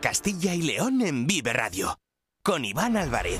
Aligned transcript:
Castilla 0.00 0.54
y 0.54 0.62
León 0.62 1.02
en 1.02 1.26
Vive 1.26 1.52
Radio. 1.52 1.98
Con 2.42 2.64
Iván 2.64 2.96
Álvarez. 2.96 3.38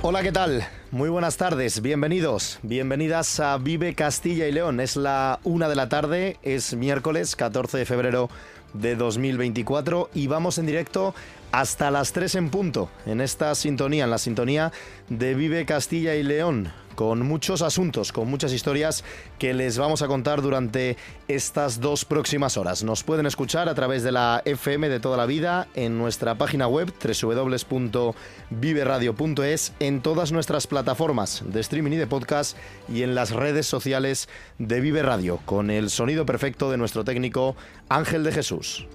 Hola, 0.00 0.22
¿qué 0.22 0.32
tal? 0.32 0.66
Muy 0.92 1.10
buenas 1.10 1.36
tardes, 1.36 1.82
bienvenidos, 1.82 2.58
bienvenidas 2.62 3.40
a 3.40 3.58
Vive 3.58 3.94
Castilla 3.94 4.46
y 4.46 4.52
León. 4.52 4.80
Es 4.80 4.96
la 4.96 5.40
una 5.42 5.68
de 5.68 5.74
la 5.74 5.88
tarde, 5.88 6.38
es 6.42 6.74
miércoles 6.74 7.36
14 7.36 7.76
de 7.76 7.84
febrero 7.84 8.30
de 8.72 8.96
2024 8.96 10.10
y 10.14 10.26
vamos 10.26 10.58
en 10.58 10.66
directo 10.66 11.14
hasta 11.52 11.90
las 11.90 12.12
3 12.12 12.34
en 12.36 12.50
punto 12.50 12.90
en 13.06 13.20
esta 13.20 13.54
sintonía, 13.54 14.04
en 14.04 14.10
la 14.10 14.18
sintonía 14.18 14.72
de 15.08 15.34
Vive 15.34 15.64
Castilla 15.64 16.14
y 16.14 16.22
León 16.22 16.72
con 16.96 17.24
muchos 17.24 17.62
asuntos, 17.62 18.10
con 18.10 18.28
muchas 18.28 18.52
historias 18.52 19.04
que 19.38 19.54
les 19.54 19.78
vamos 19.78 20.02
a 20.02 20.08
contar 20.08 20.42
durante 20.42 20.96
estas 21.28 21.80
dos 21.80 22.04
próximas 22.04 22.56
horas. 22.56 22.82
Nos 22.82 23.04
pueden 23.04 23.26
escuchar 23.26 23.68
a 23.68 23.76
través 23.76 24.02
de 24.02 24.10
la 24.10 24.42
FM 24.44 24.88
de 24.88 24.98
toda 24.98 25.16
la 25.16 25.26
vida 25.26 25.68
en 25.74 25.98
nuestra 25.98 26.36
página 26.36 26.66
web 26.66 26.92
www.viveradio.es, 27.22 29.72
en 29.78 30.02
todas 30.02 30.32
nuestras 30.32 30.66
plataformas 30.66 31.44
de 31.46 31.60
streaming 31.60 31.92
y 31.92 31.96
de 31.96 32.08
podcast 32.08 32.56
y 32.88 33.02
en 33.02 33.14
las 33.14 33.30
redes 33.30 33.66
sociales 33.66 34.28
de 34.58 34.80
Vive 34.80 35.02
Radio, 35.02 35.38
con 35.44 35.70
el 35.70 35.90
sonido 35.90 36.24
perfecto 36.26 36.68
de 36.70 36.78
nuestro 36.78 37.04
técnico 37.04 37.54
Ángel 37.88 38.24
de 38.24 38.32
Jesús. 38.32 38.88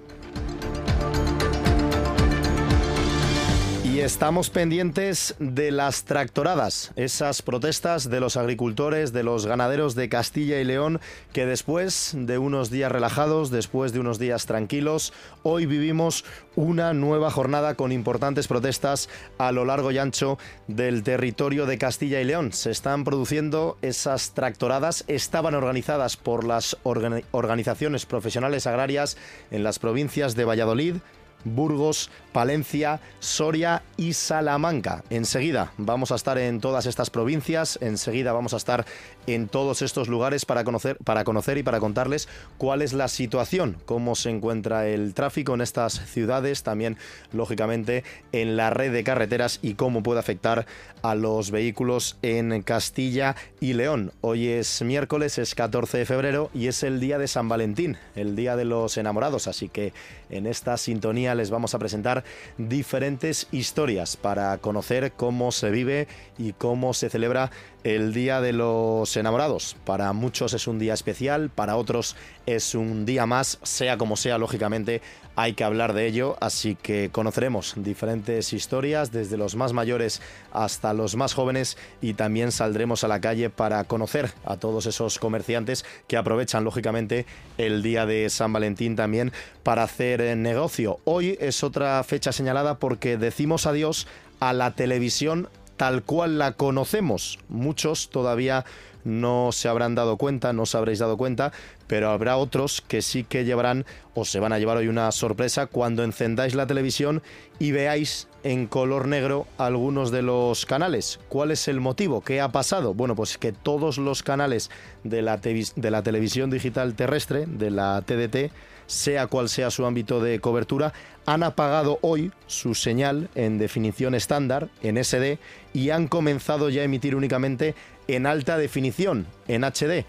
Estamos 4.01 4.49
pendientes 4.49 5.35
de 5.37 5.69
las 5.69 6.05
tractoradas, 6.05 6.91
esas 6.95 7.43
protestas 7.43 8.09
de 8.09 8.19
los 8.19 8.35
agricultores, 8.35 9.13
de 9.13 9.21
los 9.21 9.45
ganaderos 9.45 9.93
de 9.93 10.09
Castilla 10.09 10.59
y 10.59 10.63
León, 10.63 10.99
que 11.33 11.45
después 11.45 12.13
de 12.17 12.39
unos 12.39 12.71
días 12.71 12.91
relajados, 12.91 13.51
después 13.51 13.93
de 13.93 13.99
unos 13.99 14.17
días 14.17 14.47
tranquilos, 14.47 15.13
hoy 15.43 15.67
vivimos 15.67 16.25
una 16.55 16.95
nueva 16.95 17.29
jornada 17.29 17.75
con 17.75 17.91
importantes 17.91 18.47
protestas 18.47 19.07
a 19.37 19.51
lo 19.51 19.65
largo 19.65 19.91
y 19.91 19.99
ancho 19.99 20.39
del 20.67 21.03
territorio 21.03 21.67
de 21.67 21.77
Castilla 21.77 22.21
y 22.21 22.25
León. 22.25 22.53
Se 22.53 22.71
están 22.71 23.03
produciendo 23.03 23.77
esas 23.83 24.33
tractoradas, 24.33 25.03
estaban 25.09 25.53
organizadas 25.53 26.17
por 26.17 26.43
las 26.43 26.75
organizaciones 26.83 28.07
profesionales 28.07 28.65
agrarias 28.65 29.15
en 29.51 29.63
las 29.63 29.77
provincias 29.77 30.35
de 30.35 30.45
Valladolid, 30.45 30.95
Burgos, 31.43 32.09
Palencia, 32.31 32.99
Soria 33.19 33.83
y 33.97 34.13
Salamanca. 34.13 35.03
Enseguida 35.09 35.71
vamos 35.77 36.11
a 36.11 36.15
estar 36.15 36.37
en 36.37 36.59
todas 36.59 36.85
estas 36.85 37.09
provincias, 37.09 37.77
enseguida 37.81 38.33
vamos 38.33 38.53
a 38.53 38.57
estar 38.57 38.85
en 39.27 39.47
todos 39.47 39.81
estos 39.81 40.07
lugares 40.07 40.45
para 40.45 40.63
conocer, 40.63 40.97
para 41.03 41.23
conocer 41.23 41.57
y 41.57 41.63
para 41.63 41.79
contarles 41.79 42.27
cuál 42.57 42.81
es 42.81 42.93
la 42.93 43.07
situación, 43.07 43.77
cómo 43.85 44.15
se 44.15 44.29
encuentra 44.29 44.87
el 44.87 45.13
tráfico 45.13 45.53
en 45.53 45.61
estas 45.61 45.93
ciudades, 45.93 46.63
también 46.63 46.97
lógicamente 47.31 48.03
en 48.31 48.57
la 48.57 48.69
red 48.69 48.91
de 48.91 49.03
carreteras 49.03 49.59
y 49.61 49.75
cómo 49.75 50.03
puede 50.03 50.19
afectar 50.19 50.65
a 51.01 51.15
los 51.15 51.51
vehículos 51.51 52.17
en 52.21 52.61
Castilla 52.61 53.35
y 53.59 53.73
León. 53.73 54.11
Hoy 54.21 54.47
es 54.47 54.81
miércoles, 54.81 55.37
es 55.37 55.55
14 55.55 55.99
de 55.99 56.05
febrero 56.05 56.49
y 56.53 56.67
es 56.67 56.83
el 56.83 56.99
día 56.99 57.17
de 57.17 57.27
San 57.27 57.49
Valentín, 57.49 57.97
el 58.15 58.35
día 58.35 58.55
de 58.55 58.65
los 58.65 58.97
enamorados, 58.97 59.47
así 59.47 59.69
que 59.69 59.93
en 60.29 60.47
esta 60.47 60.77
sintonía 60.77 61.30
les 61.35 61.49
vamos 61.49 61.73
a 61.73 61.79
presentar 61.79 62.23
diferentes 62.57 63.47
historias 63.51 64.17
para 64.17 64.57
conocer 64.57 65.11
cómo 65.13 65.51
se 65.51 65.71
vive 65.71 66.07
y 66.37 66.53
cómo 66.53 66.93
se 66.93 67.09
celebra 67.09 67.51
el 67.83 68.13
Día 68.13 68.41
de 68.41 68.53
los 68.53 69.15
Enamorados. 69.17 69.75
Para 69.85 70.13
muchos 70.13 70.53
es 70.53 70.67
un 70.67 70.79
día 70.79 70.93
especial, 70.93 71.49
para 71.49 71.75
otros 71.75 72.15
es 72.45 72.75
un 72.75 73.05
día 73.05 73.25
más, 73.25 73.59
sea 73.63 73.97
como 73.97 74.17
sea, 74.17 74.37
lógicamente 74.37 75.01
hay 75.35 75.53
que 75.53 75.63
hablar 75.63 75.93
de 75.93 76.07
ello, 76.07 76.35
así 76.41 76.75
que 76.75 77.09
conoceremos 77.09 77.73
diferentes 77.77 78.51
historias, 78.53 79.11
desde 79.11 79.37
los 79.37 79.55
más 79.55 79.71
mayores 79.71 80.21
hasta 80.51 80.93
los 80.93 81.15
más 81.15 81.33
jóvenes, 81.33 81.77
y 82.01 82.15
también 82.15 82.51
saldremos 82.51 83.03
a 83.03 83.07
la 83.07 83.21
calle 83.21 83.49
para 83.49 83.83
conocer 83.85 84.31
a 84.43 84.57
todos 84.57 84.85
esos 84.85 85.19
comerciantes 85.19 85.85
que 86.07 86.17
aprovechan, 86.17 86.65
lógicamente, 86.65 87.25
el 87.57 87.81
día 87.81 88.05
de 88.05 88.29
San 88.29 88.51
Valentín 88.51 88.95
también 88.95 89.31
para 89.63 89.83
hacer 89.83 90.35
negocio. 90.37 90.99
Hoy 91.05 91.20
es 91.21 91.63
otra 91.63 92.03
fecha 92.03 92.31
señalada 92.31 92.79
porque 92.79 93.17
decimos 93.17 93.65
adiós 93.65 94.07
a 94.39 94.53
la 94.53 94.71
televisión 94.71 95.49
tal 95.77 96.03
cual 96.03 96.37
la 96.37 96.53
conocemos. 96.53 97.39
Muchos 97.47 98.09
todavía 98.09 98.65
no 99.03 99.51
se 99.51 99.67
habrán 99.67 99.95
dado 99.95 100.17
cuenta, 100.17 100.53
no 100.53 100.63
os 100.63 100.75
habréis 100.75 100.99
dado 100.99 101.17
cuenta, 101.17 101.51
pero 101.87 102.09
habrá 102.09 102.37
otros 102.37 102.81
que 102.81 103.01
sí 103.01 103.23
que 103.23 103.45
llevarán 103.45 103.85
o 104.13 104.25
se 104.25 104.39
van 104.39 104.53
a 104.53 104.59
llevar 104.59 104.77
hoy 104.77 104.87
una 104.87 105.11
sorpresa 105.11 105.65
cuando 105.65 106.03
encendáis 106.03 106.55
la 106.55 106.67
televisión 106.67 107.21
y 107.57 107.71
veáis 107.71 108.27
en 108.43 108.67
color 108.67 109.07
negro 109.07 109.47
algunos 109.57 110.11
de 110.11 110.21
los 110.21 110.65
canales. 110.65 111.19
¿Cuál 111.29 111.51
es 111.51 111.67
el 111.67 111.79
motivo? 111.79 112.21
¿Qué 112.21 112.41
ha 112.41 112.51
pasado? 112.51 112.93
Bueno, 112.93 113.15
pues 113.15 113.37
que 113.37 113.51
todos 113.51 113.97
los 113.97 114.23
canales 114.23 114.69
de 115.03 115.21
la, 115.21 115.37
de 115.37 115.91
la 115.91 116.03
televisión 116.03 116.49
digital 116.49 116.95
terrestre, 116.95 117.45
de 117.47 117.71
la 117.71 118.01
TDT, 118.01 118.51
sea 118.91 119.27
cual 119.27 119.47
sea 119.47 119.71
su 119.71 119.85
ámbito 119.85 120.19
de 120.19 120.39
cobertura, 120.39 120.91
han 121.25 121.43
apagado 121.43 121.97
hoy 122.01 122.31
su 122.47 122.75
señal 122.75 123.29
en 123.35 123.57
definición 123.57 124.15
estándar, 124.15 124.67
en 124.83 125.01
SD, 125.01 125.39
y 125.73 125.91
han 125.91 126.07
comenzado 126.07 126.69
ya 126.69 126.81
a 126.81 126.85
emitir 126.85 127.15
únicamente 127.15 127.73
en 128.09 128.25
alta 128.25 128.57
definición, 128.57 129.27
en 129.47 129.63
HD. 129.63 130.03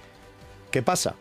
¿Qué 0.72 0.82
pasa? 0.82 1.15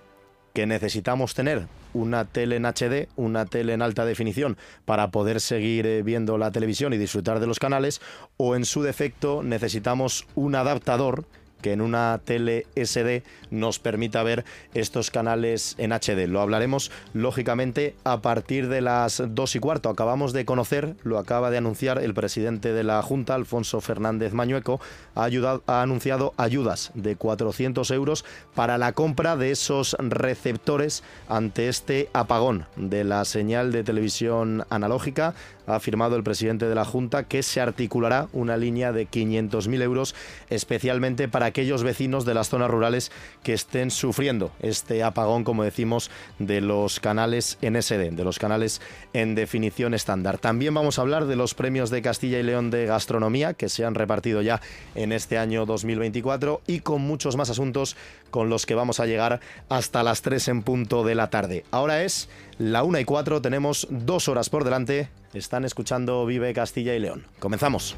Que 0.53 0.65
necesitamos 0.65 1.35
tener 1.35 1.67
una 1.93 2.25
tele 2.25 2.55
en 2.55 2.65
HD, 2.65 3.09
una 3.15 3.45
tele 3.45 3.73
en 3.73 3.83
alta 3.83 4.05
definición 4.05 4.57
para 4.85 5.11
poder 5.11 5.39
seguir 5.39 5.85
eh, 5.85 6.01
viendo 6.01 6.39
la 6.39 6.51
televisión 6.51 6.93
y 6.93 6.97
disfrutar 6.97 7.39
de 7.39 7.47
los 7.47 7.59
canales, 7.59 8.01
o 8.37 8.55
en 8.55 8.65
su 8.65 8.81
defecto 8.81 9.43
necesitamos 9.43 10.25
un 10.33 10.55
adaptador 10.55 11.25
que 11.61 11.73
en 11.73 11.81
una 11.81 12.19
tele 12.23 12.65
SD 12.75 13.23
nos 13.49 13.79
permita 13.79 14.23
ver 14.23 14.45
estos 14.73 15.11
canales 15.11 15.75
en 15.77 15.91
HD. 15.91 16.27
Lo 16.27 16.41
hablaremos 16.41 16.91
lógicamente 17.13 17.95
a 18.03 18.21
partir 18.21 18.67
de 18.67 18.81
las 18.81 19.23
2 19.25 19.55
y 19.55 19.59
cuarto. 19.59 19.89
Acabamos 19.89 20.33
de 20.33 20.45
conocer, 20.45 20.95
lo 21.03 21.17
acaba 21.17 21.51
de 21.51 21.57
anunciar 21.57 21.99
el 21.99 22.13
presidente 22.13 22.73
de 22.73 22.83
la 22.83 23.01
Junta, 23.01 23.35
Alfonso 23.35 23.81
Fernández 23.81 24.33
Mañueco, 24.33 24.79
ha, 25.15 25.23
ayudado, 25.23 25.63
ha 25.67 25.81
anunciado 25.81 26.33
ayudas 26.37 26.91
de 26.93 27.15
400 27.15 27.89
euros 27.91 28.25
para 28.55 28.77
la 28.77 28.93
compra 28.93 29.35
de 29.35 29.51
esos 29.51 29.95
receptores 29.99 31.03
ante 31.27 31.67
este 31.67 32.09
apagón 32.13 32.65
de 32.75 33.03
la 33.03 33.25
señal 33.25 33.71
de 33.71 33.83
televisión 33.83 34.65
analógica 34.69 35.35
ha 35.67 35.75
afirmado 35.75 36.15
el 36.15 36.23
presidente 36.23 36.67
de 36.67 36.75
la 36.75 36.85
Junta 36.85 37.23
que 37.23 37.43
se 37.43 37.61
articulará 37.61 38.27
una 38.33 38.57
línea 38.57 38.91
de 38.91 39.07
500.000 39.07 39.81
euros 39.81 40.15
especialmente 40.49 41.27
para 41.27 41.50
aquellos 41.51 41.83
vecinos 41.83 42.23
de 42.23 42.33
las 42.33 42.47
zonas 42.47 42.71
rurales 42.71 43.11
que 43.43 43.51
estén 43.53 43.91
sufriendo 43.91 44.51
este 44.61 45.03
apagón, 45.03 45.43
como 45.43 45.63
decimos, 45.63 46.09
de 46.39 46.61
los 46.61 47.01
canales 47.01 47.57
en 47.61 47.79
SD, 47.81 48.11
de 48.11 48.23
los 48.23 48.39
canales 48.39 48.81
en 49.11 49.35
definición 49.35 49.93
estándar. 49.93 50.37
También 50.37 50.73
vamos 50.73 50.97
a 50.97 51.01
hablar 51.01 51.25
de 51.25 51.35
los 51.35 51.53
premios 51.53 51.89
de 51.89 52.01
Castilla 52.01 52.39
y 52.39 52.43
León 52.43 52.71
de 52.71 52.85
gastronomía 52.85 53.53
que 53.53 53.67
se 53.67 53.83
han 53.83 53.95
repartido 53.95 54.41
ya 54.41 54.61
en 54.95 55.11
este 55.11 55.37
año 55.37 55.65
2024 55.65 56.61
y 56.67 56.79
con 56.79 57.01
muchos 57.01 57.35
más 57.35 57.49
asuntos 57.49 57.97
con 58.29 58.49
los 58.49 58.65
que 58.65 58.75
vamos 58.75 59.01
a 59.01 59.05
llegar 59.05 59.41
hasta 59.67 60.03
las 60.03 60.21
3 60.21 60.47
en 60.47 60.63
punto 60.63 61.03
de 61.03 61.15
la 61.15 61.29
tarde. 61.29 61.65
Ahora 61.71 62.03
es 62.03 62.29
la 62.57 62.83
1 62.83 62.99
y 62.99 63.05
4, 63.05 63.41
tenemos 63.41 63.87
dos 63.89 64.29
horas 64.29 64.49
por 64.49 64.63
delante. 64.63 65.09
Están 65.33 65.65
escuchando 65.65 66.25
Vive 66.25 66.53
Castilla 66.53 66.95
y 66.95 66.99
León. 66.99 67.25
Comenzamos. 67.39 67.97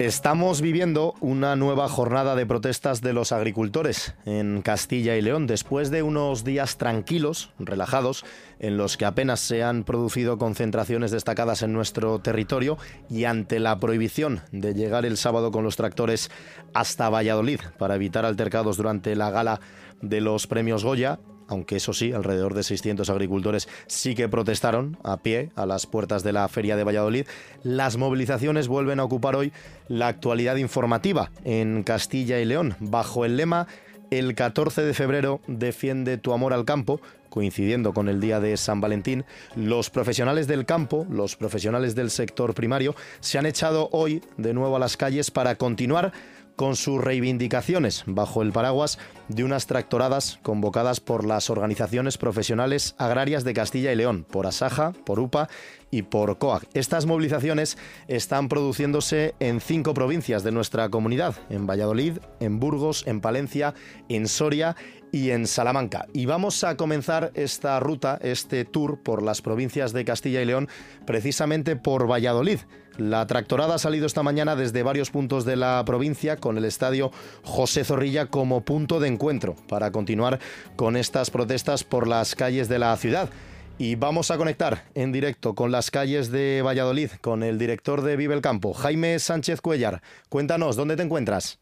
Estamos 0.00 0.62
viviendo 0.62 1.14
una 1.20 1.56
nueva 1.56 1.86
jornada 1.86 2.34
de 2.34 2.46
protestas 2.46 3.02
de 3.02 3.12
los 3.12 3.32
agricultores 3.32 4.14
en 4.24 4.62
Castilla 4.62 5.14
y 5.14 5.20
León, 5.20 5.46
después 5.46 5.90
de 5.90 6.02
unos 6.02 6.42
días 6.42 6.78
tranquilos, 6.78 7.50
relajados, 7.58 8.24
en 8.60 8.78
los 8.78 8.96
que 8.96 9.04
apenas 9.04 9.40
se 9.40 9.62
han 9.62 9.84
producido 9.84 10.38
concentraciones 10.38 11.10
destacadas 11.10 11.60
en 11.60 11.74
nuestro 11.74 12.18
territorio 12.18 12.78
y 13.10 13.24
ante 13.24 13.60
la 13.60 13.78
prohibición 13.78 14.40
de 14.52 14.72
llegar 14.72 15.04
el 15.04 15.18
sábado 15.18 15.50
con 15.50 15.64
los 15.64 15.76
tractores 15.76 16.30
hasta 16.72 17.10
Valladolid 17.10 17.60
para 17.76 17.96
evitar 17.96 18.24
altercados 18.24 18.78
durante 18.78 19.14
la 19.14 19.30
gala 19.30 19.60
de 20.00 20.22
los 20.22 20.46
premios 20.46 20.82
Goya, 20.82 21.20
aunque 21.50 21.76
eso 21.76 21.92
sí, 21.92 22.12
alrededor 22.12 22.54
de 22.54 22.62
600 22.62 23.10
agricultores 23.10 23.68
sí 23.88 24.14
que 24.14 24.28
protestaron 24.28 24.96
a 25.02 25.18
pie 25.18 25.50
a 25.56 25.66
las 25.66 25.86
puertas 25.86 26.22
de 26.22 26.32
la 26.32 26.48
Feria 26.48 26.76
de 26.76 26.84
Valladolid. 26.84 27.26
Las 27.64 27.96
movilizaciones 27.96 28.68
vuelven 28.68 29.00
a 29.00 29.04
ocupar 29.04 29.34
hoy 29.34 29.52
la 29.88 30.06
actualidad 30.06 30.56
informativa 30.56 31.32
en 31.44 31.82
Castilla 31.82 32.38
y 32.38 32.44
León, 32.44 32.76
bajo 32.78 33.24
el 33.24 33.36
lema 33.36 33.66
El 34.10 34.34
14 34.34 34.82
de 34.82 34.94
febrero 34.94 35.40
defiende 35.48 36.18
tu 36.18 36.32
amor 36.32 36.52
al 36.52 36.64
campo, 36.64 37.00
coincidiendo 37.30 37.92
con 37.92 38.08
el 38.08 38.20
día 38.20 38.38
de 38.38 38.56
San 38.56 38.80
Valentín, 38.80 39.24
los 39.56 39.90
profesionales 39.90 40.46
del 40.46 40.66
campo, 40.66 41.06
los 41.10 41.36
profesionales 41.36 41.94
del 41.94 42.10
sector 42.10 42.54
primario, 42.54 42.94
se 43.20 43.38
han 43.38 43.46
echado 43.46 43.88
hoy 43.92 44.22
de 44.36 44.54
nuevo 44.54 44.76
a 44.76 44.80
las 44.80 44.96
calles 44.96 45.30
para 45.30 45.56
continuar 45.56 46.12
con 46.60 46.76
sus 46.76 47.00
reivindicaciones 47.00 48.02
bajo 48.04 48.42
el 48.42 48.52
paraguas 48.52 48.98
de 49.28 49.44
unas 49.44 49.66
tractoradas 49.66 50.38
convocadas 50.42 51.00
por 51.00 51.24
las 51.24 51.48
organizaciones 51.48 52.18
profesionales 52.18 52.94
agrarias 52.98 53.44
de 53.44 53.54
Castilla 53.54 53.92
y 53.92 53.96
León, 53.96 54.26
por 54.30 54.46
Asaja, 54.46 54.92
por 55.06 55.20
UPA 55.20 55.48
y 55.90 56.02
por 56.02 56.36
COAG. 56.36 56.66
Estas 56.74 57.06
movilizaciones 57.06 57.78
están 58.08 58.50
produciéndose 58.50 59.34
en 59.40 59.62
cinco 59.62 59.94
provincias 59.94 60.42
de 60.42 60.52
nuestra 60.52 60.90
comunidad, 60.90 61.34
en 61.48 61.66
Valladolid, 61.66 62.18
en 62.40 62.60
Burgos, 62.60 63.06
en 63.06 63.22
Palencia, 63.22 63.72
en 64.10 64.28
Soria 64.28 64.76
y 65.12 65.30
en 65.30 65.46
Salamanca. 65.46 66.08
Y 66.12 66.26
vamos 66.26 66.62
a 66.62 66.76
comenzar 66.76 67.32
esta 67.36 67.80
ruta, 67.80 68.18
este 68.20 68.66
tour 68.66 69.02
por 69.02 69.22
las 69.22 69.40
provincias 69.40 69.94
de 69.94 70.04
Castilla 70.04 70.42
y 70.42 70.44
León, 70.44 70.68
precisamente 71.06 71.74
por 71.74 72.06
Valladolid. 72.06 72.58
La 73.00 73.26
tractorada 73.26 73.76
ha 73.76 73.78
salido 73.78 74.04
esta 74.04 74.22
mañana 74.22 74.56
desde 74.56 74.82
varios 74.82 75.10
puntos 75.10 75.46
de 75.46 75.56
la 75.56 75.82
provincia 75.86 76.36
con 76.36 76.58
el 76.58 76.66
estadio 76.66 77.10
José 77.42 77.82
Zorrilla 77.82 78.26
como 78.26 78.62
punto 78.62 79.00
de 79.00 79.08
encuentro 79.08 79.56
para 79.70 79.90
continuar 79.90 80.38
con 80.76 80.98
estas 80.98 81.30
protestas 81.30 81.82
por 81.82 82.06
las 82.06 82.34
calles 82.34 82.68
de 82.68 82.78
la 82.78 82.94
ciudad. 82.98 83.30
Y 83.78 83.94
vamos 83.94 84.30
a 84.30 84.36
conectar 84.36 84.82
en 84.94 85.12
directo 85.12 85.54
con 85.54 85.72
las 85.72 85.90
calles 85.90 86.30
de 86.30 86.60
Valladolid 86.60 87.12
con 87.22 87.42
el 87.42 87.58
director 87.58 88.02
de 88.02 88.16
Vive 88.16 88.34
el 88.34 88.42
Campo, 88.42 88.74
Jaime 88.74 89.18
Sánchez 89.18 89.62
Cuellar. 89.62 90.02
Cuéntanos, 90.28 90.76
¿dónde 90.76 90.96
te 90.96 91.02
encuentras? 91.02 91.58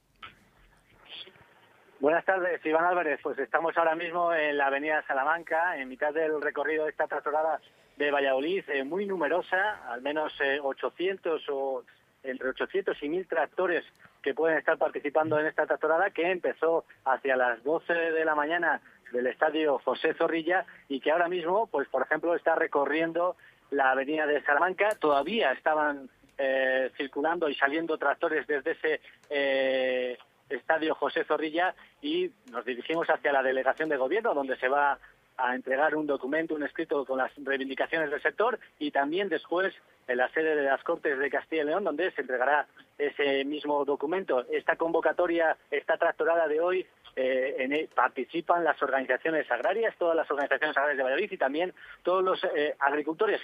Buenas 2.00 2.24
tardes, 2.24 2.60
Iván 2.66 2.84
Álvarez. 2.84 3.20
Pues 3.22 3.38
estamos 3.38 3.76
ahora 3.76 3.94
mismo 3.94 4.34
en 4.34 4.58
la 4.58 4.66
avenida 4.66 5.04
Salamanca, 5.06 5.76
en 5.76 5.88
mitad 5.88 6.12
del 6.12 6.42
recorrido 6.42 6.82
de 6.82 6.90
esta 6.90 7.06
tractorada 7.06 7.60
de 7.98 8.12
Valladolid, 8.12 8.64
eh, 8.68 8.84
muy 8.84 9.06
numerosa, 9.06 9.90
al 9.90 10.00
menos 10.02 10.32
800 10.62 11.42
eh, 11.42 11.44
o 11.52 11.82
entre 12.22 12.48
800 12.50 12.96
y 13.02 13.08
1000 13.08 13.26
tractores 13.26 13.84
que 14.22 14.34
pueden 14.34 14.58
estar 14.58 14.78
participando 14.78 15.38
en 15.38 15.46
esta 15.46 15.66
tractorada 15.66 16.10
que 16.10 16.30
empezó 16.30 16.84
hacia 17.04 17.36
las 17.36 17.62
12 17.64 17.92
de 17.92 18.24
la 18.24 18.34
mañana 18.34 18.80
del 19.12 19.26
estadio 19.26 19.78
José 19.80 20.14
Zorrilla 20.14 20.64
y 20.88 21.00
que 21.00 21.10
ahora 21.10 21.28
mismo, 21.28 21.66
pues 21.66 21.88
por 21.88 22.02
ejemplo, 22.02 22.34
está 22.34 22.54
recorriendo 22.54 23.36
la 23.70 23.90
avenida 23.90 24.26
de 24.26 24.42
Salamanca. 24.42 24.90
Todavía 25.00 25.52
estaban 25.52 26.08
eh, 26.36 26.90
circulando 26.96 27.48
y 27.48 27.54
saliendo 27.54 27.98
tractores 27.98 28.46
desde 28.46 28.72
ese 28.72 30.18
estadio 30.48 30.94
José 30.94 31.24
Zorrilla 31.24 31.74
y 32.00 32.30
nos 32.50 32.64
dirigimos 32.64 33.08
hacia 33.08 33.32
la 33.32 33.42
delegación 33.42 33.88
de 33.88 33.96
gobierno 33.96 34.34
donde 34.34 34.56
se 34.56 34.68
va 34.68 34.98
a 35.38 35.54
entregar 35.54 35.94
un 35.94 36.06
documento, 36.06 36.54
un 36.54 36.64
escrito 36.64 37.04
con 37.04 37.18
las 37.18 37.32
reivindicaciones 37.36 38.10
del 38.10 38.20
sector 38.20 38.58
y 38.78 38.90
también 38.90 39.28
después 39.28 39.72
en 40.08 40.16
la 40.16 40.28
sede 40.30 40.56
de 40.56 40.64
las 40.64 40.82
Cortes 40.82 41.18
de 41.18 41.30
Castilla 41.30 41.62
y 41.62 41.66
León, 41.66 41.84
donde 41.84 42.10
se 42.10 42.22
entregará 42.22 42.66
ese 42.98 43.44
mismo 43.44 43.84
documento. 43.84 44.44
Esta 44.50 44.76
convocatoria, 44.76 45.56
esta 45.70 45.96
tractorada 45.96 46.48
de 46.48 46.60
hoy, 46.60 46.86
eh, 47.14 47.56
en, 47.58 47.72
e, 47.72 47.88
participan 47.94 48.64
las 48.64 48.82
organizaciones 48.82 49.50
agrarias, 49.50 49.94
todas 49.96 50.16
las 50.16 50.30
organizaciones 50.30 50.76
agrarias 50.76 50.98
de 50.98 51.04
Valladolid 51.04 51.32
y 51.32 51.36
también 51.36 51.74
todos 52.02 52.24
los 52.24 52.42
eh, 52.56 52.74
agricultores 52.78 53.40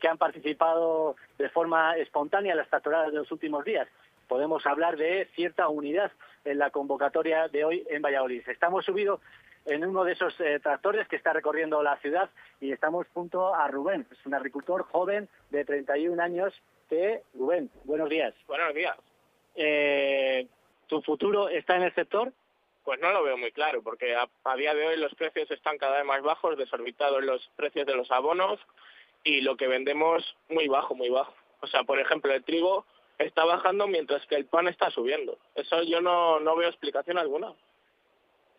que 0.00 0.08
han 0.08 0.18
participado 0.18 1.16
de 1.38 1.48
forma 1.48 1.96
espontánea 1.96 2.52
en 2.52 2.58
las 2.58 2.68
tractoradas 2.68 3.10
de 3.10 3.18
los 3.18 3.32
últimos 3.32 3.64
días. 3.64 3.88
Podemos 4.28 4.64
hablar 4.66 4.96
de 4.96 5.28
cierta 5.34 5.68
unidad 5.68 6.12
en 6.44 6.58
la 6.58 6.70
convocatoria 6.70 7.48
de 7.48 7.64
hoy 7.64 7.84
en 7.90 8.00
Valladolid. 8.00 8.48
Estamos 8.48 8.84
subidos 8.84 9.20
en 9.66 9.84
uno 9.84 10.04
de 10.04 10.12
esos 10.12 10.38
eh, 10.40 10.60
tractores 10.60 11.06
que 11.08 11.16
está 11.16 11.32
recorriendo 11.32 11.82
la 11.82 11.96
ciudad 11.98 12.30
y 12.60 12.72
estamos 12.72 13.06
junto 13.14 13.54
a 13.54 13.68
Rubén, 13.68 14.06
es 14.10 14.26
un 14.26 14.34
agricultor 14.34 14.84
joven 14.84 15.28
de 15.50 15.64
31 15.64 16.22
años 16.22 16.54
que, 16.88 17.22
Rubén, 17.34 17.70
buenos 17.84 18.08
días. 18.08 18.34
Buenos 18.46 18.74
días. 18.74 18.96
Eh, 19.54 20.46
¿Tu 20.86 21.00
futuro 21.02 21.48
está 21.48 21.76
en 21.76 21.82
el 21.82 21.94
sector? 21.94 22.32
Pues 22.84 23.00
no 23.00 23.12
lo 23.12 23.22
veo 23.22 23.36
muy 23.36 23.52
claro, 23.52 23.82
porque 23.82 24.16
a, 24.16 24.56
día 24.56 24.74
de 24.74 24.86
hoy 24.86 24.96
los 24.96 25.14
precios 25.14 25.50
están 25.50 25.78
cada 25.78 25.98
vez 25.98 26.04
más 26.04 26.22
bajos, 26.22 26.58
desorbitados 26.58 27.22
los 27.22 27.48
precios 27.56 27.86
de 27.86 27.94
los 27.94 28.10
abonos 28.10 28.58
y 29.22 29.40
lo 29.40 29.56
que 29.56 29.68
vendemos 29.68 30.36
muy 30.48 30.66
bajo, 30.66 30.94
muy 30.94 31.08
bajo. 31.08 31.32
O 31.60 31.68
sea, 31.68 31.84
por 31.84 32.00
ejemplo, 32.00 32.34
el 32.34 32.42
trigo 32.42 32.84
está 33.18 33.44
bajando 33.44 33.86
mientras 33.86 34.26
que 34.26 34.34
el 34.34 34.46
pan 34.46 34.66
está 34.66 34.90
subiendo. 34.90 35.38
Eso 35.54 35.82
yo 35.84 36.00
no, 36.00 36.40
no 36.40 36.56
veo 36.56 36.68
explicación 36.68 37.18
alguna. 37.18 37.54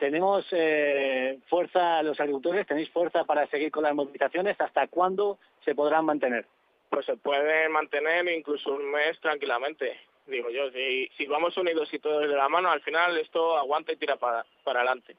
¿Tenemos 0.04 0.46
eh, 0.52 1.40
fuerza 1.48 2.04
los 2.04 2.20
agricultores? 2.20 2.68
¿Tenéis 2.68 2.90
fuerza 2.90 3.24
para 3.24 3.48
seguir 3.48 3.72
con 3.72 3.84
las 3.84 3.96
movilizaciones? 3.96 4.60
¿Hasta 4.60 4.88
cuándo 4.88 5.40
se 5.64 5.76
podrán 5.76 6.04
mantener? 6.04 6.46
Pues 6.90 7.06
se 7.06 7.16
pueden 7.16 7.72
mantener 7.72 8.28
incluso 8.28 8.74
un 8.74 8.92
mes 8.92 9.18
tranquilamente. 9.22 9.98
Digo 10.28 10.50
yo, 10.50 10.70
si, 10.72 11.08
si 11.16 11.26
vamos 11.26 11.56
unidos 11.56 11.88
y 11.94 12.00
todos 12.00 12.28
de 12.28 12.36
la 12.36 12.50
mano, 12.50 12.70
al 12.70 12.82
final 12.82 13.18
esto 13.18 13.56
aguanta 13.56 13.94
y 13.94 13.96
tira 13.96 14.18
para, 14.18 14.46
para 14.66 14.82
adelante. 14.82 15.16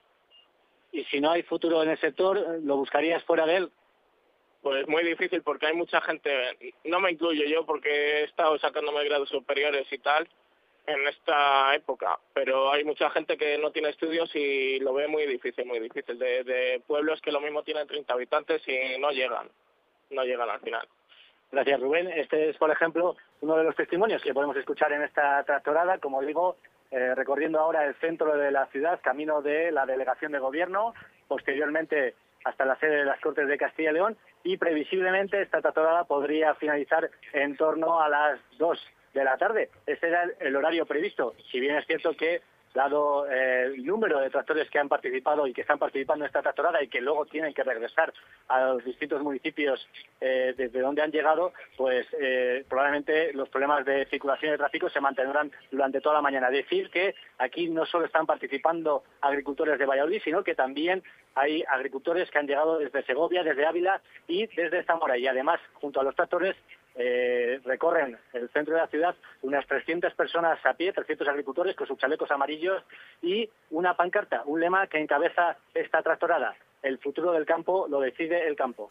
Y 0.93 1.03
si 1.05 1.19
no 1.19 1.31
hay 1.31 1.43
futuro 1.45 1.83
en 1.83 1.89
el 1.89 1.99
sector, 1.99 2.39
¿lo 2.63 2.77
buscarías 2.77 3.25
fuera 3.25 3.47
de 3.47 3.57
él? 3.57 3.71
Pues 4.61 4.87
muy 4.87 5.03
difícil 5.03 5.41
porque 5.41 5.65
hay 5.65 5.75
mucha 5.75 6.03
gente, 6.03 6.75
no 6.85 7.01
me 7.01 7.11
incluyo 7.11 7.47
yo 7.47 7.65
porque 7.65 7.89
he 7.89 8.25
estado 8.25 8.59
sacándome 8.59 9.03
grados 9.05 9.31
superiores 9.31 9.91
y 9.91 9.97
tal, 9.97 10.29
en 10.87 11.09
esta 11.09 11.75
época, 11.75 12.19
pero 12.35 12.73
hay 12.73 12.85
mucha 12.85 13.09
gente 13.11 13.37
que 13.39 13.57
no 13.59 13.71
tiene 13.71 13.89
estudios 13.89 14.35
y 14.35 14.79
lo 14.81 14.93
ve 14.93 15.09
muy 15.09 15.27
difícil, 15.27 15.65
muy 15.67 15.81
difícil, 15.81 16.19
de, 16.19 16.83
pueblos 16.87 17.21
que 17.23 17.33
lo 17.33 17.41
mismo 17.41 17.63
tienen 17.63 17.87
30 17.87 18.13
habitantes 18.13 18.63
y 18.69 18.99
no 18.99 19.11
llegan, 19.11 19.49
no 20.11 20.25
llegan 20.25 20.51
al 20.51 20.61
final. 20.61 20.87
Gracias, 21.51 21.81
Rubén. 21.81 22.09
Este 22.09 22.51
es, 22.51 22.57
por 22.59 22.71
ejemplo, 22.71 23.17
uno 23.41 23.57
de 23.57 23.65
los 23.65 23.77
testimonios 23.77 24.23
que 24.23 24.35
podemos 24.35 24.57
escuchar 24.57 24.93
en 24.93 25.03
esta 25.03 25.43
tractorada, 25.45 25.99
como 25.99 26.21
digo, 26.21 26.57
eh, 26.91 27.15
recorriendo 27.15 27.61
ahora 27.61 27.87
el 27.87 27.95
centro 27.97 28.37
de 28.37 28.51
la 28.51 28.67
ciudad, 28.67 29.01
camino 29.03 29.41
de 29.41 29.73
la 29.73 29.87
delegación 29.87 30.33
de 30.33 30.39
gobierno, 30.39 30.95
posteriormente 31.29 32.15
hasta 32.45 32.67
la 32.67 32.77
sede 32.77 32.97
de 32.97 33.05
las 33.07 33.21
Cortes 33.21 33.49
de 33.49 33.57
Castilla 33.57 33.91
y 33.91 33.95
León, 33.95 34.19
y 34.43 34.59
previsiblemente 34.59 35.41
esta 35.41 35.63
tractorada 35.63 36.05
podría 36.05 36.55
finalizar 36.57 37.11
en 37.33 37.57
torno 37.57 38.03
a 38.03 38.09
las 38.09 38.41
dos 38.59 38.79
de 39.15 39.25
la 39.25 39.39
tarde. 39.39 39.71
Ese 39.87 40.09
era 40.09 40.29
el 40.41 40.57
horario 40.57 40.85
previsto. 40.85 41.35
Si 41.51 41.61
bien 41.61 41.77
es 41.77 41.87
cierto 41.87 42.15
que, 42.15 42.43
dado 42.75 43.31
eh, 43.31 43.67
el 43.67 43.87
número 43.87 44.19
de 44.19 44.31
tractores 44.31 44.69
que 44.69 44.81
han 44.81 44.89
participado 44.89 45.47
y 45.47 45.53
que 45.53 45.61
están 45.61 45.79
participando 45.79 46.25
en 46.25 46.27
esta 46.27 46.43
tractorada 46.43 46.83
y 46.83 46.89
que 46.89 47.01
luego 47.01 47.25
tienen 47.25 47.55
que 47.55 47.63
regresar 47.63 48.13
a 48.49 48.67
los 48.67 48.85
distintos 48.85 49.23
municipios 49.23 49.89
eh, 50.21 50.55
desde 50.57 50.81
donde 50.81 51.01
han 51.01 51.13
llegado, 51.13 51.53
pues 51.77 52.07
eh, 52.21 52.65
probablemente 52.69 53.33
los 53.33 53.49
problemas 53.49 53.85
de 53.85 54.07
circulación 54.07 54.51
de 54.51 54.59
tráfico 54.59 54.91
se 54.91 55.01
mantendrán 55.01 55.53
durante 55.71 56.01
toda 56.01 56.17
la 56.17 56.23
mañana. 56.23 56.51
Decir 56.51 56.91
que 56.91 57.15
aquí 57.39 57.69
no 57.69 57.87
solo 57.87 58.07
están 58.07 58.27
participando 58.27 59.05
agricultores 59.21 59.79
de 59.79 59.87
Valladolid, 59.87 60.21
sino 60.25 60.43
que 60.43 60.57
también 60.57 61.03
hay 61.37 61.65
agricultores 61.69 62.29
que 62.31 62.39
han 62.39 62.47
llegado 62.49 62.79
desde 62.79 63.05
Segovia, 63.05 63.45
desde 63.45 63.67
Ávila 63.67 64.01
y 64.27 64.47
desde 64.49 64.83
Zamora. 64.83 65.17
Y 65.17 65.29
además, 65.29 65.61
junto 65.75 66.01
a 66.01 66.05
los 66.05 66.17
tractores, 66.17 66.57
eh, 66.97 67.61
recorren 67.65 68.17
el 68.33 68.49
centro 68.51 68.75
de 68.75 68.81
la 68.81 68.87
ciudad 68.87 69.17
unas 69.43 69.67
300 69.67 70.15
personas 70.15 70.59
a 70.65 70.75
pie, 70.75 70.93
300 70.93 71.27
agricultores 71.29 71.75
con 71.75 71.87
sus 71.87 71.99
chalecos 71.99 72.31
amarillos 72.31 72.83
y 73.21 73.49
una 73.71 73.97
pancarta, 73.97 74.43
un 74.47 74.61
lema 74.61 74.87
que 74.87 74.99
encabeza 74.99 75.57
esta 75.75 76.03
tractorada. 76.03 76.55
El 76.83 76.99
futuro 76.99 77.33
del 77.33 77.47
campo 77.47 77.87
lo 77.89 78.01
decide 78.01 78.47
el 78.47 78.57
campo. 78.57 78.91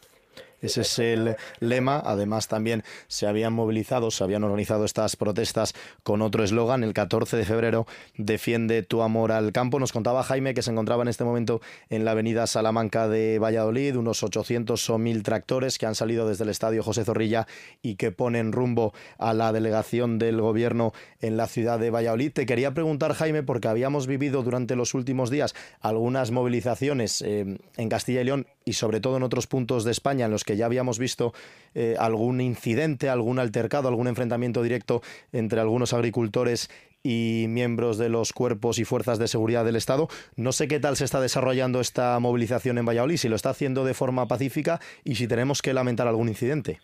Ese 0.64 0.80
es 0.80 0.98
el 0.98 1.36
lema. 1.60 2.02
Además, 2.04 2.48
también 2.48 2.82
se 3.06 3.26
habían 3.26 3.52
movilizado, 3.52 4.10
se 4.10 4.24
habían 4.24 4.44
organizado 4.44 4.84
estas 4.84 5.16
protestas 5.16 5.74
con 6.02 6.22
otro 6.22 6.42
eslogan. 6.42 6.82
El 6.82 6.94
14 6.94 7.36
de 7.36 7.44
febrero, 7.44 7.86
defiende 8.16 8.82
tu 8.82 9.02
amor 9.02 9.32
al 9.32 9.52
campo. 9.52 9.78
Nos 9.78 9.92
contaba 9.92 10.22
Jaime 10.22 10.54
que 10.54 10.62
se 10.62 10.70
encontraba 10.70 11.02
en 11.02 11.08
este 11.08 11.24
momento 11.24 11.60
en 11.90 12.04
la 12.04 12.12
avenida 12.12 12.46
Salamanca 12.46 13.08
de 13.08 13.38
Valladolid, 13.38 13.96
unos 13.96 14.22
800 14.22 14.90
o 14.90 14.98
1000 14.98 15.22
tractores 15.22 15.78
que 15.78 15.86
han 15.86 15.94
salido 15.94 16.28
desde 16.28 16.44
el 16.44 16.50
estadio 16.50 16.82
José 16.82 17.04
Zorrilla 17.04 17.46
y 17.82 17.96
que 17.96 18.10
ponen 18.10 18.52
rumbo 18.52 18.94
a 19.18 19.34
la 19.34 19.52
delegación 19.52 20.18
del 20.18 20.40
gobierno 20.40 20.92
en 21.20 21.36
la 21.36 21.46
ciudad 21.46 21.78
de 21.78 21.90
Valladolid. 21.90 22.32
Te 22.32 22.46
quería 22.46 22.72
preguntar, 22.72 23.12
Jaime, 23.12 23.42
porque 23.42 23.68
habíamos 23.68 24.06
vivido 24.06 24.42
durante 24.42 24.76
los 24.76 24.94
últimos 24.94 25.30
días 25.30 25.54
algunas 25.80 26.30
movilizaciones 26.30 27.22
eh, 27.22 27.58
en 27.76 27.88
Castilla 27.88 28.22
y 28.22 28.24
León 28.24 28.46
y 28.64 28.74
sobre 28.74 29.00
todo 29.00 29.16
en 29.16 29.22
otros 29.22 29.46
puntos 29.46 29.84
de 29.84 29.90
España 29.90 30.24
en 30.24 30.30
los 30.30 30.44
que 30.44 30.53
ya 30.54 30.66
habíamos 30.66 30.98
visto 30.98 31.32
eh, 31.74 31.96
algún 31.98 32.40
incidente, 32.40 33.08
algún 33.08 33.38
altercado, 33.38 33.88
algún 33.88 34.08
enfrentamiento 34.08 34.62
directo 34.62 35.02
entre 35.32 35.60
algunos 35.60 35.92
agricultores 35.92 36.70
y 37.02 37.44
miembros 37.48 37.98
de 37.98 38.08
los 38.08 38.32
cuerpos 38.32 38.78
y 38.78 38.84
fuerzas 38.84 39.18
de 39.18 39.28
seguridad 39.28 39.64
del 39.64 39.76
Estado. 39.76 40.08
No 40.36 40.52
sé 40.52 40.66
qué 40.68 40.80
tal 40.80 40.96
se 40.96 41.04
está 41.04 41.20
desarrollando 41.20 41.80
esta 41.80 42.18
movilización 42.18 42.78
en 42.78 42.86
Valladolid, 42.86 43.18
si 43.18 43.28
lo 43.28 43.36
está 43.36 43.50
haciendo 43.50 43.84
de 43.84 43.92
forma 43.92 44.26
pacífica 44.26 44.80
y 45.04 45.16
si 45.16 45.28
tenemos 45.28 45.60
que 45.60 45.74
lamentar 45.74 46.08
algún 46.08 46.28
incidente. 46.28 46.80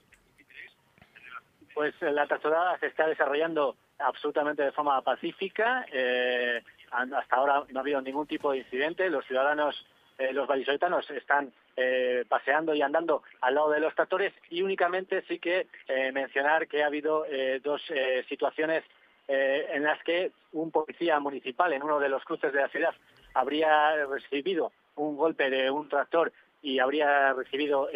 Pues 1.74 1.94
eh, 2.02 2.12
la 2.12 2.26
trastornada 2.26 2.78
se 2.78 2.88
está 2.88 3.06
desarrollando 3.06 3.76
absolutamente 3.98 4.62
de 4.62 4.72
forma 4.72 5.00
pacífica. 5.00 5.86
Eh, 5.90 6.62
hasta 6.90 7.36
ahora 7.36 7.64
no 7.70 7.78
ha 7.78 7.82
habido 7.82 8.02
ningún 8.02 8.26
tipo 8.26 8.52
de 8.52 8.58
incidente. 8.58 9.08
Los 9.08 9.24
ciudadanos, 9.26 9.86
eh, 10.20 10.32
los 10.32 10.46
vallisoletanos, 10.46 11.10
están 11.10 11.52
paseando 12.28 12.74
y 12.74 12.82
andando 12.82 13.22
al 13.40 13.54
lado 13.54 13.70
de 13.70 13.80
los 13.80 13.94
tractores. 13.94 14.34
Y 14.50 14.60
únicamente 14.60 15.22
sí 15.26 15.38
que 15.38 15.66
mencionar 16.12 16.68
que 16.68 16.82
ha 16.82 16.88
habido 16.88 17.24
dos 17.62 17.80
situaciones 18.28 18.84
en 19.26 19.82
las 19.82 20.02
que 20.02 20.30
un 20.52 20.70
policía 20.70 21.18
municipal 21.20 21.72
en 21.72 21.82
uno 21.82 21.98
de 21.98 22.10
los 22.10 22.22
cruces 22.24 22.52
de 22.52 22.60
la 22.60 22.68
ciudad 22.68 22.94
habría 23.32 24.04
recibido 24.04 24.72
un 24.96 25.16
golpe 25.16 25.48
de 25.48 25.70
un 25.70 25.88
tractor 25.88 26.34
y 26.60 26.80
habría 26.80 27.32
recibido, 27.32 27.88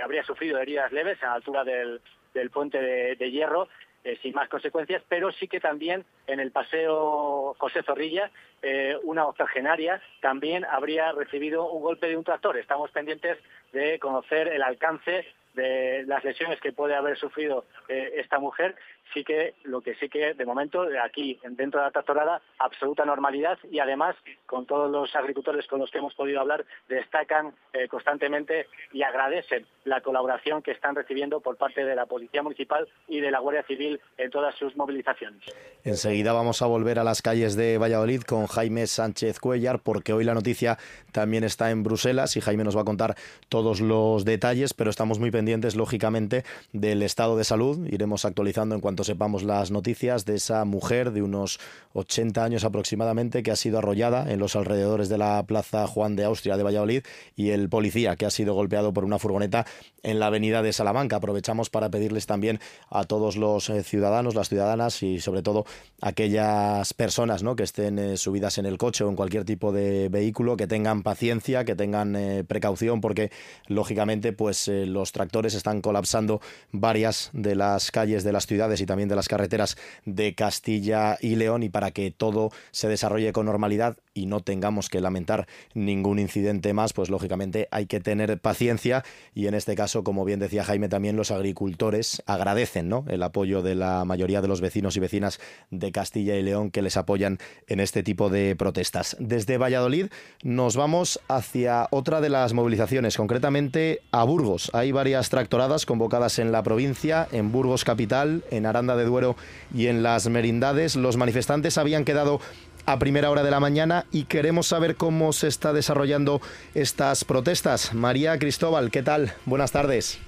habría 0.00 0.22
sufrido 0.22 0.60
heridas 0.60 0.92
leves 0.92 1.20
a 1.24 1.26
la 1.26 1.34
altura 1.34 1.64
del, 1.64 2.00
del 2.34 2.50
puente 2.50 2.78
de, 3.16 3.30
hierro 3.30 3.68
eh, 4.04 4.18
sin 4.22 4.34
más 4.34 4.48
consecuencias, 4.50 5.02
pero 5.08 5.32
sí 5.32 5.48
que 5.48 5.60
también 5.60 6.04
en 6.26 6.38
el 6.38 6.50
paseo 6.50 7.54
José 7.58 7.82
Zorrilla, 7.82 8.30
eh, 8.62 8.96
una 9.02 9.26
octogenaria 9.26 10.00
también 10.20 10.64
habría 10.66 11.12
recibido 11.12 11.70
un 11.70 11.82
golpe 11.82 12.08
de 12.08 12.16
un 12.16 12.24
tractor. 12.24 12.58
Estamos 12.58 12.90
pendientes 12.90 13.38
de 13.72 13.98
conocer 13.98 14.48
el 14.48 14.62
alcance 14.62 15.26
de 15.54 16.04
las 16.06 16.24
lesiones 16.24 16.60
que 16.60 16.72
puede 16.72 16.94
haber 16.94 17.16
sufrido 17.16 17.64
eh, 17.88 18.14
esta 18.16 18.38
mujer 18.38 18.74
sí 19.12 19.22
que 19.22 19.54
lo 19.64 19.80
que 19.80 19.94
sí 19.96 20.08
que 20.08 20.34
de 20.34 20.44
momento 20.44 20.86
aquí 21.02 21.38
dentro 21.50 21.80
de 21.80 21.86
la 21.86 21.92
tractorada 21.92 22.42
absoluta 22.58 23.04
normalidad 23.04 23.58
y 23.70 23.78
además 23.78 24.16
con 24.46 24.66
todos 24.66 24.90
los 24.90 25.14
agricultores 25.14 25.66
con 25.66 25.80
los 25.80 25.90
que 25.90 25.98
hemos 25.98 26.14
podido 26.14 26.40
hablar 26.40 26.64
destacan 26.88 27.54
eh, 27.72 27.86
constantemente 27.88 28.66
y 28.92 29.02
agradecen 29.02 29.66
la 29.84 30.00
colaboración 30.00 30.62
que 30.62 30.72
están 30.72 30.94
recibiendo 30.94 31.40
por 31.40 31.56
parte 31.56 31.84
de 31.84 31.94
la 31.94 32.06
Policía 32.06 32.42
Municipal 32.42 32.88
y 33.06 33.20
de 33.20 33.30
la 33.30 33.38
Guardia 33.38 33.62
Civil 33.64 34.00
en 34.16 34.30
todas 34.30 34.54
sus 34.56 34.74
movilizaciones. 34.76 35.42
Enseguida 35.84 36.32
vamos 36.32 36.62
a 36.62 36.66
volver 36.66 36.98
a 36.98 37.04
las 37.04 37.22
calles 37.22 37.54
de 37.54 37.78
Valladolid 37.78 38.22
con 38.22 38.46
Jaime 38.46 38.86
Sánchez 38.86 39.38
Cuellar 39.38 39.80
porque 39.80 40.12
hoy 40.12 40.24
la 40.24 40.34
noticia 40.34 40.78
también 41.12 41.44
está 41.44 41.70
en 41.70 41.82
Bruselas 41.82 42.36
y 42.36 42.40
Jaime 42.40 42.64
nos 42.64 42.76
va 42.76 42.80
a 42.80 42.84
contar 42.84 43.14
todos 43.48 43.80
los 43.80 44.24
detalles, 44.24 44.72
pero 44.72 44.90
estamos 44.90 45.18
muy 45.18 45.30
pendientes 45.30 45.43
lógicamente 45.74 46.44
del 46.72 47.02
estado 47.02 47.36
de 47.36 47.44
salud. 47.44 47.86
Iremos 47.86 48.24
actualizando 48.24 48.74
en 48.74 48.80
cuanto 48.80 49.04
sepamos 49.04 49.42
las 49.42 49.70
noticias 49.70 50.24
de 50.24 50.36
esa 50.36 50.64
mujer 50.64 51.12
de 51.12 51.22
unos 51.22 51.60
80 51.92 52.42
años 52.42 52.64
aproximadamente 52.64 53.42
que 53.42 53.50
ha 53.50 53.56
sido 53.56 53.78
arrollada 53.78 54.30
en 54.30 54.38
los 54.38 54.56
alrededores 54.56 55.08
de 55.08 55.18
la 55.18 55.42
Plaza 55.46 55.86
Juan 55.86 56.16
de 56.16 56.24
Austria 56.24 56.56
de 56.56 56.62
Valladolid 56.62 57.02
y 57.36 57.50
el 57.50 57.68
policía 57.68 58.16
que 58.16 58.26
ha 58.26 58.30
sido 58.30 58.54
golpeado 58.54 58.92
por 58.92 59.04
una 59.04 59.18
furgoneta 59.18 59.66
en 60.02 60.18
la 60.18 60.26
avenida 60.26 60.62
de 60.62 60.72
Salamanca. 60.72 61.16
Aprovechamos 61.16 61.70
para 61.70 61.90
pedirles 61.90 62.26
también 62.26 62.60
a 62.90 63.04
todos 63.04 63.36
los 63.36 63.70
eh, 63.70 63.82
ciudadanos, 63.82 64.34
las 64.34 64.48
ciudadanas 64.48 65.02
y 65.02 65.20
sobre 65.20 65.42
todo 65.42 65.64
aquellas 66.00 66.94
personas 66.94 67.42
¿no? 67.42 67.56
que 67.56 67.62
estén 67.62 67.98
eh, 67.98 68.16
subidas 68.16 68.58
en 68.58 68.66
el 68.66 68.78
coche 68.78 69.04
o 69.04 69.08
en 69.08 69.16
cualquier 69.16 69.44
tipo 69.44 69.72
de 69.72 70.08
vehículo 70.08 70.56
que 70.56 70.66
tengan 70.66 71.02
paciencia, 71.02 71.64
que 71.64 71.74
tengan 71.74 72.16
eh, 72.16 72.44
precaución 72.44 73.00
porque 73.00 73.30
lógicamente 73.66 74.32
pues 74.32 74.68
los 74.68 75.12
tractores 75.12 75.33
están 75.42 75.80
colapsando 75.80 76.40
varias 76.70 77.30
de 77.32 77.56
las 77.56 77.90
calles 77.90 78.22
de 78.22 78.32
las 78.32 78.46
ciudades 78.46 78.80
y 78.80 78.86
también 78.86 79.08
de 79.08 79.16
las 79.16 79.28
carreteras 79.28 79.76
de 80.04 80.34
Castilla 80.34 81.18
y 81.20 81.34
León 81.34 81.64
y 81.64 81.68
para 81.68 81.90
que 81.90 82.10
todo 82.12 82.50
se 82.70 82.88
desarrolle 82.88 83.32
con 83.32 83.46
normalidad 83.46 83.96
y 84.14 84.26
no 84.26 84.40
tengamos 84.40 84.88
que 84.88 85.00
lamentar 85.00 85.46
ningún 85.74 86.18
incidente 86.18 86.72
más, 86.72 86.92
pues 86.92 87.10
lógicamente 87.10 87.68
hay 87.70 87.86
que 87.86 88.00
tener 88.00 88.38
paciencia 88.38 89.04
y 89.34 89.48
en 89.48 89.54
este 89.54 89.74
caso, 89.74 90.04
como 90.04 90.24
bien 90.24 90.40
decía 90.40 90.64
Jaime, 90.64 90.88
también 90.88 91.16
los 91.16 91.30
agricultores 91.30 92.22
agradecen 92.26 92.88
¿no? 92.88 93.04
el 93.08 93.22
apoyo 93.22 93.62
de 93.62 93.74
la 93.74 94.04
mayoría 94.04 94.40
de 94.40 94.48
los 94.48 94.60
vecinos 94.60 94.96
y 94.96 95.00
vecinas 95.00 95.40
de 95.70 95.92
Castilla 95.92 96.36
y 96.36 96.42
León 96.42 96.70
que 96.70 96.82
les 96.82 96.96
apoyan 96.96 97.38
en 97.66 97.80
este 97.80 98.02
tipo 98.02 98.30
de 98.30 98.56
protestas. 98.56 99.16
Desde 99.18 99.58
Valladolid 99.58 100.06
nos 100.42 100.76
vamos 100.76 101.20
hacia 101.28 101.88
otra 101.90 102.20
de 102.20 102.28
las 102.28 102.52
movilizaciones, 102.52 103.16
concretamente 103.16 104.00
a 104.12 104.24
Burgos. 104.24 104.70
Hay 104.72 104.92
varias 104.92 105.28
tractoradas 105.28 105.86
convocadas 105.86 106.38
en 106.38 106.52
la 106.52 106.62
provincia, 106.62 107.28
en 107.32 107.50
Burgos 107.50 107.84
capital, 107.84 108.44
en 108.50 108.66
Aranda 108.66 108.96
de 108.96 109.04
Duero 109.04 109.36
y 109.74 109.86
en 109.86 110.02
las 110.02 110.28
Merindades. 110.28 110.96
Los 110.96 111.16
manifestantes 111.16 111.78
habían 111.78 112.04
quedado 112.04 112.40
a 112.86 112.98
primera 112.98 113.30
hora 113.30 113.42
de 113.42 113.50
la 113.50 113.60
mañana 113.60 114.06
y 114.12 114.24
queremos 114.24 114.66
saber 114.66 114.96
cómo 114.96 115.32
se 115.32 115.48
está 115.48 115.72
desarrollando 115.72 116.40
estas 116.74 117.24
protestas. 117.24 117.94
María 117.94 118.38
Cristóbal, 118.38 118.90
¿qué 118.90 119.02
tal? 119.02 119.34
Buenas 119.44 119.72
tardes. 119.72 120.18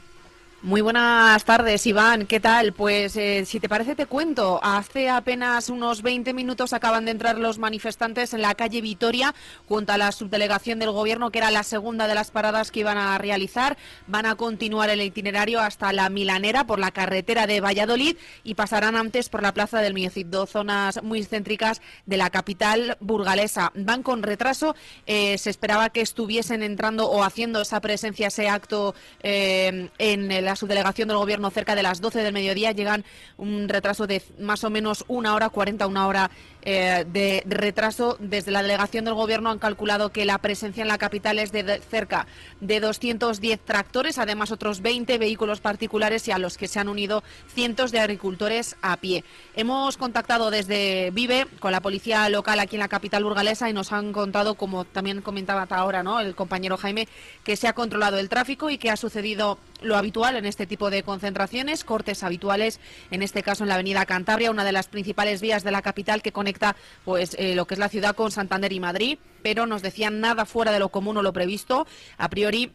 Muy 0.63 0.81
buenas 0.81 1.45
tardes, 1.45 1.87
Iván. 1.87 2.27
¿Qué 2.27 2.41
tal? 2.41 2.73
Pues 2.73 3.15
eh, 3.17 3.45
si 3.45 3.61
te 3.61 3.69
parece 3.69 3.95
te 3.95 4.07
cuento. 4.07 4.59
Hace 4.63 5.11
apenas 5.11 5.69
unos 5.69 6.01
20 6.01 6.33
minutos 6.33 6.73
acaban 6.73 7.05
de 7.05 7.11
entrar 7.11 7.39
los 7.39 7.59
manifestantes 7.59 8.33
en 8.33 8.41
la 8.41 8.55
calle 8.55 8.81
Vitoria 8.81 9.35
junto 9.69 9.93
a 9.93 9.99
la 9.99 10.13
subdelegación 10.13 10.79
del 10.79 10.93
Gobierno, 10.93 11.31
que 11.31 11.41
era 11.41 11.51
la 11.51 11.63
segunda 11.63 12.09
de 12.09 12.15
las 12.15 12.31
paradas 12.31 12.71
que 12.71 12.81
iban 12.81 12.97
a 12.97 13.19
realizar. 13.19 13.77
Van 14.07 14.25
a 14.25 14.35
continuar 14.35 14.89
el 14.89 15.03
itinerario 15.03 15.61
hasta 15.61 15.93
la 15.93 16.09
Milanera 16.09 16.67
por 16.67 16.79
la 16.79 16.91
carretera 16.91 17.47
de 17.47 17.61
Valladolid 17.61 18.17
y 18.43 18.55
pasarán 18.55 18.97
antes 18.97 19.29
por 19.29 19.43
la 19.43 19.53
Plaza 19.53 19.83
del 19.83 19.93
Miocid, 19.93 20.27
dos 20.27 20.51
zonas 20.51 21.03
muy 21.03 21.23
céntricas 21.23 21.83
de 22.07 22.17
la 22.17 22.31
capital 22.31 22.97
burgalesa. 23.01 23.73
Van 23.75 24.03
con 24.03 24.23
retraso. 24.23 24.75
Eh, 25.05 25.37
se 25.37 25.51
esperaba 25.51 25.91
que 25.91 26.01
estuviesen 26.01 26.63
entrando 26.63 27.11
o 27.11 27.23
haciendo 27.23 27.61
esa 27.61 27.83
presencia, 27.83 28.29
ese 28.29 28.49
acto 28.49 28.95
eh, 29.23 29.91
en 29.99 30.33
el 30.33 30.46
la 30.47 30.57
subdelegación 30.57 31.09
del 31.09 31.19
Gobierno 31.19 31.50
cerca 31.50 31.75
de 31.75 31.83
las 31.83 32.00
12 32.00 32.23
del 32.23 32.33
mediodía. 32.33 32.73
Llegan 32.73 33.05
un 33.37 33.69
retraso 33.69 34.07
de 34.07 34.23
más 34.38 34.65
o 34.65 34.71
menos 34.71 35.05
una 35.09 35.35
hora, 35.35 35.50
40, 35.50 35.87
una 35.87 36.07
hora 36.07 36.31
eh, 36.68 37.06
de, 37.06 37.44
retraso. 37.46 38.16
Desde 38.18 38.50
la 38.50 38.61
delegación 38.61 39.04
del 39.04 39.14
Gobierno 39.14 39.50
han 39.50 39.61
calculado 39.61 40.11
que 40.11 40.25
la 40.25 40.38
presencia 40.38 40.82
en 40.82 40.88
la 40.88 40.99
capital 40.99 41.38
es 41.38 41.52
de, 41.52 41.80
cerca 41.88 42.26
de 42.61 42.80
210 42.80 43.61
tractores, 43.61 44.18
además 44.18 44.50
otros 44.50 44.82
20 44.82 45.16
vehículos 45.18 45.61
particulares 45.61 46.26
y 46.26 46.32
a 46.32 46.38
los 46.38 46.58
que 46.58 46.66
se 46.66 46.80
han 46.80 46.88
unido 46.88 47.23
cientos 47.46 47.92
de 47.92 48.00
agricultores 48.00 48.75
a 48.82 48.96
pie. 48.96 49.23
Hemos 49.54 49.96
contactado 49.96 50.50
desde 50.50 51.12
Vive 51.12 51.46
con 51.61 51.70
la 51.70 51.80
policía 51.80 52.28
local 52.30 52.58
aquí 52.58 52.75
en 52.75 52.80
la 52.80 52.88
capital 52.88 53.23
burgalesa 53.23 53.70
y 53.70 53.73
nos 53.73 53.92
han 53.92 54.12
contado, 54.12 54.56
como 54.56 54.85
también 54.85 55.23
comentaba 55.23 55.62
hasta 55.62 55.76
ahora 55.76 56.02
¿no? 56.02 56.18
el 56.18 56.35
compañero 56.35 56.76
Jaime, 56.78 57.06
que 57.44 57.54
se 57.54 57.68
ha 57.68 57.75
controlado 57.75 58.18
el 58.18 58.28
tráfico 58.28 58.70
y 58.70 58.78
que 58.78 58.90
ha 58.90 58.96
sucedido 58.96 59.58
lo 59.82 59.96
habitual 59.96 60.37
en 60.37 60.46
este 60.46 60.66
tipo 60.66 60.90
de 60.90 61.04
concentraciones, 61.04 61.85
cortes 61.85 62.25
habituales, 62.25 62.80
en 63.12 63.23
este 63.23 63.44
caso 63.44 63.62
en 63.62 63.68
la 63.68 63.75
avenida 63.75 64.04
Cantabria, 64.04 64.50
una 64.50 64.64
de 64.64 64.73
las 64.73 64.88
principales 64.88 65.40
vías 65.40 65.62
de 65.62 65.70
la 65.70 65.82
capital 65.82 66.23
que 66.23 66.32
conecta 66.32 66.56
pues 67.05 67.37
eh, 67.39 67.55
lo 67.55 67.67
que 67.67 67.75
es 67.75 67.79
la 67.79 67.89
ciudad 67.89 68.15
con 68.15 68.31
Santander 68.31 68.73
y 68.73 68.81
Madrid, 68.81 69.19
pero 69.43 69.67
nos 69.67 69.83
decían 69.83 70.21
nada 70.21 70.45
fuera 70.45 70.73
de 70.73 70.79
lo 70.79 70.89
común 70.89 71.17
o 71.17 71.23
lo 71.23 71.33
previsto. 71.33 71.87
A 72.19 72.29
priori 72.29 72.73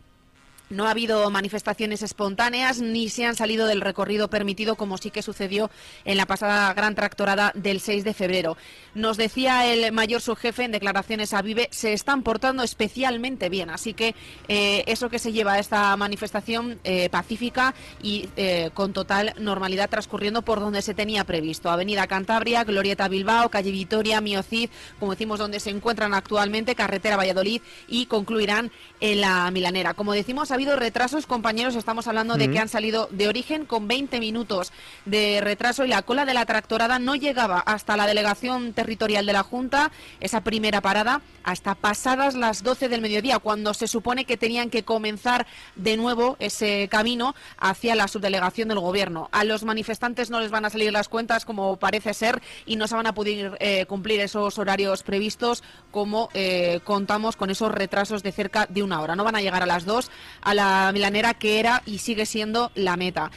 no 0.72 0.88
ha 0.88 0.92
habido 0.92 1.30
manifestaciones 1.30 2.02
espontáneas 2.02 2.82
ni 2.82 3.10
se 3.10 3.26
han 3.26 3.36
salido 3.36 3.68
del 3.68 3.82
recorrido 3.82 4.30
permitido 4.30 4.76
como 4.76 4.98
sí 4.98 5.12
que 5.12 5.22
sucedió 5.22 5.70
en 6.06 6.18
la 6.18 6.26
pasada 6.26 6.74
gran 6.74 6.96
tractorada 6.96 7.52
del 7.56 7.80
6 7.80 8.04
de 8.04 8.14
febrero. 8.14 8.58
Nos 8.96 9.18
decía 9.18 9.72
el 9.72 9.92
mayor 9.92 10.22
subjefe 10.22 10.64
en 10.64 10.72
declaraciones 10.72 11.34
a 11.34 11.42
Vive, 11.42 11.70
se 11.72 11.94
están 11.94 12.24
portando 12.24 12.64
especialmente 12.64 13.50
bien. 13.50 13.70
Así 13.70 13.94
que 13.94 14.16
eh, 14.48 14.84
eso 14.88 15.10
que 15.10 15.20
se 15.20 15.32
lleva 15.32 15.54
a 15.54 15.60
esta 15.60 15.96
manifestación 15.98 16.80
eh, 16.84 17.10
pacífica 17.10 17.74
y 18.02 18.30
eh, 18.36 18.72
con 18.74 18.94
total 18.94 19.34
normalidad 19.40 19.90
transcurriendo 19.90 20.42
por 20.42 20.60
donde 20.60 20.82
se 20.82 20.94
tenía 20.94 21.24
previsto. 21.24 21.70
Avenida 21.70 22.08
Cantabria, 22.08 22.64
Glorieta 22.64 23.08
Bilbao, 23.08 23.50
Calle 23.50 23.72
Vitoria, 23.72 24.22
Miocid, 24.22 24.70
como 25.00 25.12
decimos, 25.12 25.40
donde 25.40 25.60
se 25.60 25.70
encuentran 25.70 26.14
actualmente, 26.14 26.76
Carretera 26.76 27.18
Valladolid 27.18 27.62
y 27.88 28.06
concluirán 28.06 28.72
en 29.00 29.22
la 29.22 29.50
Milanera. 29.52 29.94
Como 29.94 30.14
decimos, 30.14 30.52
ha 30.52 30.58
habido 30.62 30.76
retrasos, 30.76 31.26
compañeros, 31.26 31.76
estamos 31.76 32.06
hablando 32.06 32.36
de 32.36 32.52
que 32.52 32.60
han 32.60 32.70
salido 32.70 33.08
de 33.10 33.28
origen 33.28 33.66
con 33.66 33.88
20 33.88 34.20
minutos 34.20 34.72
de 35.06 35.42
retraso 35.42 35.86
y 35.86 35.88
la 35.88 36.04
cola 36.04 36.24
de 36.24 36.36
la 36.36 36.46
tractorada 36.46 37.00
no 37.00 37.16
llegaba 37.16 37.58
hasta 37.62 37.98
la 37.98 38.06
delegación 38.06 38.74
territorial 38.74 39.26
de 39.26 39.34
la 39.34 39.42
Junta, 39.42 39.92
esa 40.20 40.42
primera 40.42 40.80
parada, 40.80 41.22
hasta 41.44 41.74
pasadas 41.74 42.36
las 42.36 42.62
12 42.62 42.90
del 42.90 43.02
mediodía, 43.02 43.40
cuando 43.40 43.74
se 43.74 43.88
supone 43.88 44.26
que 44.26 44.38
tenían 44.38 44.70
que 44.70 44.84
comenzar 44.84 45.48
de 45.76 45.98
nuevo 45.98 46.38
ese 46.38 46.88
camino 46.92 47.34
hacia 47.58 47.96
la 47.96 48.08
subdelegación 48.08 48.68
del 48.68 48.80
Gobierno. 48.80 49.30
A 49.32 49.44
los 49.44 49.64
manifestantes 49.64 50.30
no 50.30 50.42
les 50.42 50.52
van 50.52 50.66
a 50.66 50.70
salir 50.70 50.94
las 50.94 51.10
cuentas, 51.10 51.44
como 51.44 51.78
parece 51.78 52.14
ser, 52.14 52.40
y 52.68 52.76
no 52.76 52.88
se 52.88 52.94
van 52.94 53.08
a 53.08 53.16
poder 53.16 53.58
eh, 53.60 53.88
cumplir 53.88 54.20
esos 54.20 54.60
horarios 54.60 55.02
previstos, 55.02 55.64
como 55.90 56.30
eh, 56.36 56.82
contamos 56.84 57.36
con 57.36 57.50
esos 57.50 57.72
retrasos 57.72 58.22
de 58.22 58.32
cerca 58.32 58.68
de 58.68 58.84
una 58.84 59.02
hora. 59.02 59.16
No 59.16 59.24
van 59.24 59.38
a 59.38 59.42
llegar 59.42 59.64
a 59.64 59.66
las 59.66 59.86
dos 59.86 60.12
a 60.42 60.51
la 60.54 60.92
milanera 60.94 61.34
que 61.34 61.60
era 61.60 61.82
y 61.86 62.00
sigue 62.00 62.26
siendo 62.26 62.72
la 62.76 62.98
meta. 62.98 63.32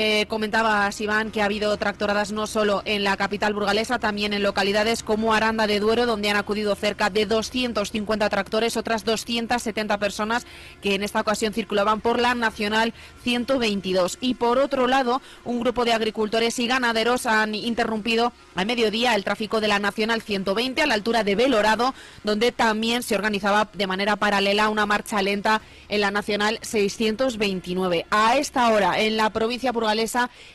Eh, 0.00 0.26
comentaba 0.28 0.88
Iván 0.96 1.32
que 1.32 1.42
ha 1.42 1.46
habido 1.46 1.76
tractoradas 1.76 2.30
no 2.30 2.46
solo 2.46 2.82
en 2.84 3.02
la 3.02 3.16
capital 3.16 3.52
burgalesa, 3.52 3.98
también 3.98 4.32
en 4.32 4.44
localidades 4.44 5.02
como 5.02 5.34
Aranda 5.34 5.66
de 5.66 5.80
Duero, 5.80 6.06
donde 6.06 6.30
han 6.30 6.36
acudido 6.36 6.76
cerca 6.76 7.10
de 7.10 7.26
250 7.26 8.28
tractores, 8.28 8.76
otras 8.76 9.04
270 9.04 9.98
personas 9.98 10.46
que 10.80 10.94
en 10.94 11.02
esta 11.02 11.20
ocasión 11.20 11.52
circulaban 11.52 12.00
por 12.00 12.20
la 12.20 12.36
Nacional 12.36 12.94
122. 13.24 14.18
Y 14.20 14.34
por 14.34 14.58
otro 14.58 14.86
lado, 14.86 15.20
un 15.44 15.58
grupo 15.58 15.84
de 15.84 15.94
agricultores 15.94 16.60
y 16.60 16.68
ganaderos 16.68 17.26
han 17.26 17.56
interrumpido 17.56 18.32
a 18.54 18.64
mediodía 18.64 19.16
el 19.16 19.24
tráfico 19.24 19.60
de 19.60 19.66
la 19.66 19.80
Nacional 19.80 20.22
120 20.22 20.80
a 20.80 20.86
la 20.86 20.94
altura 20.94 21.24
de 21.24 21.34
Belorado, 21.34 21.92
donde 22.22 22.52
también 22.52 23.02
se 23.02 23.16
organizaba 23.16 23.68
de 23.72 23.88
manera 23.88 24.14
paralela 24.14 24.68
una 24.68 24.86
marcha 24.86 25.20
lenta 25.22 25.60
en 25.88 26.02
la 26.02 26.12
Nacional 26.12 26.60
629. 26.62 28.06
A 28.12 28.36
esta 28.36 28.68
hora, 28.68 29.00
en 29.00 29.16
la 29.16 29.30
provincia 29.30 29.72
burgalesa, 29.72 29.87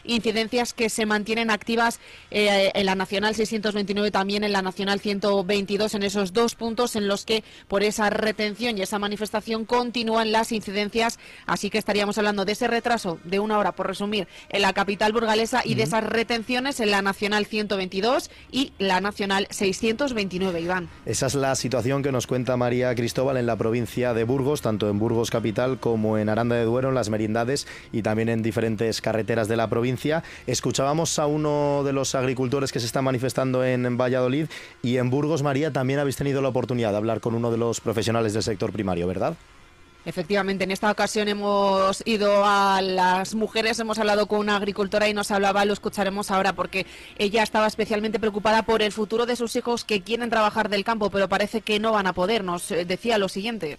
incidencias 0.04 0.74
que 0.74 0.90
se 0.90 1.06
mantienen 1.06 1.50
activas 1.50 2.00
eh, 2.32 2.72
en 2.74 2.86
la 2.86 2.96
Nacional 2.96 3.36
629, 3.36 4.12
también 4.12 4.44
en 4.44 4.52
la 4.52 4.62
Nacional 4.62 5.00
122, 5.00 5.96
en 5.96 6.04
esos 6.04 6.34
dos 6.34 6.56
puntos 6.56 6.96
en 6.96 7.08
los 7.08 7.26
que 7.26 7.44
por 7.68 7.84
esa 7.84 8.10
retención 8.10 8.78
y 8.78 8.82
esa 8.82 9.00
manifestación 9.00 9.66
continúan 9.66 10.32
las 10.32 10.52
incidencias. 10.52 11.20
Así 11.46 11.70
que 11.70 11.78
estaríamos 11.78 12.18
hablando 12.18 12.46
de 12.46 12.52
ese 12.52 12.68
retraso 12.68 13.20
de 13.24 13.40
una 13.40 13.58
hora, 13.58 13.74
por 13.74 13.88
resumir, 13.88 14.28
en 14.50 14.62
la 14.62 14.74
capital 14.74 15.14
burgalesa 15.14 15.62
y 15.64 15.76
de 15.76 15.84
esas 15.84 16.04
retenciones 16.04 16.80
en 16.80 16.92
la 16.92 17.02
Nacional 17.02 17.46
122 17.46 18.30
y 18.52 18.74
la 18.78 19.02
Nacional 19.02 19.48
629, 19.50 20.62
Iván. 20.62 20.90
Esa 21.06 21.28
es 21.28 21.36
la 21.36 21.56
situación 21.56 22.04
que 22.04 22.12
nos 22.12 22.28
cuenta 22.28 22.58
María 22.58 22.94
Cristóbal 22.96 23.38
en 23.38 23.46
la 23.46 23.56
provincia 23.56 24.14
de 24.14 24.24
Burgos, 24.24 24.62
tanto 24.62 24.90
en 24.90 25.00
Burgos 25.00 25.32
capital 25.32 25.80
como 25.80 26.18
en 26.18 26.30
Aranda 26.30 26.56
de 26.56 26.66
Duero, 26.66 26.90
en 26.90 26.96
las 26.96 27.10
merindades 27.10 27.68
y 27.92 28.02
también 28.02 28.30
en 28.30 28.42
diferentes 28.42 29.02
carreteras 29.02 29.23
de 29.24 29.56
la 29.56 29.70
provincia. 29.70 30.24
Escuchábamos 30.48 31.18
a 31.18 31.28
uno 31.28 31.84
de 31.84 31.94
los 31.94 32.14
agricultores 32.14 32.72
que 32.72 32.80
se 32.80 32.86
está 32.86 33.02
manifestando 33.02 33.64
en 33.64 33.98
Valladolid 33.98 34.48
y 34.82 34.98
en 34.98 35.10
Burgos, 35.10 35.44
María, 35.44 35.72
también 35.72 36.00
habéis 36.00 36.18
tenido 36.18 36.42
la 36.42 36.50
oportunidad 36.50 36.92
de 36.92 36.98
hablar 36.98 37.22
con 37.22 37.36
uno 37.36 37.50
de 37.52 37.58
los 37.58 37.80
profesionales 37.80 38.34
del 38.34 38.44
sector 38.44 38.72
primario, 38.72 39.08
¿verdad? 39.08 39.36
Efectivamente, 40.06 40.66
en 40.66 40.72
esta 40.72 40.92
ocasión 40.92 41.30
hemos 41.30 42.04
ido 42.06 42.44
a 42.46 42.82
las 42.82 43.34
mujeres, 43.36 43.80
hemos 43.80 43.98
hablado 43.98 44.28
con 44.28 44.40
una 44.40 44.58
agricultora 44.58 45.08
y 45.08 45.14
nos 45.14 45.32
hablaba, 45.32 45.64
lo 45.64 45.72
escucharemos 45.72 46.30
ahora, 46.30 46.52
porque 46.52 46.86
ella 47.18 47.42
estaba 47.42 47.68
especialmente 47.68 48.20
preocupada 48.20 48.64
por 48.64 48.82
el 48.82 48.92
futuro 48.92 49.26
de 49.26 49.38
sus 49.38 49.56
hijos 49.56 49.86
que 49.86 50.02
quieren 50.02 50.30
trabajar 50.30 50.68
del 50.68 50.84
campo, 50.84 51.10
pero 51.10 51.30
parece 51.30 51.62
que 51.62 51.80
no 51.80 51.94
van 51.94 52.08
a 52.08 52.14
poder. 52.14 52.44
Nos 52.44 52.68
decía 52.68 53.18
lo 53.18 53.30
siguiente. 53.30 53.78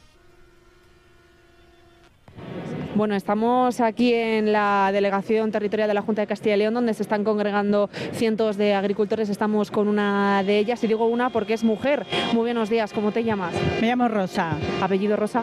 Bueno, 2.96 3.16
estamos 3.16 3.80
aquí 3.80 4.14
en 4.14 4.52
la 4.52 4.90
delegación 4.92 5.50
territorial 5.50 5.88
de 5.88 5.94
la 5.94 6.02
Junta 6.02 6.22
de 6.22 6.28
Castilla 6.28 6.54
y 6.54 6.58
León, 6.58 6.74
donde 6.74 6.94
se 6.94 7.02
están 7.02 7.24
congregando 7.24 7.90
cientos 8.12 8.56
de 8.56 8.74
agricultores. 8.74 9.28
Estamos 9.28 9.72
con 9.72 9.88
una 9.88 10.44
de 10.44 10.58
ellas, 10.60 10.84
y 10.84 10.86
digo 10.86 11.06
una 11.06 11.30
porque 11.30 11.54
es 11.54 11.64
mujer. 11.64 12.06
Muy 12.32 12.42
buenos 12.42 12.70
días, 12.70 12.92
¿cómo 12.92 13.10
te 13.10 13.24
llamas? 13.24 13.52
Me 13.80 13.88
llamo 13.88 14.06
Rosa. 14.06 14.52
¿Apellido 14.80 15.16
Rosa? 15.16 15.42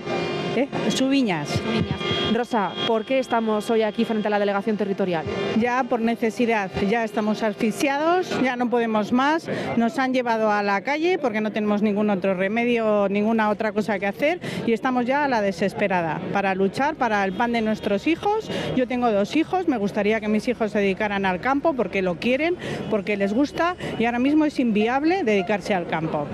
¿Eh? 0.55 0.67
Subiñas. 0.89 1.47
Subiñas. 1.49 1.99
Rosa, 2.33 2.71
¿por 2.87 3.05
qué 3.05 3.19
estamos 3.19 3.69
hoy 3.69 3.81
aquí 3.83 4.05
frente 4.05 4.27
a 4.27 4.31
la 4.31 4.39
delegación 4.39 4.77
territorial? 4.77 5.25
Ya 5.59 5.83
por 5.83 5.99
necesidad, 5.99 6.69
ya 6.89 7.03
estamos 7.03 7.43
asfixiados, 7.43 8.29
ya 8.41 8.55
no 8.55 8.69
podemos 8.69 9.11
más. 9.11 9.49
Nos 9.77 9.99
han 9.99 10.13
llevado 10.13 10.51
a 10.51 10.63
la 10.63 10.81
calle 10.81 11.17
porque 11.19 11.41
no 11.41 11.51
tenemos 11.51 11.81
ningún 11.81 12.09
otro 12.09 12.33
remedio, 12.33 13.07
ninguna 13.09 13.49
otra 13.49 13.71
cosa 13.71 13.99
que 13.99 14.07
hacer 14.07 14.39
y 14.65 14.73
estamos 14.73 15.05
ya 15.05 15.25
a 15.25 15.27
la 15.27 15.41
desesperada 15.41 16.21
para 16.33 16.55
luchar 16.55 16.95
para 16.95 17.23
el 17.23 17.33
pan 17.33 17.51
de 17.51 17.61
nuestros 17.61 18.07
hijos. 18.07 18.49
Yo 18.75 18.87
tengo 18.87 19.11
dos 19.11 19.35
hijos, 19.35 19.67
me 19.67 19.77
gustaría 19.77 20.19
que 20.19 20.27
mis 20.27 20.47
hijos 20.47 20.71
se 20.71 20.79
dedicaran 20.79 21.25
al 21.25 21.41
campo 21.41 21.73
porque 21.73 22.01
lo 22.01 22.15
quieren, 22.15 22.55
porque 22.89 23.17
les 23.17 23.33
gusta 23.33 23.75
y 23.99 24.05
ahora 24.05 24.19
mismo 24.19 24.45
es 24.45 24.59
inviable 24.59 25.23
dedicarse 25.23 25.73
al 25.73 25.87
campo. 25.87 26.27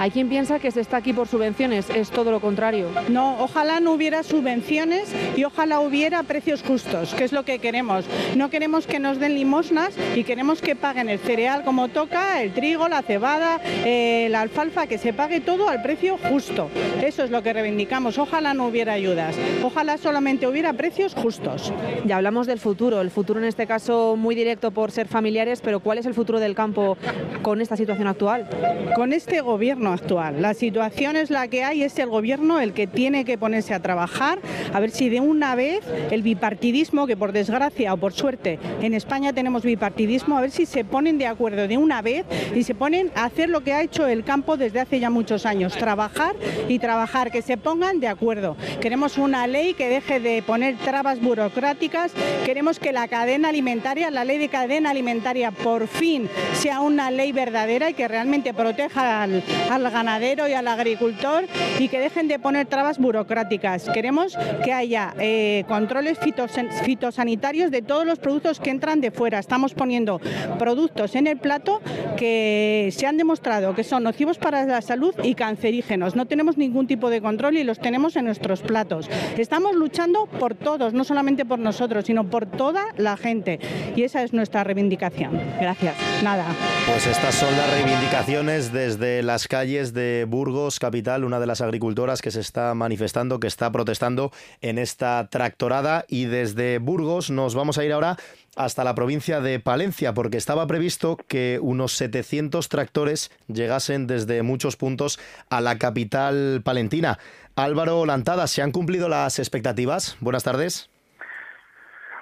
Hay 0.00 0.12
quien 0.12 0.28
piensa 0.28 0.60
que 0.60 0.70
se 0.70 0.80
está 0.80 0.98
aquí 0.98 1.12
por 1.12 1.26
subvenciones, 1.26 1.90
es 1.90 2.10
todo 2.10 2.30
lo 2.30 2.40
contrario. 2.40 2.86
No, 3.08 3.36
ojalá 3.40 3.80
no 3.80 3.92
hubiera 3.92 4.22
subvenciones 4.22 5.12
y 5.36 5.42
ojalá 5.42 5.80
hubiera 5.80 6.22
precios 6.22 6.62
justos, 6.62 7.14
que 7.14 7.24
es 7.24 7.32
lo 7.32 7.44
que 7.44 7.58
queremos. 7.58 8.04
No 8.36 8.48
queremos 8.48 8.86
que 8.86 9.00
nos 9.00 9.18
den 9.18 9.34
limosnas 9.34 9.94
y 10.14 10.22
queremos 10.22 10.62
que 10.62 10.76
paguen 10.76 11.08
el 11.08 11.18
cereal 11.18 11.64
como 11.64 11.88
toca, 11.88 12.40
el 12.42 12.52
trigo, 12.52 12.88
la 12.88 13.02
cebada, 13.02 13.60
eh, 13.84 14.28
la 14.30 14.42
alfalfa, 14.42 14.86
que 14.86 14.98
se 14.98 15.12
pague 15.12 15.40
todo 15.40 15.68
al 15.68 15.82
precio 15.82 16.16
justo. 16.16 16.70
Eso 17.02 17.24
es 17.24 17.30
lo 17.30 17.42
que 17.42 17.52
reivindicamos. 17.52 18.18
Ojalá 18.18 18.54
no 18.54 18.66
hubiera 18.66 18.92
ayudas, 18.92 19.34
ojalá 19.64 19.98
solamente 19.98 20.46
hubiera 20.46 20.72
precios 20.74 21.14
justos. 21.14 21.72
Ya 22.06 22.16
hablamos 22.16 22.46
del 22.46 22.60
futuro, 22.60 23.00
el 23.00 23.10
futuro 23.10 23.40
en 23.40 23.46
este 23.46 23.66
caso 23.66 24.14
muy 24.16 24.36
directo 24.36 24.70
por 24.70 24.92
ser 24.92 25.08
familiares, 25.08 25.60
pero 25.60 25.80
¿cuál 25.80 25.98
es 25.98 26.06
el 26.06 26.14
futuro 26.14 26.38
del 26.38 26.54
campo 26.54 26.96
con 27.42 27.60
esta 27.60 27.76
situación 27.76 28.06
actual? 28.06 28.48
Con 28.94 29.12
este 29.12 29.40
gobierno 29.40 29.87
actual. 29.92 30.42
La 30.42 30.54
situación 30.54 31.16
es 31.16 31.30
la 31.30 31.48
que 31.48 31.64
hay, 31.64 31.82
es 31.82 31.98
el 31.98 32.08
gobierno 32.08 32.60
el 32.60 32.72
que 32.72 32.86
tiene 32.86 33.24
que 33.24 33.38
ponerse 33.38 33.74
a 33.74 33.80
trabajar, 33.80 34.38
a 34.72 34.80
ver 34.80 34.90
si 34.90 35.08
de 35.08 35.20
una 35.20 35.54
vez 35.54 35.80
el 36.10 36.22
bipartidismo, 36.22 37.06
que 37.06 37.16
por 37.16 37.32
desgracia 37.32 37.92
o 37.92 37.96
por 37.96 38.12
suerte 38.12 38.58
en 38.80 38.94
España 38.94 39.32
tenemos 39.32 39.62
bipartidismo, 39.62 40.36
a 40.36 40.40
ver 40.40 40.50
si 40.50 40.66
se 40.66 40.84
ponen 40.84 41.18
de 41.18 41.26
acuerdo 41.26 41.68
de 41.68 41.76
una 41.76 42.02
vez 42.02 42.24
y 42.54 42.62
se 42.62 42.74
ponen 42.74 43.10
a 43.14 43.24
hacer 43.24 43.48
lo 43.48 43.62
que 43.62 43.72
ha 43.72 43.82
hecho 43.82 44.06
el 44.06 44.24
campo 44.24 44.56
desde 44.56 44.80
hace 44.80 45.00
ya 45.00 45.10
muchos 45.10 45.46
años, 45.46 45.76
trabajar 45.76 46.34
y 46.68 46.78
trabajar, 46.78 47.30
que 47.30 47.42
se 47.42 47.56
pongan 47.56 48.00
de 48.00 48.08
acuerdo. 48.08 48.56
Queremos 48.80 49.18
una 49.18 49.46
ley 49.46 49.74
que 49.74 49.88
deje 49.88 50.20
de 50.20 50.42
poner 50.42 50.76
trabas 50.76 51.20
burocráticas, 51.20 52.12
queremos 52.44 52.78
que 52.78 52.92
la 52.92 53.08
cadena 53.08 53.48
alimentaria, 53.48 54.10
la 54.10 54.24
ley 54.24 54.38
de 54.38 54.48
cadena 54.48 54.90
alimentaria 54.90 55.50
por 55.50 55.86
fin 55.86 56.28
sea 56.54 56.80
una 56.80 57.10
ley 57.10 57.32
verdadera 57.32 57.90
y 57.90 57.94
que 57.94 58.08
realmente 58.08 58.54
proteja 58.54 59.22
al, 59.22 59.42
ganadero 59.82 60.48
y 60.48 60.52
al 60.52 60.68
agricultor 60.68 61.44
y 61.78 61.88
que 61.88 61.98
dejen 61.98 62.28
de 62.28 62.38
poner 62.38 62.66
trabas 62.66 62.98
burocráticas. 62.98 63.88
Queremos 63.90 64.36
que 64.64 64.72
haya 64.72 65.14
eh, 65.18 65.64
controles 65.68 66.18
fitosanitarios 66.82 67.70
de 67.70 67.82
todos 67.82 68.06
los 68.06 68.18
productos 68.18 68.60
que 68.60 68.70
entran 68.70 69.00
de 69.00 69.10
fuera. 69.10 69.38
Estamos 69.38 69.74
poniendo 69.74 70.20
productos 70.58 71.14
en 71.14 71.26
el 71.26 71.38
plato 71.38 71.80
que 72.16 72.90
se 72.92 73.06
han 73.06 73.16
demostrado 73.16 73.74
que 73.74 73.84
son 73.84 74.02
nocivos 74.02 74.38
para 74.38 74.64
la 74.64 74.82
salud 74.82 75.14
y 75.22 75.34
cancerígenos. 75.34 76.16
No 76.16 76.26
tenemos 76.26 76.56
ningún 76.56 76.86
tipo 76.86 77.10
de 77.10 77.20
control 77.20 77.56
y 77.56 77.64
los 77.64 77.78
tenemos 77.78 78.16
en 78.16 78.24
nuestros 78.24 78.60
platos. 78.60 79.08
Estamos 79.36 79.74
luchando 79.74 80.26
por 80.26 80.54
todos, 80.54 80.92
no 80.92 81.04
solamente 81.04 81.44
por 81.44 81.58
nosotros, 81.58 82.04
sino 82.06 82.28
por 82.28 82.46
toda 82.46 82.86
la 82.96 83.16
gente. 83.16 83.60
Y 83.94 84.02
esa 84.02 84.22
es 84.22 84.32
nuestra 84.32 84.64
reivindicación. 84.64 85.40
Gracias. 85.60 85.94
Nada. 86.22 86.46
Pues 86.86 87.06
estas 87.06 87.34
son 87.34 87.54
las 87.56 87.70
reivindicaciones 87.70 88.72
desde 88.72 89.22
las 89.22 89.46
calles 89.46 89.67
de 89.68 90.24
Burgos, 90.26 90.78
capital, 90.78 91.24
una 91.24 91.38
de 91.38 91.46
las 91.46 91.60
agricultoras 91.60 92.22
que 92.22 92.30
se 92.30 92.40
está 92.40 92.74
manifestando, 92.74 93.38
que 93.38 93.46
está 93.46 93.70
protestando 93.70 94.32
en 94.62 94.78
esta 94.78 95.28
tractorada. 95.30 96.06
Y 96.08 96.24
desde 96.24 96.78
Burgos 96.78 97.30
nos 97.30 97.54
vamos 97.54 97.76
a 97.76 97.84
ir 97.84 97.92
ahora 97.92 98.16
hasta 98.56 98.82
la 98.82 98.94
provincia 98.94 99.40
de 99.40 99.60
Palencia, 99.60 100.14
porque 100.14 100.38
estaba 100.38 100.66
previsto 100.66 101.18
que 101.28 101.58
unos 101.62 101.92
700 101.92 102.68
tractores 102.68 103.30
llegasen 103.46 104.06
desde 104.06 104.42
muchos 104.42 104.76
puntos 104.76 105.20
a 105.50 105.60
la 105.60 105.78
capital 105.78 106.62
palentina. 106.64 107.18
Álvaro 107.54 108.06
Lantada, 108.06 108.46
¿se 108.46 108.62
han 108.62 108.72
cumplido 108.72 109.08
las 109.08 109.38
expectativas? 109.38 110.16
Buenas 110.20 110.44
tardes. 110.44 110.88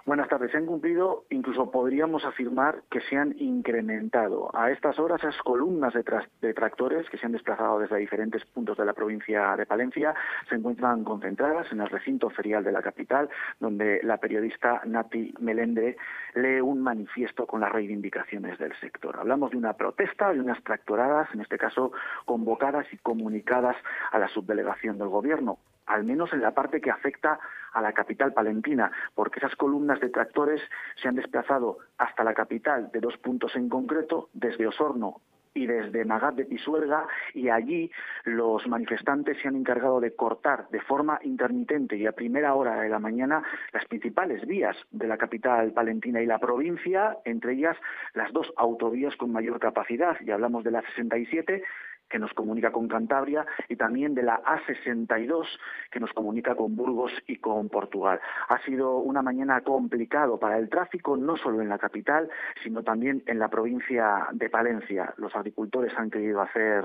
Buenas 0.07 0.29
tardes. 0.29 0.53
Se 0.53 0.57
han 0.57 0.67
cumplido, 0.67 1.25
incluso 1.31 1.69
podríamos 1.73 2.25
afirmar 2.25 2.85
que 2.93 3.01
se 3.01 3.17
han 3.17 3.35
incrementado. 3.41 4.57
A 4.57 4.71
estas 4.71 5.01
horas, 5.01 5.21
esas 5.21 5.43
columnas 5.43 5.95
de, 5.95 6.55
tractores 6.55 7.11
que 7.11 7.19
se 7.19 7.27
han 7.27 7.33
desplazado 7.33 7.81
desde 7.81 7.97
diferentes 7.97 8.45
puntos 8.45 8.79
de 8.79 8.85
la 8.85 8.93
provincia 8.93 9.57
de 9.57 9.67
Palencia 9.67 10.15
se 10.49 10.55
encuentran 10.55 11.03
concentradas 11.03 11.73
en 11.73 11.81
el 11.81 11.91
recinto 11.91 12.31
ferial 12.31 12.63
de 12.63 12.71
la 12.71 12.83
capital, 12.83 13.29
donde 13.59 13.99
la 14.05 14.19
periodista 14.19 14.81
Nati 14.85 15.35
Melendre 15.41 15.97
lee 16.37 16.61
un 16.61 16.83
manifiesto 16.83 17.45
con 17.45 17.63
las 17.63 17.73
reivindicaciones 17.73 18.61
del 18.61 18.79
sector. 18.79 19.19
Hablamos 19.19 19.51
de 19.51 19.57
una 19.57 19.73
protesta, 19.73 20.33
de 20.33 20.39
unas 20.39 20.63
tractoradas, 20.63 21.35
en 21.35 21.41
este 21.41 21.59
caso 21.59 21.91
convocadas 22.27 22.87
y 22.93 22.97
comunicadas 22.99 23.75
a 24.13 24.21
la 24.21 24.29
subdelegación 24.29 24.99
del 24.99 25.09
Gobierno 25.09 25.59
al 25.87 26.05
menos 26.05 26.33
en 26.33 26.43
la 26.43 26.53
parte 26.53 26.81
que 26.81 26.91
afecta 26.91 27.39
a 27.77 27.83
la 27.83 27.93
capital 27.93 28.33
palentina, 28.33 28.91
porque 29.15 29.39
esas 29.39 29.55
columnas 29.55 30.01
de 30.01 30.09
tractores 30.09 30.63
se 31.01 31.09
han 31.09 31.15
desplazado 31.15 31.79
hasta 31.99 32.25
la 32.25 32.33
capital 32.33 32.91
de 32.91 33.01
dos 33.01 33.19
puntos 33.19 33.55
en 33.55 33.69
concreto, 33.69 34.31
desde 34.33 34.67
Osorno 34.67 35.21
y 35.53 35.67
desde 35.67 36.05
Magat 36.05 36.37
de 36.37 36.45
Pisuerga 36.45 37.07
y 37.35 37.49
allí 37.49 37.91
los 38.25 38.67
manifestantes 38.67 39.39
se 39.41 39.49
han 39.49 39.57
encargado 39.57 40.01
de 40.01 40.15
cortar 40.15 40.69
de 40.71 40.81
forma 40.81 41.19
intermitente 41.23 41.97
y 41.97 42.07
a 42.07 42.13
primera 42.13 42.55
hora 42.55 42.81
de 42.81 42.89
la 42.89 42.99
mañana 42.99 43.43
las 43.73 43.85
principales 43.87 44.47
vías 44.47 44.77
de 44.91 45.07
la 45.07 45.17
capital 45.17 45.73
palentina 45.73 46.21
y 46.21 46.27
la 46.27 46.39
provincia, 46.39 47.19
entre 47.25 47.55
ellas 47.55 47.77
las 48.15 48.33
dos 48.33 48.53
autovías 48.57 49.17
con 49.17 49.33
mayor 49.33 49.59
capacidad, 49.59 50.17
y 50.21 50.31
hablamos 50.31 50.63
de 50.65 50.71
la 50.71 50.83
67 50.83 51.63
que 52.09 52.19
nos 52.19 52.33
comunica 52.33 52.73
con 52.73 52.89
Cantabria, 52.89 53.47
y 53.69 53.77
también 53.77 54.15
de 54.15 54.23
la 54.23 54.43
A62, 54.43 55.47
que 55.91 56.01
nos 56.01 56.13
comunica 56.13 56.55
con 56.55 56.77
Burgos 56.77 57.13
y 57.27 57.37
con 57.37 57.69
Portugal. 57.69 58.21
Ha 58.49 58.59
sido 58.63 58.99
una 58.99 59.23
mañana 59.23 59.61
complicado 59.63 60.39
para 60.39 60.59
el 60.59 60.69
tráfico, 60.69 61.17
no 61.17 61.37
solo 61.37 61.61
en 61.61 61.69
la 61.69 61.79
capital, 61.79 62.29
sino 62.63 62.83
también 62.83 63.23
en 63.27 63.39
la 63.39 63.49
provincia 63.49 64.29
de 64.33 64.51
Palencia. 64.51 65.15
Los 65.17 65.35
agricultores 65.35 65.93
han 65.97 66.11
querido 66.11 66.41
hacer 66.41 66.85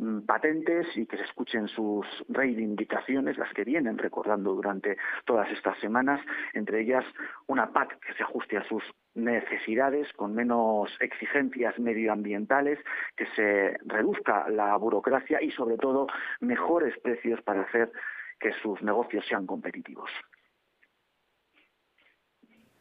Mm, 0.00 0.20
patentes 0.20 0.86
y 0.96 1.06
que 1.06 1.16
se 1.16 1.24
escuchen 1.24 1.66
sus 1.66 2.06
reivindicaciones, 2.28 3.36
las 3.36 3.52
que 3.52 3.64
vienen 3.64 3.98
recordando 3.98 4.54
durante 4.54 4.96
todas 5.24 5.50
estas 5.50 5.76
semanas, 5.80 6.20
entre 6.54 6.82
ellas 6.82 7.04
una 7.48 7.72
PAC 7.72 7.98
que 7.98 8.14
se 8.14 8.22
ajuste 8.22 8.56
a 8.58 8.64
sus 8.68 8.84
necesidades, 9.18 10.12
con 10.14 10.34
menos 10.34 10.90
exigencias 11.00 11.78
medioambientales, 11.78 12.78
que 13.16 13.26
se 13.36 13.76
reduzca 13.84 14.48
la 14.48 14.76
burocracia 14.76 15.42
y, 15.42 15.50
sobre 15.50 15.76
todo, 15.76 16.06
mejores 16.40 16.98
precios 17.00 17.42
para 17.42 17.62
hacer 17.62 17.92
que 18.40 18.52
sus 18.62 18.80
negocios 18.82 19.24
sean 19.28 19.46
competitivos. 19.46 20.10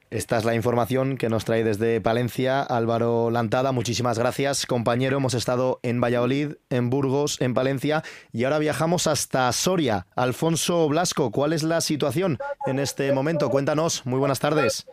Esta 0.09 0.37
es 0.37 0.45
la 0.45 0.55
información 0.55 1.17
que 1.17 1.27
nos 1.27 1.43
trae 1.43 1.65
desde 1.65 1.99
Palencia 1.99 2.61
Álvaro 2.61 3.29
Lantada. 3.29 3.73
Muchísimas 3.73 4.17
gracias, 4.17 4.65
compañero. 4.65 5.17
Hemos 5.17 5.33
estado 5.33 5.81
en 5.83 5.99
Valladolid, 5.99 6.53
en 6.69 6.89
Burgos, 6.89 7.41
en 7.41 7.53
Palencia 7.53 8.03
y 8.31 8.45
ahora 8.45 8.59
viajamos 8.59 9.05
hasta 9.05 9.51
Soria. 9.51 10.07
Alfonso 10.15 10.87
Blasco, 10.87 11.31
¿cuál 11.31 11.51
es 11.51 11.63
la 11.63 11.81
situación 11.81 12.37
en 12.65 12.79
este 12.79 13.11
momento? 13.11 13.49
Cuéntanos. 13.49 14.05
Muy 14.05 14.17
buenas 14.17 14.39
tardes. 14.39 14.87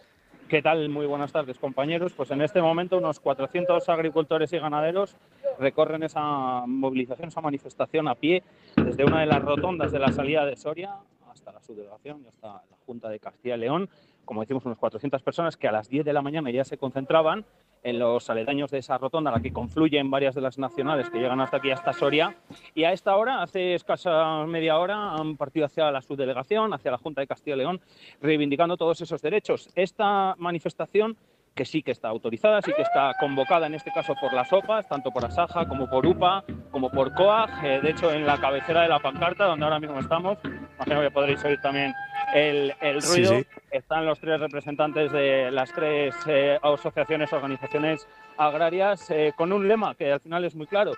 ¿Qué 0.48 0.60
tal? 0.60 0.90
Muy 0.90 1.06
buenas 1.06 1.32
tardes, 1.32 1.58
compañeros. 1.58 2.12
Pues 2.12 2.30
en 2.30 2.42
este 2.42 2.60
momento 2.60 2.98
unos 2.98 3.18
400 3.18 3.88
agricultores 3.88 4.52
y 4.52 4.58
ganaderos 4.58 5.16
recorren 5.58 6.02
esa 6.02 6.66
movilización, 6.66 7.28
esa 7.28 7.40
manifestación 7.40 8.08
a 8.08 8.14
pie 8.14 8.42
desde 8.76 9.04
una 9.04 9.20
de 9.20 9.26
las 9.26 9.40
rotondas 9.40 9.90
de 9.90 10.00
la 10.00 10.12
salida 10.12 10.44
de 10.44 10.54
Soria 10.56 10.96
hasta 11.32 11.50
la 11.50 11.62
subdelegación 11.62 12.22
y 12.22 12.28
hasta 12.28 12.48
la 12.48 12.76
Junta 12.84 13.08
de 13.08 13.20
Castilla 13.20 13.56
y 13.56 13.60
León 13.60 13.88
como 14.24 14.40
decimos, 14.40 14.64
unas 14.64 14.78
400 14.78 15.22
personas 15.22 15.56
que 15.56 15.68
a 15.68 15.72
las 15.72 15.88
10 15.88 16.04
de 16.04 16.12
la 16.12 16.22
mañana 16.22 16.50
ya 16.50 16.64
se 16.64 16.78
concentraban 16.78 17.44
en 17.82 17.98
los 17.98 18.30
aledaños 18.30 18.70
de 18.70 18.78
esa 18.78 18.96
rotonda, 18.96 19.30
a 19.30 19.34
la 19.34 19.40
que 19.40 19.52
confluyen 19.52 20.10
varias 20.10 20.34
de 20.34 20.40
las 20.40 20.58
nacionales 20.58 21.10
que 21.10 21.18
llegan 21.18 21.40
hasta 21.40 21.58
aquí, 21.58 21.70
hasta 21.70 21.92
Soria. 21.92 22.34
Y 22.74 22.84
a 22.84 22.92
esta 22.92 23.14
hora, 23.16 23.42
hace 23.42 23.74
escasa 23.74 24.44
media 24.46 24.78
hora, 24.78 25.12
han 25.12 25.36
partido 25.36 25.66
hacia 25.66 25.90
la 25.90 26.00
subdelegación, 26.00 26.72
hacia 26.72 26.90
la 26.90 26.98
Junta 26.98 27.20
de 27.20 27.26
Castilla 27.26 27.56
y 27.56 27.58
León, 27.58 27.80
reivindicando 28.22 28.78
todos 28.78 29.00
esos 29.02 29.20
derechos. 29.20 29.68
Esta 29.74 30.34
manifestación 30.38 31.16
que 31.54 31.64
sí 31.64 31.82
que 31.82 31.92
está 31.92 32.08
autorizada, 32.08 32.60
sí 32.62 32.72
que 32.74 32.82
está 32.82 33.14
convocada 33.18 33.66
en 33.66 33.74
este 33.74 33.92
caso 33.92 34.14
por 34.20 34.32
las 34.32 34.52
OPAs, 34.52 34.88
tanto 34.88 35.10
por 35.10 35.24
Asaja 35.24 35.66
como 35.68 35.88
por 35.88 36.04
UPA, 36.06 36.44
como 36.70 36.90
por 36.90 37.14
COAG. 37.14 37.64
Eh, 37.64 37.80
de 37.80 37.90
hecho, 37.90 38.12
en 38.12 38.26
la 38.26 38.38
cabecera 38.38 38.82
de 38.82 38.88
la 38.88 38.98
pancarta, 38.98 39.46
donde 39.46 39.64
ahora 39.64 39.78
mismo 39.78 40.00
estamos, 40.00 40.38
imagino 40.76 41.00
que 41.00 41.10
podréis 41.10 41.44
oír 41.44 41.60
también 41.60 41.94
el, 42.34 42.74
ruido, 43.02 43.40
están 43.70 44.04
los 44.04 44.18
tres 44.18 44.40
representantes 44.40 45.12
de 45.12 45.50
las 45.52 45.72
tres 45.72 46.14
eh, 46.26 46.58
asociaciones, 46.60 47.32
organizaciones 47.32 48.08
agrarias, 48.36 49.08
eh, 49.10 49.32
con 49.36 49.52
un 49.52 49.68
lema 49.68 49.94
que 49.94 50.12
al 50.12 50.20
final 50.20 50.44
es 50.44 50.56
muy 50.56 50.66
claro. 50.66 50.92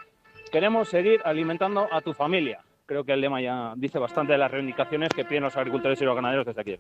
Queremos 0.51 0.88
seguir 0.88 1.21
alimentando 1.25 1.87
a 1.92 2.01
tu 2.01 2.14
familia 2.14 2.61
creo 2.87 3.05
que 3.05 3.12
el 3.12 3.20
lema 3.20 3.40
ya 3.40 3.75
dice 3.77 3.99
bastante 3.99 4.33
de 4.33 4.38
las 4.38 4.51
reivindicaciones 4.51 5.11
que 5.14 5.25
piden 5.25 5.42
los 5.42 5.57
agricultores 5.57 6.01
y 6.01 6.05
los 6.05 6.14
ganaderos 6.14 6.46
desde 6.46 6.61
aquí. 6.61 6.79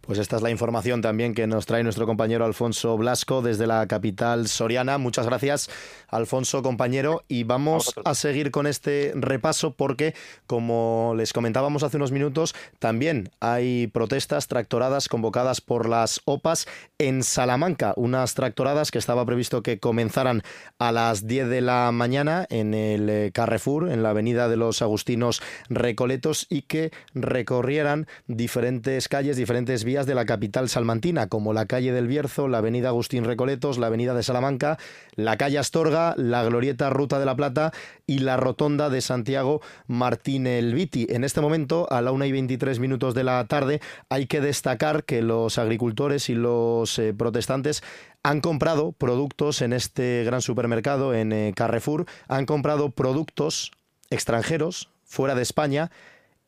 Pues 0.00 0.18
esta 0.18 0.36
es 0.36 0.42
la 0.42 0.50
información 0.50 1.00
también 1.00 1.34
que 1.34 1.46
nos 1.46 1.66
trae 1.66 1.84
nuestro 1.84 2.04
compañero 2.04 2.44
Alfonso 2.44 2.96
Blasco 2.96 3.42
desde 3.42 3.66
la 3.66 3.86
capital 3.86 4.48
soriana. 4.48 4.98
Muchas 4.98 5.26
gracias, 5.26 5.70
Alfonso, 6.08 6.62
compañero. 6.62 7.22
Y 7.28 7.44
vamos 7.44 7.94
a, 8.04 8.14
seguir 8.14 8.50
con 8.50 8.66
este 8.66 9.12
repaso 9.14 9.72
porque, 9.72 10.14
como 10.46 11.14
les 11.16 11.32
comentábamos 11.32 11.82
hace 11.84 11.96
unos 11.96 12.12
minutos, 12.12 12.54
también 12.78 13.30
hay 13.40 13.86
protestas 13.86 14.48
tractoradas 14.48 15.08
convocadas 15.08 15.60
por 15.60 15.88
las 15.88 16.20
OPAs 16.24 16.66
en 16.98 17.22
Salamanca. 17.22 17.92
Unas 17.96 18.34
tractoradas 18.34 18.90
que 18.90 18.98
estaba 18.98 19.24
previsto 19.24 19.62
que 19.62 19.78
comenzaran 19.78 20.42
a 20.78 20.90
las 20.90 21.26
10 21.26 21.48
de 21.48 21.60
la 21.60 21.92
mañana 21.92 22.46
en 22.50 22.74
el 22.74 23.08
eh, 23.08 23.30
Carrefour, 23.32 23.90
en 23.90 24.02
la 24.02 24.10
avenida 24.10 24.48
de 24.48 24.56
los 24.56 24.82
Agustinos 24.82 25.35
recoletos 25.68 26.46
y 26.48 26.62
que 26.62 26.92
recorrieran 27.14 28.06
diferentes 28.26 29.08
calles, 29.08 29.36
diferentes 29.36 29.84
vías 29.84 30.06
de 30.06 30.14
la 30.14 30.24
capital 30.24 30.68
salmantina, 30.68 31.28
como 31.28 31.52
la 31.52 31.66
calle 31.66 31.92
del 31.92 32.06
Bierzo, 32.06 32.48
la 32.48 32.58
avenida 32.58 32.88
Agustín 32.88 33.24
Recoletos, 33.24 33.78
la 33.78 33.88
avenida 33.88 34.14
de 34.14 34.22
Salamanca, 34.22 34.78
la 35.14 35.36
calle 35.36 35.58
Astorga, 35.58 36.14
la 36.16 36.44
glorieta 36.44 36.90
Ruta 36.90 37.18
de 37.18 37.26
la 37.26 37.36
Plata 37.36 37.72
y 38.06 38.20
la 38.20 38.36
rotonda 38.36 38.90
de 38.90 39.00
Santiago 39.00 39.60
Martín 39.86 40.46
Elviti. 40.46 41.06
En 41.10 41.24
este 41.24 41.40
momento, 41.40 41.86
a 41.90 42.00
la 42.02 42.12
1 42.12 42.24
y 42.26 42.32
23 42.32 42.78
minutos 42.78 43.14
de 43.14 43.24
la 43.24 43.44
tarde, 43.46 43.80
hay 44.08 44.26
que 44.26 44.40
destacar 44.40 45.04
que 45.04 45.22
los 45.22 45.58
agricultores 45.58 46.28
y 46.28 46.34
los 46.34 46.98
eh, 46.98 47.14
protestantes 47.14 47.82
han 48.22 48.40
comprado 48.40 48.92
productos 48.92 49.62
en 49.62 49.72
este 49.72 50.24
gran 50.24 50.42
supermercado, 50.42 51.14
en 51.14 51.32
eh, 51.32 51.52
Carrefour, 51.54 52.06
han 52.28 52.46
comprado 52.46 52.90
productos 52.90 53.70
extranjeros, 54.10 54.90
fuera 55.06 55.34
de 55.34 55.42
España 55.42 55.90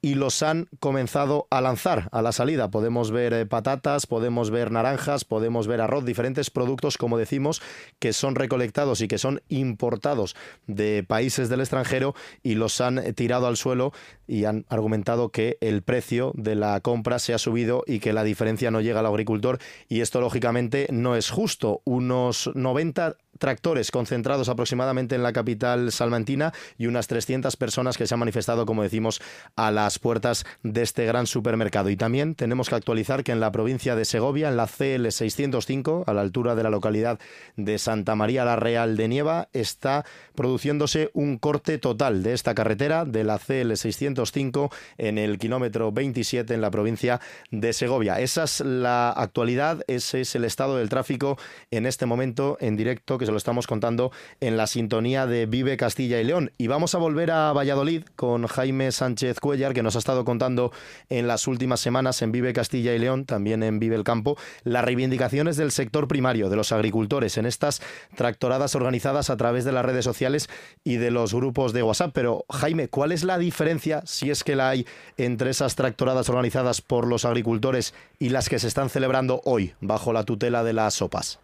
y 0.01 0.15
los 0.15 0.43
han 0.43 0.69
comenzado 0.81 1.47
a 1.51 1.61
lanzar 1.61 2.09
a 2.13 2.23
la 2.23 2.33
salida. 2.33 2.71
Podemos 2.71 3.11
ver 3.11 3.33
eh, 3.33 3.47
patatas, 3.47 4.07
podemos 4.07 4.51
ver 4.51 4.71
naranjas, 4.71 5.25
podemos 5.25 5.67
ver 5.67 5.81
arroz, 5.81 6.05
diferentes 6.05 6.51
productos, 6.51 6.99
como 6.99 7.19
decimos, 7.19 7.61
que 7.99 8.13
son 8.13 8.35
recolectados 8.35 9.01
y 9.01 9.09
que 9.09 9.19
son 9.19 9.43
importados 9.49 10.37
de 10.67 11.05
países 11.07 11.49
del 11.49 11.61
extranjero 11.61 12.15
y 12.43 12.55
los 12.55 12.81
han 12.81 13.15
tirado 13.15 13.47
al 13.47 13.57
suelo 13.57 13.93
y 14.27 14.45
han 14.45 14.67
argumentado 14.69 15.31
que 15.31 15.59
el 15.61 15.83
precio 15.83 16.33
de 16.35 16.55
la 16.55 16.81
compra 16.81 17.19
se 17.19 17.35
ha 17.35 17.39
subido 17.39 17.83
y 17.87 17.99
que 17.99 18.13
la 18.13 18.25
diferencia 18.25 18.71
no 18.71 18.81
llega 18.81 19.01
al 19.01 19.07
agricultor 19.07 19.59
y 19.89 20.01
esto 20.01 20.21
lógicamente 20.21 20.87
no 20.91 21.17
es 21.17 21.31
justo. 21.31 21.83
Unos 21.85 22.51
90 22.55 23.17
tractores 23.39 23.91
concentrados 23.91 24.49
aproximadamente 24.49 25.15
en 25.15 25.23
la 25.23 25.33
capital 25.33 25.93
salmantina 25.93 26.53
y 26.77 26.87
unas 26.87 27.07
300 27.07 27.57
personas 27.57 27.97
que 27.97 28.07
se 28.07 28.15
han 28.15 28.21
manifestado, 28.21 28.67
como 28.67 28.83
decimos, 28.83 29.23
a 29.57 29.71
las 29.89 29.99
puertas 29.99 30.45
de 30.63 30.83
este 30.83 31.07
gran 31.07 31.27
supermercado. 31.27 31.89
Y 31.89 31.97
también 31.97 32.35
tenemos 32.35 32.69
que 32.69 32.75
actualizar 32.75 33.25
que 33.25 33.33
en 33.33 33.41
la 33.41 33.51
provincia 33.51 33.97
de 33.97 34.05
Segovia, 34.05 34.51
en 34.51 34.59
la 34.59 34.67
CL 34.67 35.09
605, 35.09 36.05
a 36.07 36.13
la 36.13 36.21
altura 36.21 36.55
de 36.55 36.63
la 36.63 36.69
localidad 36.69 37.19
de 37.57 37.79
Santa 37.79 38.15
María 38.15 38.45
la 38.45 38.57
Real 38.57 38.99
de 38.99 39.09
Nieva, 39.09 39.49
está 39.55 40.05
produciéndose 40.35 41.11
un 41.15 41.39
corte 41.39 41.79
total 41.79 42.23
de 42.23 42.35
esta 42.35 42.55
carretera 42.55 43.07
de 43.07 43.25
la 43.25 43.39
CL 43.39 43.77
605 43.77 44.71
en 44.99 45.17
el 45.17 45.39
kilómetro 45.39 45.91
27 45.91 46.53
en 46.53 46.61
la 46.61 46.71
provincia 46.71 47.19
de 47.51 47.73
Segovia. 47.73 48.21
Esa 48.21 48.45
es 48.45 48.61
la 48.61 49.09
actualidad, 49.09 49.85
ese 49.87 50.21
es 50.21 50.35
el 50.35 50.45
estado 50.45 50.77
del 50.77 50.91
tráfico 50.91 51.39
en 51.71 51.87
este 51.87 52.05
momento 52.05 52.59
en 52.61 52.77
directo 52.77 53.17
que 53.17 53.25
se 53.25 53.33
lo 53.33 53.39
estamos 53.39 53.67
contando 53.67 54.13
en 54.41 54.59
la 54.59 54.67
sintonía 54.67 55.27
de 55.27 55.47
Vive 55.47 55.79
Castilla 55.79 56.21
y 56.21 56.25
León. 56.25 56.53
Y 56.59 56.67
vamos 56.67 56.95
a 56.95 56.99
volver 56.99 57.31
a 57.31 57.55
Valladolid 57.55 58.05
con 58.17 58.47
Jaime 58.47 58.93
Sánchez 58.93 59.39
Cuellar, 59.41 59.73
que 59.79 59.83
nos 59.85 59.95
ha 59.95 60.01
estado 60.01 60.25
contando 60.25 60.73
en 61.09 61.29
las 61.29 61.47
últimas 61.47 61.79
semanas 61.79 62.21
en 62.23 62.33
Vive 62.33 62.53
Castilla 62.53 62.95
y 62.95 62.99
León, 62.99 63.27
también 63.27 63.63
en 63.63 63.79
Vive 63.79 63.95
el 63.95 64.03
Campo, 64.03 64.37
las 64.65 64.85
reivindicaciones 64.85 65.57
del 65.57 65.71
sector 65.71 66.09
primario, 66.09 66.51
de 66.51 66.57
los 66.57 66.73
agricultores, 66.73 67.39
en 67.39 67.47
estas 67.47 67.81
tractoradas 68.17 68.75
organizadas 68.75 69.31
a 69.31 69.37
través 69.37 69.65
de 69.65 69.71
las 69.71 69.85
redes 69.85 70.05
sociales 70.05 70.49
y 70.83 70.97
de 70.97 71.13
los 71.13 71.33
grupos 71.33 71.73
de 71.73 71.85
WhatsApp. 71.85 72.11
Pero, 72.13 72.45
Jaime, 72.51 72.89
¿cuál 72.89 73.13
es 73.13 73.23
la 73.23 73.39
diferencia, 73.39 74.03
si 74.05 74.31
es 74.31 74.43
que 74.43 74.57
la 74.57 74.71
hay, 74.71 74.85
entre 75.17 75.51
esas 75.51 75.77
tractoradas 75.77 76.29
organizadas 76.29 76.81
por 76.81 77.07
los 77.07 77.25
agricultores 77.25 77.95
y 78.19 78.31
las 78.31 78.49
que 78.49 78.59
se 78.59 78.67
están 78.67 78.91
celebrando 78.91 79.43
hoy 79.45 79.75
bajo 79.81 80.13
la 80.13 80.25
tutela 80.25 80.65
de 80.65 80.73
las 80.73 80.95
sopas? 80.95 81.39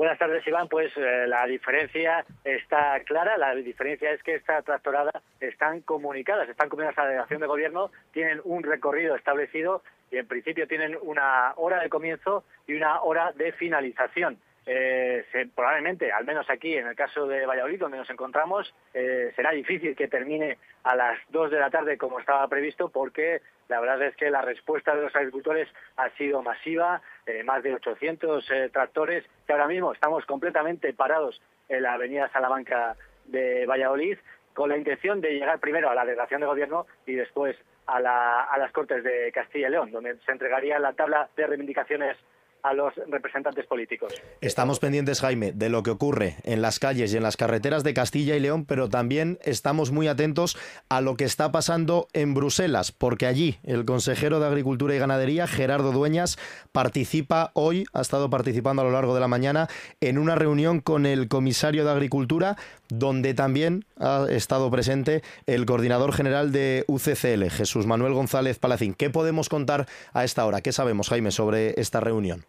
Buenas 0.00 0.18
tardes, 0.18 0.46
Iván. 0.46 0.66
Pues 0.66 0.90
eh, 0.96 1.26
la 1.26 1.44
diferencia 1.44 2.24
está 2.42 2.98
clara. 3.00 3.36
La 3.36 3.54
diferencia 3.54 4.10
es 4.12 4.22
que 4.22 4.36
estas 4.36 4.64
tractoradas 4.64 5.22
están 5.40 5.82
comunicadas, 5.82 6.48
están 6.48 6.70
comunicadas 6.70 6.96
a 6.96 7.02
la 7.02 7.08
delegación 7.08 7.42
de 7.42 7.46
gobierno, 7.46 7.90
tienen 8.10 8.40
un 8.44 8.62
recorrido 8.62 9.14
establecido 9.14 9.82
y 10.10 10.16
en 10.16 10.26
principio 10.26 10.66
tienen 10.66 10.96
una 11.02 11.52
hora 11.56 11.82
de 11.82 11.90
comienzo 11.90 12.44
y 12.66 12.76
una 12.76 13.02
hora 13.02 13.32
de 13.32 13.52
finalización. 13.52 14.38
Eh, 14.64 15.24
probablemente, 15.54 16.10
al 16.10 16.24
menos 16.24 16.48
aquí 16.48 16.76
en 16.76 16.86
el 16.86 16.96
caso 16.96 17.26
de 17.26 17.44
Valladolid, 17.44 17.80
donde 17.80 17.98
nos 17.98 18.08
encontramos, 18.08 18.72
eh, 18.94 19.32
será 19.36 19.50
difícil 19.50 19.94
que 19.94 20.08
termine 20.08 20.56
a 20.82 20.96
las 20.96 21.18
2 21.28 21.50
de 21.50 21.58
la 21.58 21.68
tarde 21.68 21.98
como 21.98 22.20
estaba 22.20 22.48
previsto 22.48 22.88
porque 22.88 23.42
la 23.68 23.80
verdad 23.80 24.02
es 24.02 24.16
que 24.16 24.30
la 24.30 24.42
respuesta 24.42 24.94
de 24.94 25.02
los 25.02 25.14
agricultores 25.14 25.68
ha 25.96 26.10
sido 26.10 26.42
masiva, 26.42 27.00
eh, 27.26 27.42
más 27.42 27.62
de 27.62 27.74
800 27.74 28.46
tractores, 28.72 29.24
que 29.46 29.52
ahora 29.52 29.66
mismo 29.66 29.92
estamos 29.92 30.24
completamente 30.26 30.92
parados 30.92 31.40
en 31.68 31.82
la 31.82 31.94
avenida 31.94 32.30
Salamanca 32.32 32.96
de 33.26 33.66
Valladolid, 33.66 34.18
con 34.54 34.68
la 34.68 34.76
intención 34.76 35.20
de 35.20 35.32
llegar 35.32 35.60
primero 35.60 35.90
a 35.90 35.94
la 35.94 36.04
delegación 36.04 36.40
de 36.40 36.46
gobierno 36.46 36.86
y 37.06 37.14
después 37.14 37.56
a, 37.86 37.96
a 37.96 38.58
las 38.58 38.72
Cortes 38.72 39.04
de 39.04 39.30
Castilla 39.32 39.68
y 39.68 39.70
León, 39.70 39.90
donde 39.92 40.16
se 40.18 40.32
entregaría 40.32 40.78
la 40.78 40.92
tabla 40.92 41.28
de 41.36 41.46
reivindicaciones 41.46 42.16
a 42.62 42.74
los 42.74 42.94
representantes 43.08 43.66
políticos. 43.66 44.12
Estamos 44.40 44.78
pendientes, 44.78 45.20
Jaime, 45.20 45.52
de 45.52 45.68
lo 45.68 45.82
que 45.82 45.90
ocurre 45.90 46.36
en 46.44 46.62
las 46.62 46.78
calles 46.78 47.12
y 47.12 47.16
en 47.16 47.22
las 47.22 47.36
carreteras 47.36 47.84
de 47.84 47.94
Castilla 47.94 48.36
y 48.36 48.40
León, 48.40 48.64
pero 48.64 48.88
también 48.88 49.38
estamos 49.42 49.90
muy 49.90 50.08
atentos 50.08 50.56
a 50.88 51.00
lo 51.00 51.16
que 51.16 51.24
está 51.24 51.52
pasando 51.52 52.08
en 52.12 52.34
Bruselas, 52.34 52.92
porque 52.92 53.26
allí 53.26 53.58
el 53.62 53.84
consejero 53.84 54.40
de 54.40 54.46
Agricultura 54.46 54.94
y 54.94 54.98
Ganadería, 54.98 55.46
Gerardo 55.46 55.92
Dueñas, 55.92 56.38
participa 56.72 57.50
hoy, 57.54 57.84
ha 57.92 58.00
estado 58.00 58.30
participando 58.30 58.82
a 58.82 58.84
lo 58.84 58.92
largo 58.92 59.14
de 59.14 59.20
la 59.20 59.28
mañana, 59.28 59.68
en 60.00 60.18
una 60.18 60.34
reunión 60.34 60.80
con 60.80 61.06
el 61.06 61.28
comisario 61.28 61.84
de 61.84 61.90
Agricultura, 61.90 62.56
donde 62.90 63.34
también 63.34 63.84
ha 63.98 64.26
estado 64.30 64.70
presente 64.70 65.22
el 65.46 65.66
coordinador 65.66 66.12
general 66.12 66.52
de 66.52 66.84
UCCL, 66.86 67.50
Jesús 67.50 67.86
Manuel 67.86 68.14
González 68.14 68.58
Palacín. 68.58 68.94
¿Qué 68.94 69.10
podemos 69.10 69.48
contar 69.48 69.86
a 70.12 70.24
esta 70.24 70.46
hora? 70.46 70.60
¿Qué 70.60 70.72
sabemos, 70.72 71.08
Jaime, 71.08 71.30
sobre 71.30 71.80
esta 71.80 72.00
reunión? 72.00 72.44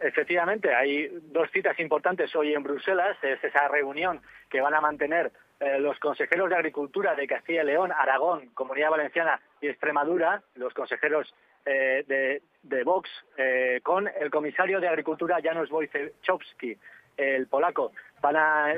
Efectivamente, 0.00 0.74
hay 0.74 1.08
dos 1.32 1.50
citas 1.52 1.78
importantes 1.80 2.34
hoy 2.36 2.54
en 2.54 2.62
Bruselas. 2.62 3.16
Es 3.22 3.42
esa 3.42 3.66
reunión 3.68 4.20
que 4.50 4.60
van 4.60 4.74
a 4.74 4.80
mantener 4.80 5.32
eh, 5.58 5.80
los 5.80 5.98
consejeros 5.98 6.50
de 6.50 6.56
Agricultura 6.56 7.14
de 7.14 7.26
Castilla 7.26 7.62
y 7.62 7.66
León, 7.66 7.90
Aragón, 7.90 8.50
Comunidad 8.54 8.90
Valenciana 8.90 9.40
y 9.60 9.68
Extremadura, 9.68 10.42
los 10.54 10.74
consejeros 10.74 11.34
eh, 11.64 12.04
de, 12.62 12.84
Vox, 12.84 13.08
eh, 13.38 13.80
con 13.82 14.06
el 14.06 14.30
comisario 14.30 14.80
de 14.80 14.88
Agricultura 14.88 15.38
Janusz 15.42 15.70
Wojciechowski, 15.70 16.76
el 17.16 17.46
polaco. 17.46 17.92
Van 18.20 18.36
a, 18.36 18.74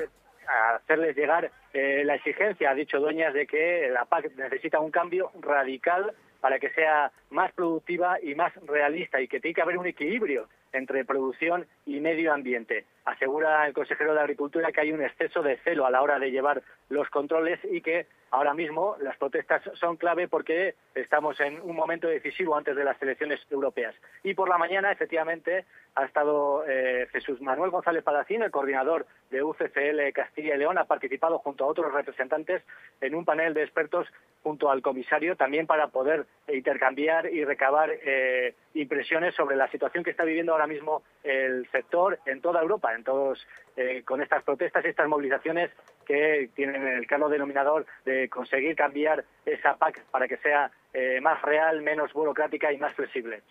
a 0.49 0.75
hacerles 0.75 1.15
llegar 1.15 1.51
la 1.73 2.15
exigencia, 2.15 2.71
ha 2.71 2.75
dicho 2.75 2.99
Dueñas, 2.99 3.33
de 3.33 3.45
que 3.45 3.89
la 3.91 4.05
PAC 4.05 4.35
necesita 4.35 4.79
un 4.79 4.91
cambio 4.91 5.31
radical 5.39 6.13
para 6.41 6.59
que 6.59 6.69
sea 6.69 7.11
más 7.29 7.51
productiva 7.53 8.17
y 8.21 8.33
más 8.35 8.53
realista 8.65 9.21
y 9.21 9.27
que 9.27 9.39
tiene 9.39 9.55
que 9.55 9.61
haber 9.61 9.77
un 9.77 9.85
equilibrio 9.85 10.47
entre 10.71 11.05
producción 11.05 11.67
y 11.85 11.99
medio 11.99 12.33
ambiente. 12.33 12.85
Asegura 13.09 13.65
el 13.67 13.73
consejero 13.73 14.13
de 14.13 14.19
Agricultura 14.19 14.71
que 14.71 14.81
hay 14.81 14.91
un 14.91 15.01
exceso 15.01 15.41
de 15.41 15.57
celo 15.57 15.85
a 15.85 15.91
la 15.91 16.01
hora 16.01 16.19
de 16.19 16.31
llevar 16.31 16.61
los 16.89 17.09
controles 17.09 17.59
y 17.63 17.81
que 17.81 18.07
ahora 18.31 18.53
mismo 18.53 18.95
las 19.01 19.17
protestas 19.17 19.61
son 19.73 19.97
clave 19.97 20.27
porque 20.27 20.75
estamos 20.93 21.39
en 21.39 21.61
un 21.61 21.75
momento 21.75 22.07
decisivo 22.07 22.55
antes 22.55 22.75
de 22.75 22.83
las 22.83 23.01
elecciones 23.01 23.39
europeas. 23.49 23.95
Y 24.23 24.33
por 24.33 24.49
la 24.49 24.57
mañana, 24.57 24.91
efectivamente, 24.91 25.65
ha 25.95 26.05
estado 26.05 26.63
eh, 26.67 27.07
Jesús 27.11 27.41
Manuel 27.41 27.71
González 27.71 28.03
Palacín, 28.03 28.43
el 28.43 28.51
coordinador 28.51 29.05
de 29.31 29.43
UCCL 29.43 30.13
Castilla 30.13 30.55
y 30.55 30.57
León, 30.57 30.77
ha 30.77 30.85
participado 30.85 31.39
junto 31.39 31.63
a 31.63 31.67
otros 31.67 31.93
representantes 31.93 32.63
en 33.01 33.15
un 33.15 33.25
panel 33.25 33.53
de 33.53 33.63
expertos 33.63 34.07
junto 34.43 34.69
al 34.69 34.81
comisario, 34.81 35.35
también 35.35 35.67
para 35.67 35.87
poder 35.87 36.25
intercambiar 36.47 37.31
y 37.31 37.43
recabar 37.43 37.89
eh, 37.91 38.55
impresiones 38.73 39.35
sobre 39.35 39.55
la 39.55 39.69
situación 39.69 40.03
que 40.03 40.11
está 40.11 40.23
viviendo 40.23 40.53
ahora 40.53 40.67
mismo 40.67 41.03
el 41.23 41.67
sector 41.71 42.19
en 42.25 42.41
toda 42.41 42.61
Europa, 42.61 42.93
en 42.99 43.03
todos, 43.03 43.45
eh, 43.75 44.03
con 44.05 44.21
estas 44.21 44.43
protestas 44.43 44.85
y 44.85 44.89
estas 44.89 45.07
movilizaciones 45.07 45.71
que 46.05 46.49
tienen 46.55 46.85
el 46.87 47.07
claro 47.07 47.29
denominador 47.29 47.85
de 48.05 48.29
conseguir 48.29 48.75
cambiar 48.75 49.25
esa 49.45 49.75
PAC 49.75 50.03
para 50.11 50.27
que 50.27 50.37
sea 50.37 50.71
eh, 50.93 51.19
más 51.21 51.41
real, 51.41 51.81
menos 51.81 52.13
burocrática 52.13 52.71
y 52.71 52.77
más 52.77 52.93
flexible. 52.93 53.41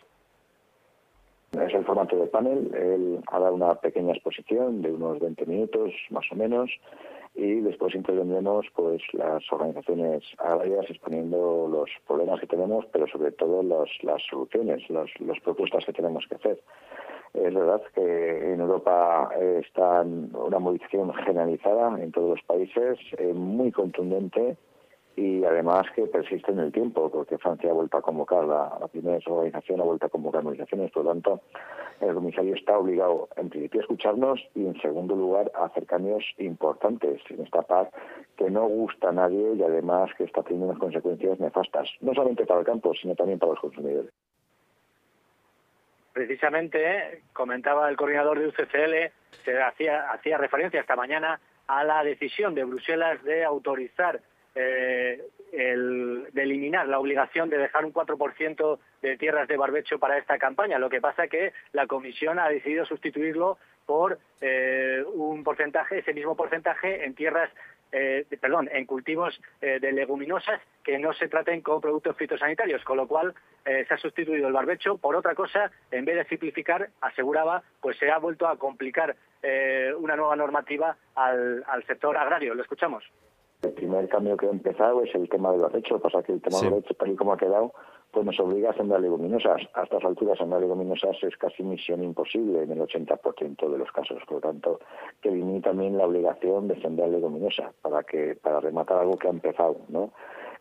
Es 1.52 1.72
el 1.72 1.84
formato 1.84 2.16
del 2.16 2.28
panel. 2.28 2.70
Él 2.74 3.20
ha 3.28 3.38
dado 3.38 3.54
una 3.54 3.74
pequeña 3.76 4.12
exposición 4.12 4.82
de 4.82 4.92
unos 4.92 5.18
20 5.18 5.46
minutos, 5.46 5.92
más 6.10 6.26
o 6.30 6.34
menos, 6.34 6.70
y 7.34 7.60
después 7.60 7.94
intervendremos 7.94 8.66
pues 8.74 9.00
las 9.12 9.42
organizaciones 9.50 10.24
agrarias 10.38 10.86
exponiendo 10.90 11.68
los 11.70 11.88
problemas 12.06 12.40
que 12.40 12.46
tenemos, 12.46 12.84
pero 12.92 13.06
sobre 13.06 13.32
todo 13.32 13.62
las 13.62 14.22
soluciones, 14.28 14.82
las 14.90 15.40
propuestas 15.42 15.84
que 15.86 15.92
tenemos 15.92 16.26
que 16.28 16.34
hacer. 16.34 16.60
Es 17.34 17.54
verdad 17.54 17.82
que 17.94 18.52
en 18.52 18.60
Europa 18.60 19.30
está 19.38 20.02
una 20.02 20.58
movilización 20.58 21.12
generalizada 21.14 22.02
en 22.02 22.10
todos 22.10 22.30
los 22.30 22.42
países, 22.42 22.98
eh, 23.18 23.32
muy 23.34 23.70
contundente 23.70 24.56
y 25.18 25.44
además 25.44 25.84
que 25.96 26.06
persiste 26.06 26.52
en 26.52 26.60
el 26.60 26.70
tiempo, 26.70 27.10
porque 27.10 27.38
Francia 27.38 27.70
ha 27.70 27.74
vuelto 27.74 27.96
a 27.96 28.02
convocar, 28.02 28.44
la, 28.44 28.86
primera 28.86 29.18
organización 29.26 29.80
ha 29.80 29.84
vuelto 29.84 30.06
a 30.06 30.08
convocar 30.08 30.44
movilizaciones, 30.44 30.92
por 30.92 31.04
lo 31.04 31.10
tanto, 31.10 31.40
el 32.00 32.14
comisario 32.14 32.54
está 32.54 32.78
obligado, 32.78 33.28
en 33.36 33.48
principio, 33.48 33.80
a 33.80 33.82
escucharnos 33.82 34.40
y, 34.54 34.66
en 34.66 34.80
segundo 34.80 35.16
lugar, 35.16 35.50
a 35.56 35.64
hacer 35.64 35.86
cambios 35.86 36.24
importantes 36.38 37.20
en 37.30 37.40
esta 37.42 37.62
paz 37.62 37.88
que 38.36 38.48
no 38.48 38.68
gusta 38.68 39.08
a 39.08 39.12
nadie 39.12 39.54
y, 39.54 39.62
además, 39.62 40.08
que 40.16 40.22
está 40.22 40.44
teniendo 40.44 40.66
unas 40.68 40.78
consecuencias 40.78 41.40
nefastas, 41.40 41.88
no 42.00 42.14
solamente 42.14 42.46
para 42.46 42.60
el 42.60 42.66
campo, 42.66 42.94
sino 42.94 43.16
también 43.16 43.40
para 43.40 43.52
los 43.52 43.60
consumidores. 43.60 44.12
Precisamente, 46.18 47.22
comentaba 47.32 47.88
el 47.88 47.96
coordinador 47.96 48.40
de 48.40 48.48
UCCL, 48.48 49.12
se 49.44 49.62
hacía, 49.62 50.10
hacía 50.10 50.36
referencia 50.36 50.80
esta 50.80 50.96
mañana 50.96 51.38
a 51.68 51.84
la 51.84 52.02
decisión 52.02 52.56
de 52.56 52.64
Bruselas 52.64 53.22
de 53.22 53.44
autorizar 53.44 54.20
eh, 54.56 55.22
el, 55.52 56.26
de 56.32 56.42
eliminar 56.42 56.88
la 56.88 56.98
obligación 56.98 57.48
de 57.48 57.58
dejar 57.58 57.84
un 57.84 57.92
4% 57.92 58.78
de 59.00 59.16
tierras 59.16 59.46
de 59.46 59.56
barbecho 59.56 60.00
para 60.00 60.18
esta 60.18 60.38
campaña. 60.38 60.80
Lo 60.80 60.90
que 60.90 61.00
pasa 61.00 61.28
que 61.28 61.52
la 61.70 61.86
Comisión 61.86 62.40
ha 62.40 62.48
decidido 62.48 62.84
sustituirlo 62.84 63.56
por 63.86 64.18
eh, 64.40 65.04
un 65.14 65.44
porcentaje, 65.44 66.00
ese 66.00 66.14
mismo 66.14 66.36
porcentaje 66.36 67.04
en 67.04 67.14
tierras 67.14 67.48
eh, 67.92 68.26
perdón, 68.40 68.68
en 68.72 68.84
cultivos 68.86 69.40
eh, 69.60 69.78
de 69.80 69.92
leguminosas 69.92 70.60
que 70.84 70.98
no 70.98 71.12
se 71.12 71.28
traten 71.28 71.62
con 71.62 71.80
productos 71.80 72.16
fitosanitarios, 72.16 72.84
con 72.84 72.96
lo 72.96 73.08
cual 73.08 73.34
eh, 73.64 73.84
se 73.86 73.94
ha 73.94 73.98
sustituido 73.98 74.46
el 74.46 74.52
barbecho 74.52 74.98
por 74.98 75.16
otra 75.16 75.34
cosa, 75.34 75.70
en 75.90 76.04
vez 76.04 76.16
de 76.16 76.24
simplificar, 76.26 76.90
aseguraba, 77.00 77.62
pues 77.80 77.98
se 77.98 78.10
ha 78.10 78.18
vuelto 78.18 78.46
a 78.46 78.56
complicar 78.56 79.16
una 79.98 80.16
nueva 80.16 80.34
normativa 80.34 80.96
al, 81.14 81.84
sector 81.86 82.16
agrario. 82.16 82.54
Lo 82.54 82.62
escuchamos. 82.62 83.04
El 83.62 83.72
primer 83.72 84.08
cambio 84.08 84.36
que 84.36 84.46
ha 84.46 84.50
empezado 84.50 85.04
es 85.04 85.14
el 85.14 85.28
tema 85.28 85.52
del 85.52 85.60
barbecho, 85.60 86.00
pasa 86.00 86.24
que 86.24 86.32
el 86.32 86.42
tema 86.42 86.58
del 86.58 86.70
barbecho, 86.70 86.94
tal 86.94 87.12
y 87.12 87.16
como 87.16 87.32
ha 87.32 87.38
quedado, 87.38 87.72
pues 88.18 88.26
nos 88.26 88.40
obliga 88.40 88.70
a 88.70 88.74
sembrar 88.74 89.00
leguminosas. 89.00 89.62
A 89.74 89.84
estas 89.84 90.04
alturas, 90.04 90.38
sembrar 90.38 90.60
leguminosas 90.60 91.16
es 91.22 91.36
casi 91.36 91.62
misión 91.62 92.02
imposible 92.02 92.64
en 92.64 92.72
el 92.72 92.80
80% 92.80 93.70
de 93.70 93.78
los 93.78 93.92
casos. 93.92 94.20
Por 94.26 94.36
lo 94.36 94.40
tanto, 94.40 94.80
que 95.22 95.30
viene 95.30 95.60
también 95.60 95.96
la 95.96 96.04
obligación 96.04 96.66
de 96.66 96.80
sembrar 96.80 97.10
leguminosas 97.10 97.72
para, 97.80 98.02
que, 98.02 98.36
para 98.42 98.58
rematar 98.58 98.98
algo 98.98 99.16
que 99.16 99.28
ha 99.28 99.30
empezado, 99.30 99.76
¿no? 99.88 100.10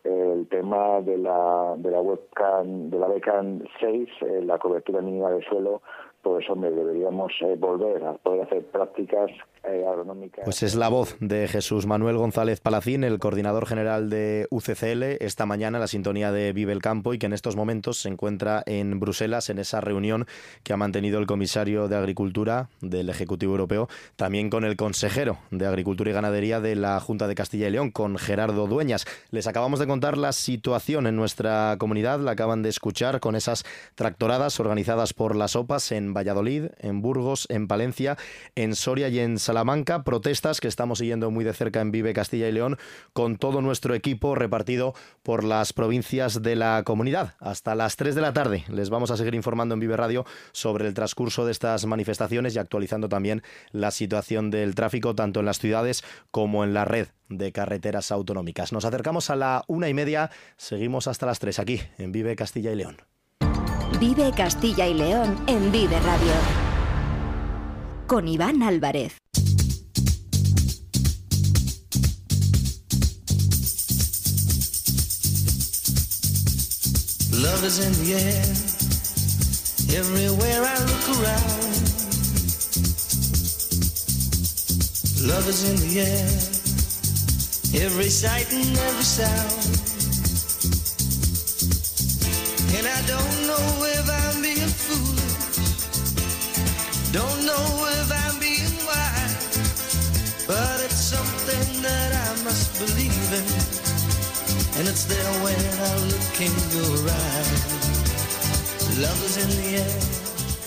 el 0.04 0.46
tema 0.48 1.00
de 1.00 1.18
la, 1.18 1.74
de 1.78 1.90
la 1.90 2.00
webcam, 2.00 2.90
de 2.90 2.98
la 3.00 3.08
webcam 3.08 3.64
6, 3.80 4.08
eh, 4.20 4.42
la 4.44 4.56
cobertura 4.58 5.00
mínima 5.02 5.30
de 5.30 5.42
suelo, 5.42 5.82
pues 6.22 6.48
hombre, 6.48 6.70
deberíamos 6.70 7.32
eh, 7.40 7.56
volver 7.58 8.04
a 8.04 8.12
poder 8.12 8.42
hacer 8.42 8.64
prácticas 8.66 9.32
eh, 9.70 9.86
agronómicas. 9.86 10.44
Pues 10.44 10.62
es 10.62 10.74
la 10.74 10.88
voz 10.88 11.16
de 11.20 11.48
Jesús 11.48 11.86
Manuel 11.86 12.16
González 12.16 12.60
Palacín, 12.60 13.04
el 13.04 13.18
coordinador 13.18 13.66
general 13.66 14.10
de 14.10 14.46
UCCL, 14.50 15.02
esta 15.20 15.46
mañana 15.46 15.78
en 15.78 15.80
la 15.80 15.88
sintonía 15.88 16.32
de 16.32 16.52
Vive 16.52 16.72
el 16.72 16.82
Campo 16.82 17.14
y 17.14 17.18
que 17.18 17.26
en 17.26 17.32
estos 17.32 17.56
momentos 17.56 17.98
se 17.98 18.08
encuentra 18.08 18.62
en 18.66 18.98
Bruselas 18.98 19.50
en 19.50 19.58
esa 19.58 19.80
reunión 19.80 20.26
que 20.62 20.72
ha 20.72 20.76
mantenido 20.76 21.18
el 21.18 21.26
comisario 21.26 21.88
de 21.88 21.96
Agricultura 21.96 22.68
del 22.80 23.10
Ejecutivo 23.10 23.52
Europeo, 23.52 23.88
también 24.16 24.50
con 24.50 24.64
el 24.64 24.76
consejero 24.76 25.38
de 25.50 25.66
Agricultura 25.66 26.10
y 26.10 26.14
Ganadería 26.14 26.60
de 26.60 26.74
la 26.74 26.98
Junta 27.00 27.28
de 27.28 27.34
Castilla 27.34 27.68
y 27.68 27.70
León, 27.70 27.90
con 27.90 28.16
Gerardo 28.18 28.66
Dueñas. 28.66 29.06
Les 29.30 29.46
acabamos 29.46 29.78
de 29.78 29.86
contar 29.86 30.16
la 30.16 30.32
situación 30.32 31.06
en 31.06 31.16
nuestra 31.16 31.76
comunidad, 31.78 32.20
la 32.20 32.32
acaban 32.32 32.62
de 32.62 32.68
escuchar 32.68 33.20
con 33.20 33.36
esas 33.36 33.64
tractoradas 33.94 34.58
organizadas 34.60 35.12
por 35.12 35.36
las 35.36 35.56
OPAS 35.56 35.92
en 35.92 36.14
Valladolid, 36.14 36.66
en 36.78 37.02
Burgos, 37.02 37.46
en 37.50 37.68
Palencia, 37.68 38.16
en 38.54 38.74
Soria 38.74 39.08
y 39.08 39.18
en 39.18 39.38
Salamanca. 39.38 39.57
Protestas 40.04 40.60
que 40.60 40.68
estamos 40.68 40.98
siguiendo 40.98 41.30
muy 41.30 41.44
de 41.44 41.52
cerca 41.52 41.80
en 41.80 41.90
Vive 41.90 42.12
Castilla 42.12 42.48
y 42.48 42.52
León 42.52 42.78
con 43.12 43.36
todo 43.36 43.60
nuestro 43.60 43.94
equipo 43.94 44.34
repartido 44.34 44.94
por 45.22 45.44
las 45.44 45.72
provincias 45.72 46.42
de 46.42 46.56
la 46.56 46.82
comunidad. 46.84 47.34
Hasta 47.40 47.74
las 47.74 47.96
3 47.96 48.14
de 48.14 48.20
la 48.20 48.32
tarde 48.32 48.64
les 48.68 48.90
vamos 48.90 49.10
a 49.10 49.16
seguir 49.16 49.34
informando 49.34 49.74
en 49.74 49.80
Vive 49.80 49.96
Radio 49.96 50.24
sobre 50.52 50.86
el 50.86 50.94
transcurso 50.94 51.44
de 51.44 51.52
estas 51.52 51.86
manifestaciones 51.86 52.54
y 52.54 52.58
actualizando 52.58 53.08
también 53.08 53.42
la 53.72 53.90
situación 53.90 54.50
del 54.50 54.74
tráfico 54.74 55.14
tanto 55.14 55.40
en 55.40 55.46
las 55.46 55.58
ciudades 55.58 56.04
como 56.30 56.64
en 56.64 56.74
la 56.74 56.84
red 56.84 57.08
de 57.28 57.52
carreteras 57.52 58.12
autonómicas. 58.12 58.72
Nos 58.72 58.84
acercamos 58.84 59.30
a 59.30 59.36
la 59.36 59.64
una 59.66 59.88
y 59.88 59.94
media, 59.94 60.30
seguimos 60.56 61.08
hasta 61.08 61.26
las 61.26 61.38
3 61.38 61.58
aquí 61.58 61.80
en 61.98 62.12
Vive 62.12 62.36
Castilla 62.36 62.72
y 62.72 62.76
León. 62.76 62.98
Vive 64.00 64.30
Castilla 64.36 64.86
y 64.86 64.94
León 64.94 65.36
en 65.46 65.72
Vive 65.72 65.98
Radio. 66.00 66.67
Con 68.08 68.26
Iván 68.26 68.62
Álvarez. 68.62 69.12
Love 77.32 77.64
is 77.64 77.78
in 77.84 77.92
the 78.02 78.14
air. 78.14 78.44
Everywhere 80.00 80.64
I 80.64 80.78
look 80.88 81.06
around. 81.20 81.62
Love 85.28 85.46
is 85.46 85.68
in 85.68 85.76
the 85.86 86.00
air. 86.00 86.30
Every 87.84 88.08
sight 88.08 88.50
and 88.54 88.74
every 88.88 89.04
sound. 89.04 89.52
And 92.74 92.86
I 92.86 93.00
don't 93.06 93.46
know 93.46 93.87
And. 104.78 104.86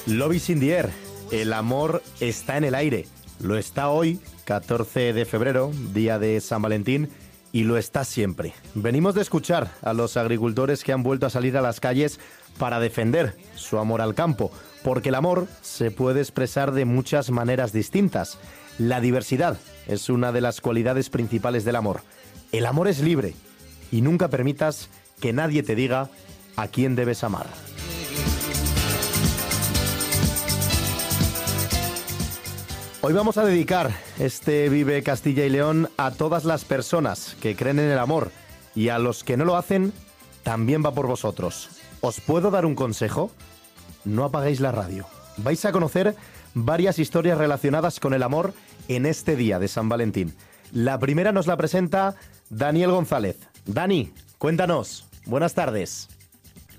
Love 0.08 0.36
is 0.36 0.50
in 0.50 0.60
the 0.60 0.74
air. 0.74 0.90
El 1.32 1.54
amor 1.54 2.04
está 2.20 2.58
en 2.58 2.66
el 2.66 2.76
aire. 2.76 3.08
Lo 3.40 3.58
está 3.58 3.88
hoy, 3.88 4.20
14 4.44 5.14
de 5.14 5.24
febrero, 5.24 5.72
día 5.94 6.20
de 6.20 6.42
San 6.42 6.62
Valentín, 6.62 7.10
y 7.54 7.64
lo 7.64 7.78
está 7.78 8.04
siempre. 8.04 8.54
Venimos 8.76 9.16
de 9.16 9.22
escuchar 9.22 9.72
a 9.82 9.94
los 9.94 10.18
agricultores 10.18 10.84
que 10.84 10.92
han 10.92 11.04
vuelto 11.04 11.26
a 11.26 11.30
salir 11.30 11.56
a 11.56 11.62
las 11.62 11.80
calles 11.80 12.20
para 12.58 12.82
defender 12.82 13.38
su 13.56 13.78
amor 13.78 14.02
al 14.02 14.14
campo, 14.14 14.52
porque 14.84 15.08
el 15.08 15.16
amor 15.16 15.48
se 15.62 15.90
puede 15.90 16.20
expresar 16.20 16.74
de 16.74 16.84
muchas 16.84 17.30
maneras 17.30 17.72
distintas. 17.72 18.40
La 18.78 19.00
diversidad 19.00 19.58
es 19.88 20.10
una 20.10 20.34
de 20.34 20.42
las 20.42 20.60
cualidades 20.60 21.10
principales 21.10 21.64
del 21.64 21.78
amor. 21.78 22.02
El 22.52 22.66
amor 22.66 22.90
es 22.90 23.00
libre 23.00 23.36
y 23.92 24.02
nunca 24.02 24.30
permitas 24.30 24.90
que 25.20 25.34
nadie 25.34 25.64
te 25.64 25.76
diga 25.76 26.10
a 26.56 26.68
quién 26.68 26.96
debes 26.96 27.24
amar. 27.24 27.48
Hoy 33.04 33.14
vamos 33.14 33.38
a 33.38 33.46
dedicar 33.46 33.92
este 34.20 34.70
Vive 34.70 35.02
Castilla 35.02 35.44
y 35.46 35.50
León 35.50 35.90
a 35.98 36.12
todas 36.12 36.46
las 36.46 36.66
personas 36.66 37.36
que 37.42 37.56
creen 37.56 37.80
en 37.80 37.90
el 37.90 37.98
amor 37.98 38.32
y 38.76 38.90
a 38.90 39.00
los 39.00 39.24
que 39.24 39.38
no 39.38 39.46
lo 39.46 39.58
hacen, 39.58 39.92
también 40.44 40.84
va 40.86 40.94
por 40.94 41.08
vosotros. 41.08 41.70
¿Os 42.02 42.22
puedo 42.22 42.52
dar 42.52 42.66
un 42.66 42.76
consejo? 42.76 43.32
No 44.06 44.24
apaguéis 44.24 44.60
la 44.60 44.72
radio. 44.72 45.08
Vais 45.38 45.66
a 45.66 45.72
conocer 45.72 46.16
varias 46.54 47.00
historias 47.00 47.38
relacionadas 47.38 48.00
con 48.00 48.14
el 48.14 48.24
amor 48.24 48.54
en 48.88 49.06
este 49.06 49.36
día 49.36 49.60
de 49.60 49.68
San 49.68 49.90
Valentín. 49.90 50.36
La 50.72 51.00
primera 51.00 51.32
nos 51.32 51.48
la 51.48 51.58
presenta 51.58 52.16
Daniel 52.50 52.92
González. 52.92 53.51
Dani, 53.66 54.12
cuéntanos. 54.40 55.08
Buenas 55.26 55.54
tardes. 55.54 56.10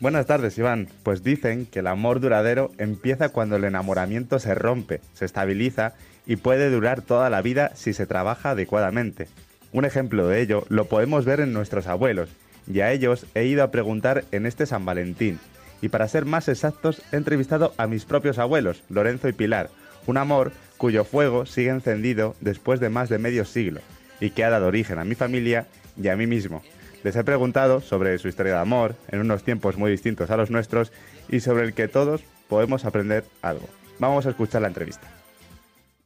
Buenas 0.00 0.26
tardes, 0.26 0.58
Iván. 0.58 0.88
Pues 1.04 1.22
dicen 1.22 1.64
que 1.66 1.78
el 1.78 1.86
amor 1.86 2.18
duradero 2.18 2.72
empieza 2.76 3.28
cuando 3.28 3.54
el 3.54 3.64
enamoramiento 3.64 4.40
se 4.40 4.54
rompe, 4.54 5.00
se 5.14 5.24
estabiliza 5.24 5.94
y 6.26 6.36
puede 6.36 6.70
durar 6.70 7.02
toda 7.02 7.30
la 7.30 7.40
vida 7.40 7.70
si 7.74 7.92
se 7.92 8.06
trabaja 8.06 8.50
adecuadamente. 8.50 9.28
Un 9.72 9.84
ejemplo 9.84 10.26
de 10.26 10.40
ello 10.40 10.66
lo 10.68 10.86
podemos 10.86 11.24
ver 11.24 11.38
en 11.40 11.52
nuestros 11.52 11.86
abuelos, 11.86 12.30
y 12.66 12.80
a 12.80 12.90
ellos 12.90 13.26
he 13.34 13.44
ido 13.44 13.62
a 13.62 13.70
preguntar 13.70 14.24
en 14.32 14.44
este 14.44 14.66
San 14.66 14.84
Valentín. 14.84 15.38
Y 15.80 15.88
para 15.88 16.08
ser 16.08 16.24
más 16.24 16.48
exactos, 16.48 17.00
he 17.12 17.16
entrevistado 17.16 17.74
a 17.76 17.86
mis 17.86 18.04
propios 18.04 18.38
abuelos, 18.38 18.82
Lorenzo 18.88 19.28
y 19.28 19.32
Pilar, 19.32 19.70
un 20.06 20.16
amor 20.16 20.52
cuyo 20.78 21.04
fuego 21.04 21.46
sigue 21.46 21.70
encendido 21.70 22.34
después 22.40 22.80
de 22.80 22.88
más 22.88 23.08
de 23.08 23.18
medio 23.18 23.44
siglo, 23.44 23.80
y 24.22 24.30
que 24.30 24.44
ha 24.44 24.50
dado 24.50 24.68
origen 24.68 24.98
a 24.98 25.04
mi 25.04 25.14
familia 25.14 25.66
y 26.00 26.08
a 26.08 26.16
mí 26.16 26.26
mismo. 26.26 26.62
Les 27.02 27.16
he 27.16 27.24
preguntado 27.24 27.80
sobre 27.80 28.16
su 28.18 28.28
historia 28.28 28.52
de 28.52 28.60
amor, 28.60 28.94
en 29.08 29.18
unos 29.20 29.42
tiempos 29.42 29.76
muy 29.76 29.90
distintos 29.90 30.30
a 30.30 30.36
los 30.36 30.50
nuestros, 30.50 30.92
y 31.28 31.40
sobre 31.40 31.64
el 31.64 31.74
que 31.74 31.88
todos 31.88 32.22
podemos 32.48 32.84
aprender 32.84 33.24
algo. 33.42 33.68
Vamos 33.98 34.24
a 34.26 34.30
escuchar 34.30 34.62
la 34.62 34.68
entrevista. 34.68 35.10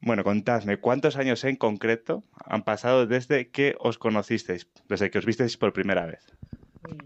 Bueno, 0.00 0.24
contadme, 0.24 0.78
¿cuántos 0.78 1.16
años 1.16 1.44
en 1.44 1.56
concreto 1.56 2.24
han 2.44 2.62
pasado 2.62 3.06
desde 3.06 3.50
que 3.50 3.74
os 3.78 3.98
conocisteis, 3.98 4.66
desde 4.88 5.10
que 5.10 5.18
os 5.18 5.26
visteis 5.26 5.58
por 5.58 5.74
primera 5.74 6.06
vez? 6.06 6.24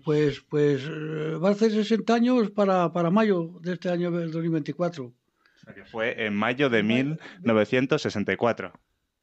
Pues, 0.04 0.40
pues 0.48 0.82
eh, 0.84 1.36
va 1.42 1.50
a 1.50 1.54
ser 1.54 1.72
60 1.72 2.14
años 2.14 2.50
para, 2.50 2.92
para 2.92 3.10
mayo 3.10 3.58
de 3.62 3.72
este 3.72 3.88
año 3.88 4.12
del 4.12 4.30
2024. 4.30 5.04
O 5.04 5.12
sea, 5.64 5.74
que 5.74 5.84
fue 5.84 6.24
en 6.24 6.36
mayo 6.36 6.70
de 6.70 6.82
1964. 6.82 8.72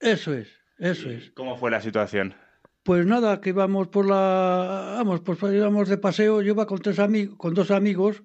Eso 0.00 0.34
es, 0.34 0.48
eso 0.78 1.10
es. 1.10 1.30
¿Cómo 1.32 1.56
fue 1.56 1.70
la 1.70 1.80
situación? 1.80 2.34
Pues 2.82 3.04
nada, 3.04 3.40
que 3.40 3.50
íbamos 3.50 3.88
por 3.88 4.06
la, 4.06 4.94
vamos, 4.96 5.20
pues 5.20 5.38
íbamos 5.42 5.88
de 5.88 5.98
paseo, 5.98 6.40
yo 6.40 6.52
iba 6.52 6.66
con 6.66 6.78
tres 6.80 6.98
amigos, 6.98 7.36
con 7.36 7.52
dos 7.52 7.70
amigos 7.70 8.22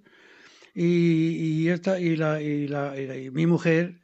y, 0.73 1.63
y 1.63 1.69
esta 1.69 1.99
y 1.99 2.15
la, 2.15 2.41
y 2.41 2.67
la 2.67 2.97
y 2.99 3.29
mi 3.31 3.45
mujer 3.45 4.03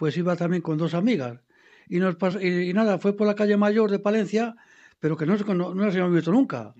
pues 0.00 0.16
iba 0.16 0.34
también 0.34 0.62
con 0.62 0.78
dos 0.78 0.94
amigas. 0.94 1.40
Y, 1.86 1.98
nos 1.98 2.16
y, 2.40 2.72
nada, 2.72 2.98
fue 2.98 3.14
por 3.14 3.26
la 3.26 3.34
calle 3.34 3.58
Mayor 3.58 3.90
de 3.90 3.98
Palencia, 3.98 4.56
pero 4.98 5.14
que 5.14 5.26
no, 5.26 5.36
no, 5.36 5.74
no 5.74 5.84
las 5.84 5.94
habíamos 5.94 6.14
visto 6.14 6.32
nunca. 6.32 6.72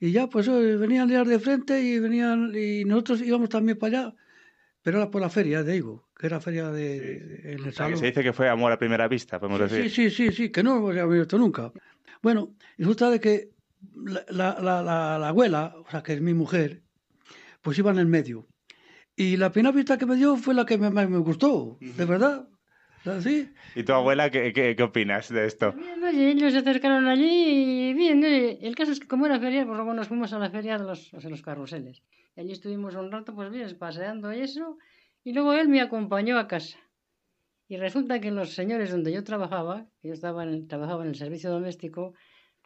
Y 0.00 0.10
ya, 0.10 0.26
pues 0.26 0.48
eh, 0.48 0.76
venían 0.76 1.06
de 1.06 1.38
frente 1.38 1.80
y 1.80 2.00
venían, 2.00 2.52
y 2.54 2.84
nosotros 2.84 3.22
íbamos 3.22 3.48
también 3.48 3.78
para 3.78 4.00
allá, 4.00 4.14
pero 4.82 4.98
era 4.98 5.08
por 5.10 5.20
la 5.20 5.30
feria 5.30 5.62
de 5.62 5.76
Igo, 5.76 6.07
que 6.18 6.26
era 6.26 6.40
feria 6.40 6.70
de, 6.70 7.00
de 7.00 7.52
en 7.52 7.60
el 7.60 7.68
o 7.68 7.72
sea, 7.72 7.88
que 7.88 7.96
se 7.96 8.06
dice 8.06 8.22
que 8.22 8.32
fue 8.32 8.48
amor 8.48 8.72
a 8.72 8.78
primera 8.78 9.06
vista, 9.06 9.38
podemos 9.38 9.70
sí, 9.70 9.76
decir. 9.76 9.90
Sí, 9.90 10.10
sí, 10.10 10.30
sí, 10.30 10.36
sí, 10.36 10.50
que 10.50 10.62
no 10.62 10.80
lo 10.80 10.88
habíamos 10.88 11.14
visto 11.14 11.38
nunca. 11.38 11.72
Bueno, 12.22 12.56
resulta 12.76 13.08
de 13.10 13.20
que 13.20 13.50
la, 13.94 14.24
la, 14.28 14.82
la, 14.82 15.18
la, 15.18 15.28
abuela, 15.28 15.74
o 15.76 15.88
sea, 15.88 16.02
que 16.02 16.14
es 16.14 16.20
mi 16.20 16.34
mujer, 16.34 16.82
pues 17.62 17.78
iba 17.78 17.92
en 17.92 17.98
el 17.98 18.06
medio. 18.06 18.48
Y 19.14 19.36
la 19.36 19.52
primera 19.52 19.72
vista 19.72 19.96
que 19.96 20.06
me 20.06 20.16
dio 20.16 20.36
fue 20.36 20.54
la 20.54 20.66
que 20.66 20.76
me, 20.76 20.90
me 20.90 21.18
gustó, 21.18 21.78
de 21.80 22.04
verdad. 22.04 22.48
¿Sí? 23.20 23.50
¿Y 23.74 23.84
tu 23.84 23.92
abuela 23.92 24.28
qué, 24.28 24.52
qué, 24.52 24.74
qué 24.76 24.82
opinas 24.82 25.28
de 25.28 25.46
esto? 25.46 25.72
Bien, 25.72 26.02
oye, 26.02 26.30
ellos 26.32 26.52
se 26.52 26.58
acercaron 26.58 27.06
allí 27.06 27.90
y 27.90 27.94
bien, 27.94 28.22
oye, 28.22 28.58
el 28.60 28.74
caso 28.74 28.92
es 28.92 29.00
que 29.00 29.06
como 29.06 29.24
era 29.24 29.38
feria, 29.40 29.64
pues 29.64 29.76
luego 29.76 29.94
nos 29.94 30.08
fuimos 30.08 30.32
a 30.32 30.38
la 30.38 30.50
feria 30.50 30.78
de 30.78 30.84
los, 30.84 31.08
sea, 31.08 31.30
los 31.30 31.42
carruseles. 31.42 32.02
Y 32.36 32.40
allí 32.40 32.52
estuvimos 32.52 32.96
un 32.96 33.10
rato, 33.10 33.34
pues 33.34 33.50
bien, 33.50 33.74
paseando 33.78 34.32
y 34.32 34.40
eso, 34.40 34.78
y 35.24 35.32
luego 35.32 35.52
él 35.54 35.68
me 35.68 35.80
acompañó 35.80 36.38
a 36.38 36.46
casa. 36.48 36.78
Y 37.68 37.76
resulta 37.76 38.20
que 38.20 38.30
los 38.30 38.54
señores 38.54 38.90
donde 38.90 39.12
yo 39.12 39.22
trabajaba, 39.24 39.86
yo 40.02 40.12
estaba 40.14 40.42
en, 40.44 40.66
trabajaba 40.68 41.02
en 41.04 41.10
el 41.10 41.16
servicio 41.16 41.50
doméstico, 41.50 42.14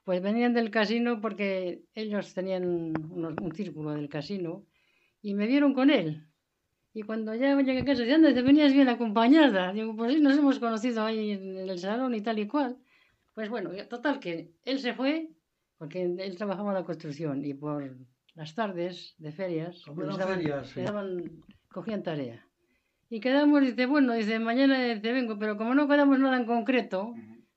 pues 0.04 0.22
venían 0.22 0.54
del 0.54 0.70
casino 0.70 1.20
porque 1.20 1.82
ellos 1.94 2.34
tenían 2.34 2.64
unos, 3.10 3.34
un 3.40 3.52
círculo 3.54 3.92
del 3.92 4.08
casino 4.08 4.64
y 5.20 5.34
me 5.34 5.46
vieron 5.46 5.74
con 5.74 5.90
él. 5.90 6.28
Y 6.94 7.02
cuando 7.02 7.34
ya 7.34 7.56
llegué 7.56 7.80
a 7.80 7.84
casa, 7.84 8.02
¿de 8.02 8.10
dónde 8.12 8.42
venías 8.42 8.72
bien 8.72 8.88
acompañada? 8.88 9.72
Digo, 9.72 9.96
pues 9.96 10.12
sí, 10.14 10.20
nos 10.20 10.36
hemos 10.36 10.58
conocido 10.58 11.04
ahí 11.04 11.30
en 11.32 11.56
el 11.56 11.78
salón 11.78 12.14
y 12.14 12.20
tal 12.20 12.38
y 12.38 12.46
cual. 12.46 12.76
Pues 13.34 13.48
bueno, 13.48 13.70
total 13.88 14.20
que 14.20 14.52
él 14.64 14.78
se 14.78 14.92
fue, 14.92 15.30
porque 15.78 16.02
él 16.02 16.36
trabajaba 16.36 16.68
en 16.70 16.74
la 16.74 16.84
construcción 16.84 17.44
y 17.44 17.54
por 17.54 17.96
las 18.34 18.54
tardes 18.54 19.14
de 19.18 19.32
ferias, 19.32 19.82
Como 19.86 20.02
eran 20.02 20.18
daban, 20.18 20.38
ferias, 20.38 20.68
sí. 20.68 20.80
daban- 20.82 21.42
cogían 21.72 22.02
tarea. 22.02 22.46
Y 23.10 23.20
quedamos, 23.20 23.60
dice, 23.62 23.86
bueno, 23.86 24.14
dice, 24.14 24.38
mañana 24.38 24.76
te 25.00 25.12
vengo, 25.12 25.38
pero 25.38 25.56
como 25.56 25.74
no 25.74 25.86
quedamos 25.88 26.18
nada 26.18 26.36
en 26.36 26.46
concreto, 26.46 27.14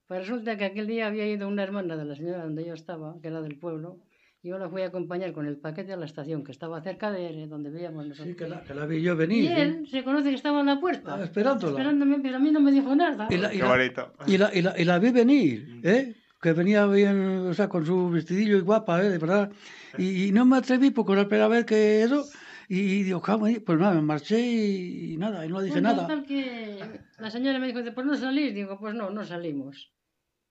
pues 0.07 0.19
resulta 0.21 0.57
que 0.57 0.65
aquel 0.65 0.87
día 0.87 1.07
había 1.07 1.25
ido 1.27 1.47
una 1.47 1.63
hermana 1.63 1.95
de 1.95 2.05
la 2.05 2.15
señora 2.15 2.43
donde 2.43 2.65
yo 2.65 2.73
estaba, 2.73 3.15
que 3.21 3.29
era 3.29 3.41
del 3.41 3.57
pueblo, 3.57 3.99
y 4.43 4.49
yo 4.49 4.57
la 4.59 4.69
fui 4.69 4.81
a 4.83 4.87
acompañar 4.87 5.31
con 5.31 5.47
el 5.47 5.57
paquete 5.57 5.93
a 5.93 5.97
la 5.97 6.05
estación, 6.05 6.43
que 6.43 6.51
estaba 6.51 6.81
cerca 6.81 7.09
de 7.11 7.47
donde 7.47 7.69
vivíamos 7.71 8.05
nosotros. 8.05 8.33
Sí, 8.33 8.35
que 8.37 8.47
la, 8.47 8.63
que 8.63 8.73
la 8.75 8.85
vi 8.85 9.01
yo 9.01 9.15
venir. 9.15 9.45
Y 9.45 9.47
¿sí? 9.47 9.53
él 9.53 9.87
se 9.89 10.03
conoce 10.03 10.29
que 10.29 10.35
estaba 10.35 10.59
en 10.59 10.65
la 10.67 10.79
puerta. 10.79 11.15
Ah, 11.15 11.23
esperándola. 11.23 11.71
Esperándome, 11.71 12.19
pero 12.21 12.35
a 12.35 12.39
mí 12.39 12.51
no 12.51 12.59
me 12.59 12.71
dijo 12.71 12.93
nada. 12.95 13.27
Y 13.31 13.37
la, 13.37 13.51
y 13.53 13.57
la- 13.57 13.85
y 14.27 14.37
la- 14.37 14.51
y 14.53 14.61
la- 14.61 14.75
y 14.79 14.83
la 14.83 14.99
vi 14.99 15.11
venir, 15.11 15.79
¿eh? 15.83 16.13
Que 16.41 16.53
venía 16.53 16.85
bien, 16.85 17.17
o 17.47 17.53
sea, 17.55 17.67
con 17.69 17.85
su 17.85 18.09
vestidillo 18.11 18.57
y 18.57 18.61
guapa, 18.61 19.01
¿eh? 19.03 19.09
De 19.09 19.17
verdad. 19.17 19.49
Y, 19.97 20.25
y 20.25 20.31
no 20.31 20.45
me 20.45 20.57
atreví 20.57 20.91
porque 20.91 21.15
la 21.15 21.27
primera 21.27 21.47
vez 21.47 21.65
que 21.65 22.03
eso. 22.03 22.23
Y, 22.67 23.03
digo, 23.03 23.21
"Cama 23.21 23.47
ahí". 23.47 23.59
pues 23.59 23.79
nada, 23.79 23.93
me 23.95 24.01
marché 24.01 24.39
y, 24.39 25.13
y 25.13 25.17
nada, 25.17 25.45
y 25.45 25.49
no 25.49 25.61
dije 25.61 25.73
Bueno, 25.79 25.89
nada. 25.89 26.01
total 26.07 26.25
que 26.25 26.79
la 27.19 27.29
señora 27.29 27.59
me 27.59 27.67
dijo, 27.67 27.79
dice, 27.79 27.91
pues 27.91 28.05
no 28.07 28.15
salís. 28.15 28.53
Digo, 28.53 28.79
pues 28.79 28.95
no, 28.95 29.09
no 29.09 29.23
salimos. 29.23 29.91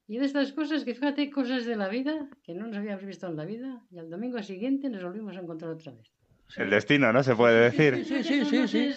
Y 0.06 0.18
de 0.18 0.26
estas 0.26 0.52
cosas, 0.52 0.84
que 0.84 0.94
fíjate, 0.94 1.30
cosas 1.30 1.64
de 1.64 1.76
la 1.76 1.88
vida 1.88 2.28
que 2.42 2.54
no 2.54 2.66
nos 2.66 2.76
habíamos 2.76 3.04
visto 3.04 3.26
en 3.26 3.36
la 3.36 3.44
vida, 3.44 3.86
y 3.90 3.98
al 3.98 4.10
domingo 4.10 4.42
siguiente 4.42 4.90
nos 4.90 5.02
volvimos 5.02 5.36
a 5.36 5.40
encontrar 5.40 5.70
otra 5.72 5.92
vez. 5.92 6.10
El 6.56 6.70
destino, 6.70 7.12
¿no? 7.12 7.22
Se 7.22 7.34
puede 7.34 7.70
decir. 7.70 8.04
Sí, 8.04 8.22
sí, 8.22 8.44
sí, 8.44 8.68
sí. 8.68 8.90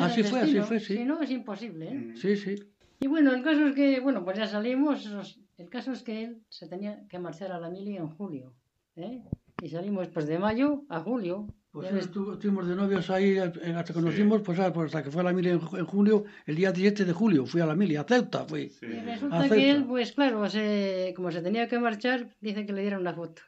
Así 0.00 0.22
fue, 0.22 0.40
así 0.40 0.60
fue, 0.60 0.78
sí. 0.78 0.98
Si 0.98 1.04
no, 1.04 1.20
es 1.22 1.30
imposible, 1.30 1.88
¿eh? 1.88 2.12
Sí, 2.14 2.36
sí. 2.36 2.56
Y 3.00 3.06
bueno, 3.06 3.32
el 3.32 3.42
caso 3.42 3.68
es 3.68 3.74
que, 3.74 4.00
bueno, 4.00 4.22
pues 4.24 4.36
ya 4.36 4.46
salimos. 4.46 5.08
El 5.56 5.70
caso 5.70 5.92
es 5.92 6.02
que 6.02 6.24
él 6.24 6.42
se 6.50 6.68
tenía 6.68 7.06
que 7.08 7.18
marchar 7.18 7.52
a 7.52 7.58
la 7.58 7.70
mili 7.70 7.96
en 7.96 8.08
julio, 8.10 8.54
¿eh? 8.96 9.22
Y 9.62 9.68
salimos 9.70 10.08
pues 10.08 10.26
de 10.26 10.38
mayo 10.38 10.84
a 10.90 11.00
julio. 11.00 11.48
Pues 11.72 11.88
sí, 11.88 11.94
estu- 11.94 12.32
estuvimos 12.32 12.66
de 12.66 12.74
novios 12.74 13.08
ahí 13.10 13.38
eh, 13.38 13.42
hasta 13.76 13.84
que 13.84 13.92
conocimos, 13.92 14.42
pues, 14.42 14.58
ah, 14.58 14.72
pues 14.72 14.86
hasta 14.86 15.04
que 15.04 15.10
fue 15.10 15.20
a 15.20 15.24
la 15.24 15.32
mili 15.32 15.50
en, 15.50 15.60
ju- 15.60 15.78
en 15.78 15.84
julio, 15.84 16.24
el 16.46 16.56
día 16.56 16.72
17 16.72 17.04
de 17.04 17.12
julio, 17.12 17.46
fui 17.46 17.60
a 17.60 17.66
la 17.66 17.76
mili, 17.76 17.94
a 17.94 18.02
Ceuta 18.04 18.44
fui. 18.44 18.72
Y 18.82 18.86
resulta 18.86 19.40
A 19.44 19.48
que 19.48 19.70
él, 19.70 19.84
pues 19.84 20.12
claro, 20.12 20.48
se, 20.48 21.12
como 21.14 21.30
se 21.30 21.42
tenía 21.42 21.68
que 21.68 21.78
marchar, 21.78 22.34
dice 22.40 22.66
que 22.66 22.72
le 22.72 22.80
dieron 22.82 23.00
una 23.02 23.14
foto. 23.14 23.42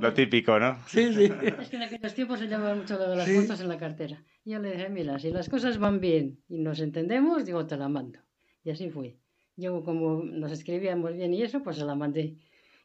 Lo 0.00 0.12
típico, 0.14 0.58
¿no? 0.58 0.78
Sí, 0.88 1.12
sí. 1.12 1.24
Es 1.60 1.68
que 1.68 1.76
en 1.76 1.82
aquellos 1.82 2.14
tiempos 2.14 2.38
se 2.40 2.46
llevaba 2.48 2.74
mucho 2.74 2.96
lo 2.98 3.10
de 3.10 3.16
las 3.16 3.26
Sí. 3.26 3.34
fotos 3.36 3.60
en 3.60 3.68
la 3.68 3.76
cartera. 3.78 4.24
Y 4.44 4.52
yo 4.52 4.58
le 4.60 4.72
dije, 4.72 4.88
mira, 4.88 5.18
si 5.18 5.30
las 5.30 5.48
cosas 5.48 5.78
van 5.78 6.00
bien 6.00 6.40
y 6.48 6.58
nos 6.58 6.80
entendemos, 6.80 7.44
digo, 7.44 7.66
te 7.66 7.76
la 7.76 7.88
mando. 7.88 8.18
Y 8.64 8.70
así 8.70 8.88
fue. 8.90 9.18
Yo 9.56 9.84
como 9.84 10.24
nos 10.24 10.50
escribíamos 10.52 11.12
bien 11.14 11.34
y 11.34 11.42
eso, 11.42 11.62
pues 11.62 11.76
se 11.76 11.84
la 11.84 11.94
mandé. 11.94 12.36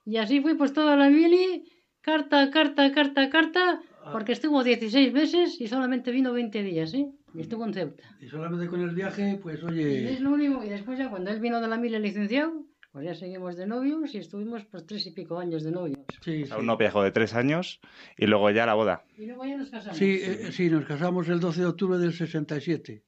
Y 0.05 0.17
así 0.17 0.41
fue 0.41 0.55
pues 0.57 0.73
toda 0.73 0.95
la 0.97 1.09
mili, 1.09 1.63
carta, 2.01 2.51
carta, 2.51 2.91
carta, 2.91 3.29
carta, 3.29 3.81
porque 4.11 4.33
estuvo 4.33 4.63
16 4.63 5.13
meses 5.13 5.61
y 5.61 5.67
solamente 5.67 6.11
vino 6.11 6.33
20 6.33 6.63
días, 6.63 6.93
¿eh? 6.93 7.11
Y 7.33 7.41
estuvo 7.41 7.65
en 7.65 7.73
Ceuta. 7.73 8.03
Y 8.19 8.27
solamente 8.27 8.67
con 8.67 8.81
el 8.81 8.93
viaje, 8.93 9.39
pues 9.41 9.61
Y 9.61 9.65
oye, 9.65 10.13
es 10.13 10.19
lo 10.19 10.31
único. 10.31 10.63
Y 10.63 10.69
después 10.69 10.99
ya 10.99 11.09
cuando 11.09 11.31
él 11.31 11.39
vino 11.39 11.61
de 11.61 11.67
la 11.67 11.77
mili 11.77 11.97
licenciado, 11.99 12.53
pues 12.91 13.05
ya 13.05 13.15
seguimos 13.15 13.55
de 13.55 13.65
novios 13.65 14.13
y 14.13 14.19
estuvimos 14.19 14.65
pues 14.65 14.85
tres 14.85 15.07
y 15.07 15.11
pico 15.11 15.39
años 15.39 15.63
de 15.63 15.71
novios. 15.71 15.99
sí, 16.21 16.43
O 16.43 16.45
sea, 16.45 16.57
un 16.57 16.67
noviazgo 16.67 17.01
de 17.03 17.11
tres 17.11 17.33
años 17.33 17.79
y 18.17 18.27
luego 18.27 18.51
ya 18.51 18.65
la 18.67 18.75
boda. 18.75 19.03
Y 19.17 19.25
luego 19.25 19.45
ya 19.45 19.57
nos 19.57 19.71
casamos. 19.71 19.97
sí, 19.97 20.19
eh, 20.21 20.51
sí, 20.51 20.69
nos 20.69 20.85
casamos 20.85 21.27
el 21.29 21.39
12 21.39 21.61
de 21.61 21.67
octubre 21.67 21.97
del 21.97 22.13
67. 22.13 23.03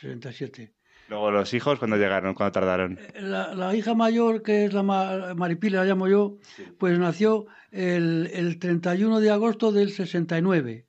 67. 0.00 0.72
Luego 1.10 1.30
los 1.32 1.52
hijos, 1.54 1.78
¿cuándo 1.80 1.96
llegaron? 1.96 2.34
¿Cuándo 2.34 2.52
tardaron? 2.52 2.96
La, 3.20 3.52
la 3.54 3.74
hija 3.74 3.94
mayor, 3.94 4.42
que 4.42 4.64
es 4.66 4.72
la 4.72 4.84
ma- 4.84 5.34
Maripila, 5.34 5.78
la 5.80 5.84
llamo 5.84 6.06
yo, 6.06 6.38
pues 6.78 6.96
nació 7.00 7.46
el, 7.72 8.30
el 8.32 8.58
31 8.60 9.18
de 9.18 9.30
agosto 9.30 9.72
del 9.72 9.90
69. 9.90 10.86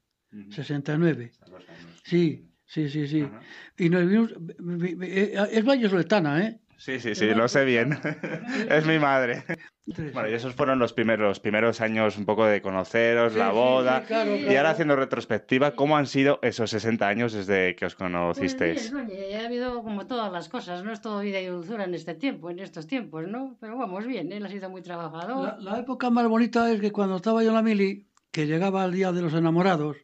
69. 0.51 1.31
Sí, 2.03 2.51
sí, 2.65 2.89
sí, 2.89 3.07
sí. 3.07 3.27
Y 3.77 3.89
nos 3.89 4.07
vimos, 4.07 4.33
vi- 4.59 4.93
vi- 4.93 5.07
eh, 5.09 5.33
es 5.51 5.65
vallesoletana, 5.65 6.45
¿eh? 6.45 6.60
Sí, 6.81 6.99
sí, 6.99 7.13
sí, 7.13 7.27
lo 7.35 7.47
sé 7.47 7.63
bien. 7.63 7.99
es 8.69 8.87
mi 8.87 8.97
madre. 8.97 9.43
Bueno, 9.85 10.29
y 10.29 10.33
esos 10.33 10.55
fueron 10.55 10.79
los 10.79 10.93
primeros, 10.93 11.39
primeros 11.39 11.79
años 11.79 12.17
un 12.17 12.25
poco 12.25 12.45
de 12.45 12.59
conoceros, 12.61 13.33
Sí, 13.33 13.39
la 13.39 13.49
sí, 13.49 13.55
boda. 13.55 13.99
sí, 14.01 14.07
claro, 14.07 14.35
Y 14.35 14.55
ahora 14.55 14.71
haciendo 14.71 14.95
retrospectiva, 14.95 15.75
¿cómo 15.75 15.95
han 15.95 16.07
sido 16.07 16.39
esos 16.41 16.71
60 16.71 17.07
años 17.07 17.33
desde 17.33 17.75
que 17.75 17.85
os 17.85 17.93
Pues 17.93 18.09
conocisteis? 18.09 18.91
bien, 18.91 19.05
oye, 19.05 19.37
ha 19.37 19.45
habido 19.45 19.83
como 19.83 20.07
todas 20.07 20.31
las 20.31 20.49
cosas, 20.49 20.83
no 20.83 20.91
es 20.91 21.01
todo 21.01 21.19
vida 21.19 21.39
y 21.39 21.45
dulzura 21.45 21.83
en 21.83 21.93
este 21.93 22.15
tiempo, 22.15 22.49
en 22.49 22.57
estos 22.59 22.87
tiempos, 22.87 23.27
¿no? 23.27 23.57
Pero 23.59 23.77
vamos 23.77 24.07
bien, 24.07 24.31
él 24.31 24.43
ha 24.43 24.49
sido 24.49 24.69
muy 24.71 24.81
trabajador. 24.81 25.59
La, 25.59 25.71
la 25.73 25.79
época 25.79 26.09
más 26.09 26.27
bonita 26.27 26.71
es 26.71 26.81
que 26.81 26.91
cuando 26.91 27.17
estaba 27.17 27.43
yo 27.43 27.49
en 27.49 27.55
la 27.55 27.61
mili, 27.61 28.07
que 28.31 28.47
llegaba 28.47 28.85
el 28.85 28.93
día 28.93 29.11
de 29.11 29.21
los 29.21 29.33
enamorados, 29.33 29.97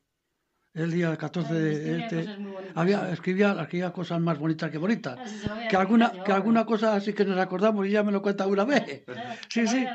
el 0.77 0.91
día 0.91 1.15
14 1.17 1.53
de 1.53 1.71
escribía 1.71 2.19
este, 2.21 2.37
había, 2.75 3.11
escribía, 3.11 3.57
escribía 3.61 3.91
cosas 3.91 4.19
más 4.21 4.37
bonitas 4.37 4.69
que 4.69 4.77
bonitas. 4.77 5.17
Ah, 5.49 5.67
Que 5.69 5.75
alguna, 5.75 6.11
que 6.11 6.19
ahora. 6.19 6.35
alguna 6.35 6.65
cosa 6.65 6.95
así 6.95 7.13
que 7.13 7.25
nos 7.25 7.37
acordamos 7.39 7.87
y 7.87 7.91
ya 7.91 8.03
me 8.03 8.11
lo 8.11 8.21
cuenta 8.21 8.47
una 8.47 8.63
vez. 8.65 9.03
Sí, 9.49 9.65
sí, 9.67 9.85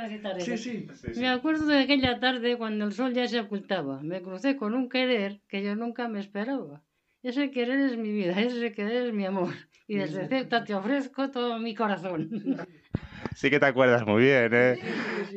sí, 0.40 0.58
sí. 0.58 0.88
Me 1.20 1.28
acuerdo 1.28 1.66
de 1.66 1.80
aquella 1.80 2.18
tarde 2.18 2.56
cuando 2.58 2.84
el 2.86 2.92
sol 2.92 3.12
ya 3.14 3.28
se 3.28 3.38
ocultaba. 3.40 4.00
Me 4.02 4.20
crucé 4.22 4.56
con 4.56 4.74
un 4.74 4.88
querer 4.88 5.40
que 5.48 5.62
yo 5.62 5.76
nunca 5.76 6.08
me 6.08 6.18
esperaba. 6.20 6.82
Ese 7.22 7.50
querer 7.52 7.78
es 7.80 7.96
mi 7.96 8.10
vida, 8.10 8.32
ese 8.40 8.72
querer 8.72 9.06
es 9.08 9.12
mi 9.14 9.24
amor. 9.24 9.54
Y 9.86 9.96
desde 9.96 10.26
Ceuta 10.26 10.64
te 10.64 10.74
ofrezco 10.74 11.30
todo 11.30 11.58
mi 11.58 11.74
corazón. 11.74 12.28
Sí 13.36 13.50
que 13.50 13.60
te 13.60 13.66
acuerdas 13.66 14.04
muy 14.06 14.22
bien, 14.22 14.50
¿eh? 14.52 14.78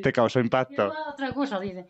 Te 0.01 0.11
causó 0.11 0.39
impacto. 0.39 0.91
Otra 1.07 1.31
cosa, 1.31 1.59
dice. 1.59 1.85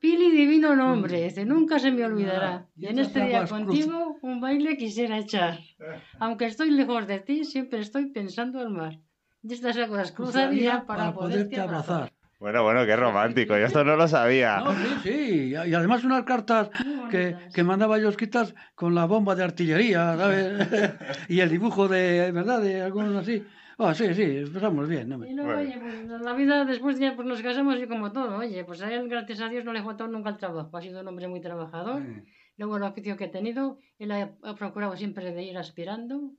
Pili 0.00 0.30
divino 0.30 0.76
nombre, 0.76 1.24
dice, 1.24 1.44
nunca 1.44 1.78
se 1.78 1.90
me 1.90 2.04
olvidará. 2.04 2.52
Ah, 2.54 2.66
y 2.76 2.86
en 2.86 3.00
este 3.00 3.24
día 3.26 3.44
contigo 3.46 4.16
un 4.22 4.40
baile 4.40 4.76
quisiera 4.76 5.18
echar. 5.18 5.58
Aunque 6.20 6.46
estoy 6.46 6.70
lejos 6.70 7.06
de 7.08 7.18
ti, 7.18 7.44
siempre 7.44 7.80
estoy 7.80 8.06
pensando 8.06 8.60
al 8.60 8.70
mar. 8.70 8.98
Y 9.42 9.52
estas 9.52 9.76
aguas 9.76 10.12
cruzaría 10.12 10.84
para, 10.86 11.12
poderte 11.12 11.60
abrazar. 11.60 12.12
Bueno, 12.38 12.62
bueno, 12.62 12.86
qué 12.86 12.94
romántico. 12.94 13.58
Yo 13.58 13.66
esto 13.66 13.82
no 13.82 13.96
lo 13.96 14.06
sabía. 14.06 14.60
No, 14.60 14.72
sí, 14.72 14.88
sí. 15.02 15.48
Y 15.50 15.74
además 15.74 16.04
unas 16.04 16.22
cartas 16.22 16.70
que, 17.10 17.36
que 17.52 17.64
mandaba 17.64 17.98
yo 17.98 18.08
escritas 18.08 18.54
con 18.76 18.94
la 18.94 19.06
bomba 19.06 19.34
de 19.34 19.42
artillería, 19.42 20.16
¿sabes? 20.16 20.68
y 21.28 21.40
el 21.40 21.48
dibujo 21.48 21.88
de, 21.88 22.30
¿verdad? 22.30 22.62
De 22.62 22.82
algunos 22.82 23.16
así. 23.16 23.44
Ah, 23.80 23.94
sí, 23.94 24.12
sí, 24.12 24.22
empezamos 24.22 24.88
bien. 24.88 25.08
¿no? 25.08 25.24
Y 25.24 25.32
luego, 25.34 25.52
oye, 25.56 25.78
pues 25.80 26.20
la 26.20 26.34
vida 26.34 26.64
después 26.64 26.98
ya 26.98 27.14
pues 27.14 27.28
nos 27.28 27.40
casamos 27.40 27.78
y 27.80 27.86
como 27.86 28.10
todo, 28.10 28.38
oye, 28.38 28.64
pues 28.64 28.82
a 28.82 28.92
él, 28.92 29.08
gracias 29.08 29.40
a 29.40 29.48
Dios, 29.48 29.64
no 29.64 29.72
le 29.72 29.84
faltó 29.84 30.08
nunca 30.08 30.30
el 30.30 30.36
trabajo. 30.36 30.76
Ha 30.76 30.82
sido 30.82 31.00
un 31.00 31.06
hombre 31.06 31.28
muy 31.28 31.40
trabajador. 31.40 32.02
Luego 32.56 32.76
el 32.76 32.82
oficio 32.82 33.16
que 33.16 33.26
ha 33.26 33.30
tenido, 33.30 33.78
él 34.00 34.10
ha, 34.10 34.34
ha 34.42 34.54
procurado 34.56 34.96
siempre 34.96 35.32
de 35.32 35.44
ir 35.44 35.56
aspirando. 35.56 36.32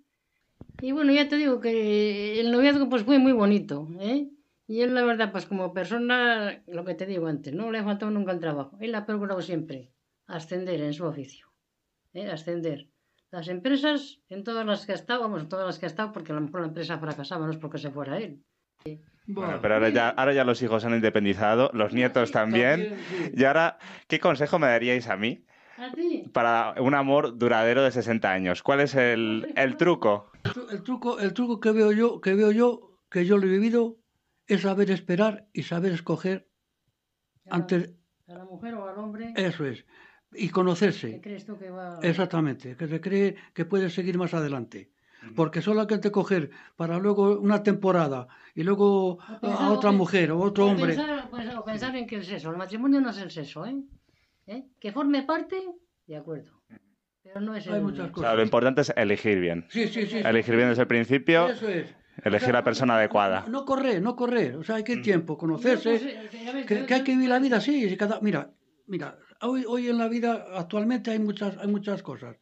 Y 0.82 0.92
bueno, 0.92 1.14
ya 1.14 1.30
te 1.30 1.38
digo 1.38 1.62
que 1.62 2.42
el 2.42 2.52
noviazgo 2.52 2.90
pues 2.90 3.04
fue 3.04 3.20
muy 3.20 3.32
bonito, 3.32 3.88
¿eh? 4.02 4.30
Y 4.68 4.82
él, 4.82 4.94
la 4.94 5.04
verdad, 5.04 5.32
pues 5.32 5.46
como 5.46 5.74
persona, 5.74 6.62
lo 6.68 6.84
que 6.84 6.94
te 6.94 7.06
digo 7.06 7.28
antes, 7.28 7.54
no 7.54 7.72
le 7.72 7.80
ha 7.80 7.84
faltado 7.84 8.12
nunca 8.12 8.34
el 8.34 8.40
trabajo. 8.40 8.78
Él 8.82 8.94
ha 8.96 9.06
procurado 9.06 9.42
siempre 9.42 9.94
ascender 10.28 10.82
en 10.82 10.94
su 10.94 11.06
oficio, 11.06 11.48
¿eh? 12.14 12.28
Ascender. 12.28 12.90
Las 13.32 13.48
empresas, 13.48 14.20
en 14.30 14.44
todas 14.44 14.66
las 14.66 14.86
que 14.86 14.94
ha 14.94 14.96
estado, 14.96 15.22
vamos, 15.22 15.42
en 15.42 15.50
todas 15.50 15.66
las 15.66 15.78
que 15.78 15.86
ha 15.86 15.88
estado, 15.88 16.12
porque 16.12 16.32
a 16.32 16.36
lo 16.36 16.42
mejor 16.42 16.62
la 16.62 16.68
empresa 16.68 16.98
fracasaba, 16.98 17.46
no 17.46 17.52
es 17.52 17.58
porque 17.58 17.78
se 17.78 17.92
fuera 17.92 18.18
él. 18.18 18.44
Bueno, 19.28 19.60
pero 19.62 19.76
ahora 19.76 19.90
ya, 19.90 20.10
ahora 20.10 20.34
ya 20.34 20.44
los 20.44 20.62
hijos 20.64 20.84
han 20.86 20.96
independizado, 20.96 21.70
los 21.74 21.94
nietos 21.94 22.32
también. 22.32 22.98
Y 23.36 23.44
ahora, 23.44 23.78
¿qué 24.08 24.20
consejo 24.20 24.58
me 24.58 24.68
daríais 24.68 25.08
a 25.08 25.18
mí 25.18 25.46
¿A 25.78 25.92
ti? 25.92 26.24
para 26.34 26.74
un 26.82 26.96
amor 26.96 27.38
duradero 27.38 27.84
de 27.84 27.92
60 27.92 28.32
años? 28.32 28.64
¿Cuál 28.64 28.80
es 28.80 28.96
el, 28.96 29.54
el 29.56 29.78
truco? 29.78 30.32
El 30.72 30.82
truco, 30.82 31.20
el 31.20 31.34
truco 31.34 31.60
que 31.60 31.72
veo 31.72 31.92
yo, 31.92 32.22
que 32.22 32.34
veo 32.34 32.52
yo, 32.52 32.98
que 33.12 33.26
yo 33.26 33.38
lo 33.38 33.46
he 33.46 33.50
vivido, 33.50 33.98
es 34.48 34.62
saber 34.62 34.90
esperar 34.90 35.48
y 35.54 35.64
saber 35.64 35.92
escoger 35.92 36.50
antes. 37.52 37.92
A 38.28 38.34
la 38.34 38.46
mujer 38.46 38.74
o 38.74 38.88
al 38.88 38.98
hombre. 38.98 39.34
Eso 39.36 39.66
es. 39.66 39.86
Y 40.34 40.48
¿Qué 40.48 40.52
conocerse. 40.54 41.20
crees 41.22 41.46
tú 41.46 41.58
que 41.58 41.70
va 41.72 42.00
Exactamente. 42.04 42.76
Que 42.76 42.88
se 42.88 43.02
cree 43.02 43.36
que 43.54 43.66
puede 43.66 43.90
seguir 43.90 44.18
más 44.18 44.34
adelante. 44.34 44.92
Porque 45.36 45.62
solamente 45.62 46.12
coger 46.12 46.50
para 46.78 46.98
luego 46.98 47.40
una 47.40 47.62
temporada 47.62 48.28
y 48.56 48.64
luego 48.64 49.18
pensar- 49.42 49.62
a 49.64 49.72
otra 49.72 49.90
o 49.90 49.94
mujer 49.94 50.32
o 50.32 50.40
otro 50.40 50.66
o 50.66 50.70
hombre. 50.70 50.96
Pensar, 50.96 51.30
pues, 51.30 51.56
o 51.56 51.66
pensar 51.66 51.96
en 51.98 52.08
que 52.08 52.16
el 52.16 52.24
sexo, 52.24 52.52
el 52.52 52.58
matrimonio 52.58 53.02
no 53.02 53.10
es 53.10 53.18
el 53.18 53.30
sexo, 53.32 53.66
¿eh? 53.66 53.76
¿Eh? 54.48 54.64
Que 54.80 54.92
forme 54.94 55.24
parte, 55.24 55.58
de 56.08 56.16
acuerdo. 56.16 56.62
Pero 57.22 57.42
no 57.42 57.54
es 57.54 57.68
el... 57.68 57.74
Hay 57.74 57.82
muchas 57.82 58.00
O 58.00 58.04
sea, 58.06 58.12
cosas. 58.14 58.36
lo 58.36 58.42
importante 58.44 58.82
es 58.82 58.94
elegir 58.96 59.40
bien. 59.40 59.66
Sí, 59.70 59.88
sí, 59.90 60.06
sí. 60.08 60.20
Elegir 60.20 60.56
bien 60.56 60.70
desde 60.70 60.84
el 60.84 60.88
principio, 60.88 61.50
Eso 61.50 61.68
es. 61.68 61.94
elegir 62.24 62.54
la 62.54 62.64
persona 62.64 62.96
adecuada. 62.96 63.46
No 63.50 63.66
correr, 63.66 64.02
no 64.02 64.16
correr. 64.16 64.56
O 64.56 64.64
sea, 64.64 64.76
hay 64.76 64.84
que 64.86 64.98
tiempo, 64.98 65.38
conocerse. 65.38 65.90
pues, 65.90 66.02
eh, 66.04 66.66
que, 66.66 66.86
que 66.86 66.94
hay 66.94 67.04
que 67.04 67.12
vivir 67.12 67.28
la 67.30 67.40
vida 67.40 67.58
así. 67.58 67.96
Cada, 67.98 68.22
mira, 68.22 68.52
mira, 68.88 69.18
hoy, 69.42 69.66
hoy 69.68 69.88
en 69.88 69.98
la 69.98 70.08
vida 70.08 70.48
actualmente 70.56 71.12
hay 71.12 71.20
muchas, 71.20 71.58
hay 71.58 71.68
muchas 71.68 72.04
cosas. 72.04 72.38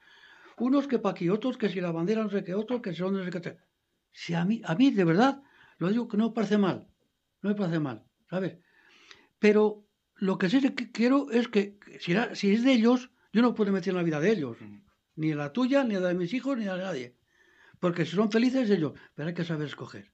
Unos 0.57 0.87
que 0.87 0.99
para 0.99 1.11
aquí, 1.11 1.29
otros 1.29 1.57
que 1.57 1.69
si 1.69 1.81
la 1.81 1.91
bandera 1.91 2.23
no 2.23 2.29
sé 2.29 2.43
qué, 2.43 2.55
otros 2.55 2.81
que 2.81 2.93
si 2.93 3.01
no 3.01 3.23
sé 3.23 3.29
qué. 3.29 3.57
Si 4.11 4.33
a 4.33 4.43
mí, 4.43 4.61
a 4.65 4.75
mí 4.75 4.91
de 4.91 5.03
verdad, 5.03 5.43
lo 5.77 5.89
digo 5.89 6.07
que 6.07 6.17
no 6.17 6.29
me 6.29 6.33
parece 6.33 6.57
mal. 6.57 6.87
No 7.41 7.49
me 7.49 7.55
parece 7.55 7.79
mal, 7.79 8.03
¿sabes? 8.29 8.57
Pero 9.39 9.85
lo 10.15 10.37
que 10.37 10.49
sí 10.49 10.59
que 10.73 10.91
quiero 10.91 11.29
es 11.31 11.47
que 11.47 11.77
si, 11.99 12.15
si 12.33 12.53
es 12.53 12.63
de 12.63 12.73
ellos, 12.73 13.11
yo 13.31 13.41
no 13.41 13.53
puedo 13.53 13.71
meter 13.71 13.91
en 13.91 13.97
la 13.97 14.03
vida 14.03 14.19
de 14.19 14.31
ellos. 14.31 14.57
Ni 15.15 15.31
en 15.31 15.37
la 15.37 15.53
tuya, 15.53 15.83
ni 15.83 15.95
en 15.95 16.01
la 16.01 16.09
de 16.09 16.15
mis 16.15 16.33
hijos, 16.33 16.57
ni 16.57 16.63
en 16.63 16.69
la 16.69 16.77
de 16.77 16.83
nadie. 16.83 17.15
Porque 17.79 18.05
si 18.05 18.15
son 18.15 18.31
felices 18.31 18.69
ellos, 18.69 18.93
pero 19.13 19.27
hay 19.27 19.35
que 19.35 19.43
saber 19.43 19.67
escoger. 19.67 20.11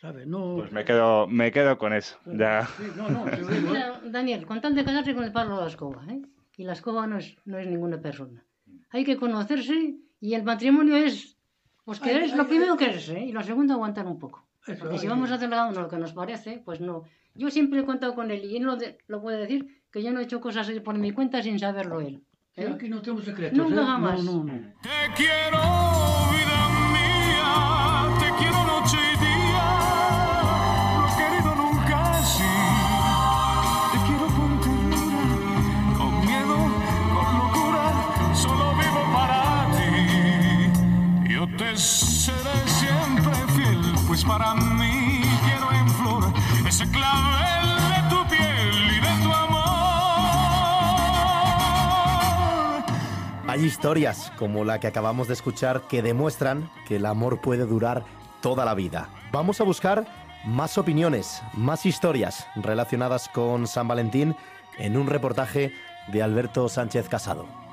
¿Sabes? 0.00 0.26
No. 0.26 0.56
Pues 0.58 0.72
me 0.72 0.84
quedo, 0.84 1.26
me 1.26 1.50
quedo 1.50 1.78
con 1.78 1.92
eso. 1.94 2.18
Ya. 2.26 2.66
Sí, 2.76 2.84
no, 2.96 3.08
no, 3.08 3.24
digo, 3.34 3.74
¿eh? 3.74 3.84
Daniel, 4.10 4.46
con 4.46 4.60
tal 4.60 4.74
de 4.74 4.84
casarse 4.84 5.14
con 5.14 5.24
el 5.24 5.32
palo 5.32 5.56
de 5.56 5.62
la 5.62 5.68
escoba, 5.68 6.04
¿eh? 6.08 6.20
Y 6.58 6.64
la 6.64 6.72
escoba 6.74 7.06
no 7.06 7.16
es, 7.18 7.36
no 7.44 7.58
es 7.58 7.66
ninguna 7.66 7.98
persona. 8.00 8.44
Hay 8.90 9.04
que 9.04 9.16
conocerse 9.16 9.96
y 10.20 10.34
el 10.34 10.42
matrimonio 10.44 10.96
es, 10.96 11.36
pues 11.84 12.00
ay, 12.02 12.30
lo 12.34 12.42
ay. 12.42 12.48
primero 12.48 12.76
quererse, 12.76 13.18
¿eh? 13.18 13.24
Y 13.26 13.32
lo 13.32 13.42
segundo 13.42 13.74
aguantar 13.74 14.06
un 14.06 14.18
poco. 14.18 14.46
Eso, 14.66 14.80
Porque 14.80 14.98
si 14.98 15.06
vamos 15.06 15.28
ay. 15.28 15.32
a 15.34 15.36
hacer 15.36 15.48
cada 15.50 15.66
uno 15.68 15.82
lo 15.82 15.88
que 15.88 15.96
nos 15.98 16.12
parece, 16.12 16.60
pues 16.64 16.80
no. 16.80 17.04
Yo 17.34 17.50
siempre 17.50 17.80
he 17.80 17.84
contado 17.84 18.14
con 18.14 18.30
él 18.30 18.44
y 18.44 18.56
él 18.56 18.64
lo, 18.64 18.76
de- 18.76 18.98
lo 19.08 19.20
puede 19.22 19.38
decir, 19.38 19.82
que 19.92 20.02
yo 20.02 20.12
no 20.12 20.20
he 20.20 20.24
hecho 20.24 20.40
cosas 20.40 20.68
por 20.84 20.98
mi 20.98 21.12
cuenta 21.12 21.42
sin 21.42 21.58
saberlo 21.58 22.00
él. 22.00 22.22
¿eh? 22.56 22.70
aquí 22.74 22.88
no 22.88 23.00
tenemos 23.02 23.24
secretos. 23.24 23.56
Nunca 23.58 23.82
¿eh? 23.82 23.84
jamás. 23.86 24.24
No, 24.24 24.44
no, 24.44 24.44
no. 24.44 24.72
Te 24.82 24.88
quiero, 25.14 25.58
pues 44.16 44.24
para 44.24 44.54
mí 44.54 45.20
quiero 45.44 45.70
en 45.72 45.90
flor 45.90 46.32
ese 46.66 46.90
clavel 46.90 47.76
de 47.90 48.08
tu 48.08 48.26
piel 48.30 48.96
y 48.96 49.00
de 49.00 49.22
tu 49.22 49.30
amor. 49.30 49.62
Hay 53.46 53.62
historias 53.62 54.32
como 54.38 54.64
la 54.64 54.80
que 54.80 54.86
acabamos 54.86 55.28
de 55.28 55.34
escuchar 55.34 55.82
que 55.82 56.00
demuestran 56.00 56.70
que 56.88 56.96
el 56.96 57.04
amor 57.04 57.42
puede 57.42 57.66
durar 57.66 58.06
toda 58.40 58.64
la 58.64 58.72
vida. 58.72 59.10
Vamos 59.32 59.60
a 59.60 59.64
buscar 59.64 60.06
más 60.46 60.78
opiniones, 60.78 61.42
más 61.52 61.84
historias 61.84 62.46
relacionadas 62.56 63.28
con 63.28 63.66
San 63.66 63.86
Valentín 63.86 64.34
en 64.78 64.96
un 64.96 65.08
reportaje 65.08 65.74
de 66.08 66.22
Alberto 66.22 66.70
Sánchez 66.70 67.10
Casado. 67.10 67.65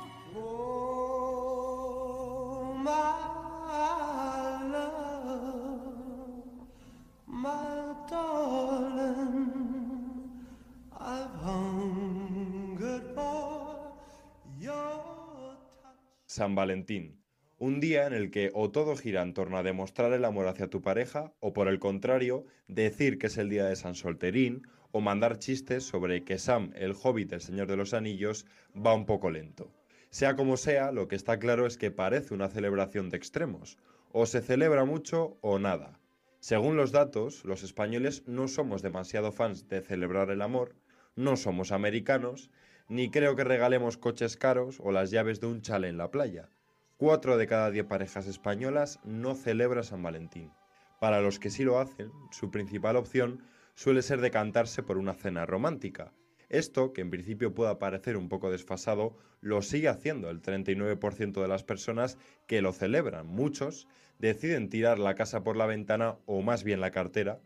San 16.33 16.55
Valentín. 16.55 17.21
Un 17.59 17.79
día 17.79 18.07
en 18.07 18.13
el 18.13 18.31
que 18.31 18.49
o 18.55 18.71
todo 18.71 18.95
gira 18.95 19.21
en 19.21 19.35
torno 19.35 19.55
a 19.55 19.61
demostrar 19.61 20.13
el 20.13 20.25
amor 20.25 20.47
hacia 20.47 20.67
tu 20.67 20.81
pareja, 20.81 21.31
o 21.39 21.53
por 21.53 21.67
el 21.67 21.77
contrario, 21.77 22.47
decir 22.67 23.19
que 23.19 23.27
es 23.27 23.37
el 23.37 23.49
día 23.51 23.65
de 23.65 23.75
San 23.75 23.93
Solterín, 23.93 24.67
o 24.91 24.99
mandar 24.99 25.37
chistes 25.37 25.83
sobre 25.83 26.23
que 26.23 26.39
Sam, 26.39 26.71
el 26.73 26.95
hobbit 26.99 27.29
del 27.29 27.41
Señor 27.41 27.67
de 27.67 27.77
los 27.77 27.93
Anillos, 27.93 28.47
va 28.75 28.95
un 28.95 29.05
poco 29.05 29.29
lento. 29.29 29.71
Sea 30.09 30.35
como 30.35 30.57
sea, 30.57 30.91
lo 30.91 31.07
que 31.07 31.15
está 31.15 31.37
claro 31.37 31.67
es 31.67 31.77
que 31.77 31.91
parece 31.91 32.33
una 32.33 32.49
celebración 32.49 33.11
de 33.11 33.17
extremos. 33.17 33.77
O 34.11 34.25
se 34.25 34.41
celebra 34.41 34.85
mucho 34.85 35.37
o 35.41 35.59
nada. 35.59 35.99
Según 36.39 36.77
los 36.77 36.91
datos, 36.91 37.45
los 37.45 37.61
españoles 37.61 38.23
no 38.25 38.47
somos 38.47 38.81
demasiado 38.81 39.31
fans 39.31 39.67
de 39.67 39.81
celebrar 39.81 40.31
el 40.31 40.41
amor, 40.41 40.73
no 41.15 41.37
somos 41.37 41.71
americanos, 41.71 42.49
ni 42.89 43.09
creo 43.09 43.35
que 43.35 43.43
regalemos 43.43 43.97
coches 43.97 44.37
caros 44.37 44.79
o 44.79 44.91
las 44.91 45.11
llaves 45.11 45.39
de 45.39 45.47
un 45.47 45.61
chale 45.61 45.87
en 45.87 45.97
la 45.97 46.11
playa. 46.11 46.49
Cuatro 46.97 47.37
de 47.37 47.47
cada 47.47 47.71
diez 47.71 47.85
parejas 47.85 48.27
españolas 48.27 48.99
no 49.03 49.35
celebra 49.35 49.83
San 49.83 50.03
Valentín. 50.03 50.51
Para 50.99 51.21
los 51.21 51.39
que 51.39 51.49
sí 51.49 51.63
lo 51.63 51.79
hacen, 51.79 52.11
su 52.31 52.51
principal 52.51 52.95
opción 52.95 53.41
suele 53.75 54.01
ser 54.01 54.21
decantarse 54.21 54.83
por 54.83 54.97
una 54.97 55.13
cena 55.13 55.45
romántica. 55.45 56.13
Esto, 56.49 56.93
que 56.93 57.01
en 57.01 57.09
principio 57.09 57.53
pueda 57.53 57.79
parecer 57.79 58.15
un 58.15 58.29
poco 58.29 58.51
desfasado, 58.51 59.17
lo 59.41 59.61
sigue 59.61 59.87
haciendo 59.87 60.29
el 60.29 60.41
39% 60.41 61.41
de 61.41 61.47
las 61.47 61.63
personas 61.63 62.17
que 62.47 62.61
lo 62.61 62.73
celebran. 62.73 63.27
Muchos 63.27 63.87
deciden 64.19 64.69
tirar 64.69 64.99
la 64.99 65.15
casa 65.15 65.43
por 65.43 65.57
la 65.57 65.65
ventana 65.65 66.17
o 66.25 66.41
más 66.41 66.63
bien 66.63 66.79
la 66.79 66.91
cartera 66.91 67.39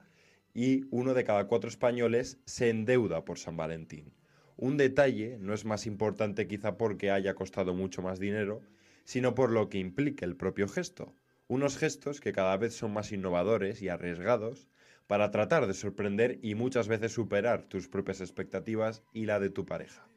y 0.54 0.86
uno 0.92 1.14
de 1.14 1.24
cada 1.24 1.48
cuatro 1.48 1.70
españoles 1.70 2.40
se 2.46 2.70
endeuda 2.70 3.24
por 3.24 3.40
San 3.40 3.56
Valentín. 3.58 4.16
Un 4.58 4.76
detalle 4.76 5.38
no 5.39 5.53
es 5.53 5.66
más 5.66 5.86
importante 5.86 6.47
quizá 6.47 6.78
porque 6.78 7.12
haya 7.12 7.36
costado 7.36 7.76
mucho 7.76 8.01
más 8.01 8.20
dinero, 8.20 8.64
sino 9.03 9.36
por 9.36 9.51
lo 9.51 9.70
que 9.70 9.78
implica 9.78 10.26
el 10.26 10.36
propio 10.36 10.68
gesto. 10.68 11.14
Unos 11.47 11.78
gestos 11.78 12.20
que 12.20 12.34
cada 12.34 12.58
vez 12.58 12.74
son 12.74 12.91
más 12.91 13.12
innovadores 13.12 13.84
y 13.84 13.89
arriesgados 13.89 14.68
para 15.05 15.30
tratar 15.30 15.68
de 15.68 15.76
sorprender 15.76 16.39
y 16.41 16.55
muchas 16.55 16.88
veces 16.88 17.14
superar 17.14 17.64
tus 17.64 17.88
propias 17.88 18.20
expectativas 18.20 19.03
y 19.14 19.28
la 19.28 19.39
de 19.39 19.51
tu 19.51 19.66
pareja. 19.66 20.08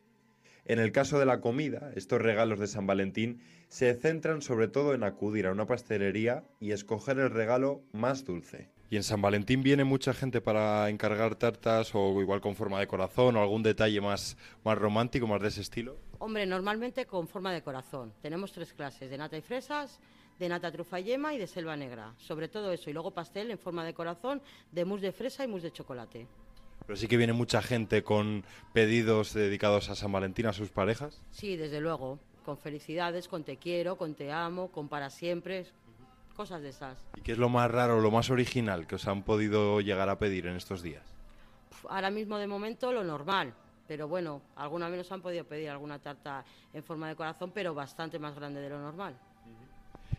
En 0.65 0.79
el 0.79 0.91
caso 0.91 1.19
de 1.19 1.27
la 1.27 1.41
comida, 1.41 1.93
estos 1.95 2.23
regalos 2.23 2.59
de 2.59 2.67
San 2.67 2.87
Valentín 2.87 3.41
se 3.69 3.93
centran 3.95 4.41
sobre 4.41 4.69
todo 4.69 4.95
en 4.95 5.05
acudir 5.05 5.47
a 5.47 5.53
una 5.53 5.67
pastelería 5.67 6.45
y 6.61 6.73
escoger 6.73 7.19
el 7.19 7.31
regalo 7.31 7.83
más 7.93 8.25
dulce. 8.25 8.71
¿Y 8.93 8.97
en 8.97 9.05
San 9.05 9.23
Valentín 9.23 9.63
viene 9.63 9.85
mucha 9.85 10.13
gente 10.13 10.41
para 10.41 10.89
encargar 10.89 11.37
tartas 11.37 11.95
o 11.95 12.21
igual 12.21 12.41
con 12.41 12.57
forma 12.57 12.81
de 12.81 12.89
corazón 12.89 13.37
o 13.37 13.41
algún 13.41 13.63
detalle 13.63 14.01
más, 14.01 14.37
más 14.65 14.77
romántico, 14.77 15.29
más 15.29 15.41
de 15.41 15.47
ese 15.47 15.61
estilo? 15.61 15.97
Hombre, 16.19 16.45
normalmente 16.45 17.07
con 17.07 17.29
forma 17.29 17.53
de 17.53 17.63
corazón. 17.63 18.13
Tenemos 18.21 18.51
tres 18.51 18.73
clases, 18.73 19.09
de 19.09 19.17
nata 19.17 19.37
y 19.37 19.43
fresas, 19.43 20.01
de 20.41 20.49
nata 20.49 20.73
trufa 20.73 20.99
y 20.99 21.05
yema 21.05 21.33
y 21.33 21.39
de 21.39 21.47
selva 21.47 21.77
negra. 21.77 22.15
Sobre 22.19 22.49
todo 22.49 22.73
eso. 22.73 22.91
Y 22.91 22.93
luego 22.93 23.13
pastel 23.13 23.53
en 23.53 23.59
forma 23.59 23.85
de 23.85 23.95
corazón, 23.95 24.43
de 24.73 24.85
mousse 24.85 25.03
de 25.03 25.13
fresa 25.13 25.45
y 25.45 25.47
mousse 25.47 25.63
de 25.63 25.73
chocolate. 25.73 26.27
Pero 26.85 26.97
sí 26.97 27.07
que 27.07 27.17
viene 27.17 27.33
mucha 27.33 27.63
gente 27.63 28.03
con 28.03 28.45
pedidos 28.73 29.35
dedicados 29.35 29.89
a 29.89 29.95
San 29.95 30.11
Valentín 30.11 30.47
a 30.47 30.53
sus 30.53 30.71
parejas. 30.71 31.23
Sí, 31.31 31.55
desde 31.55 31.81
luego. 31.81 32.19
Con 32.45 32.59
felicidades, 32.59 33.29
con 33.29 33.45
te 33.45 33.57
quiero, 33.57 33.97
con 33.97 34.15
te 34.15 34.33
amo, 34.33 34.73
con 34.73 34.89
para 34.89 35.11
siempre, 35.11 35.67
cosas 36.41 36.63
de 36.63 36.71
esas. 36.71 36.97
¿Y 37.19 37.21
qué 37.21 37.33
es 37.33 37.39
lo 37.39 37.51
más 37.51 37.71
raro, 37.71 38.01
lo 38.01 38.11
más 38.11 38.31
original 38.31 38.87
que 38.87 38.95
os 38.95 39.07
han 39.07 39.25
podido 39.25 39.83
llegar 39.83 40.09
a 40.09 40.19
pedir 40.19 40.47
en 40.47 40.57
estos 40.57 40.81
días? 40.81 41.03
Ahora 41.87 42.11
mismo 42.11 42.39
de 42.39 42.47
momento 42.47 42.95
lo 42.95 43.05
normal, 43.05 43.53
pero 43.87 44.09
bueno, 44.09 44.41
alguna 44.57 44.89
vez 44.89 44.97
nos 44.97 45.13
han 45.13 45.21
podido 45.21 45.45
pedir 45.45 45.69
alguna 45.69 45.99
tarta 45.99 46.43
en 46.73 46.83
forma 46.83 47.11
de 47.11 47.15
corazón, 47.15 47.51
pero 47.53 47.75
bastante 47.75 48.19
más 48.19 48.35
grande 48.35 48.63
de 48.63 48.71
lo 48.71 48.81
normal. 48.81 49.15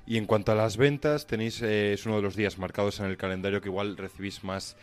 Y 0.05 0.17
en 0.17 0.27
cuanto 0.27 0.51
a 0.51 0.55
las 0.55 0.77
ventas, 0.77 1.25
tenéis 1.25 1.59
eh, 1.63 1.93
es 1.93 2.05
uno 2.05 2.17
de 2.17 2.21
los 2.21 2.35
días 2.35 2.59
marcados 2.59 2.99
en 2.99 3.07
el 3.07 3.17
calendario 3.17 3.59
que 3.59 3.69
igual 3.69 3.97
recibís 3.97 4.43
más, 4.43 4.77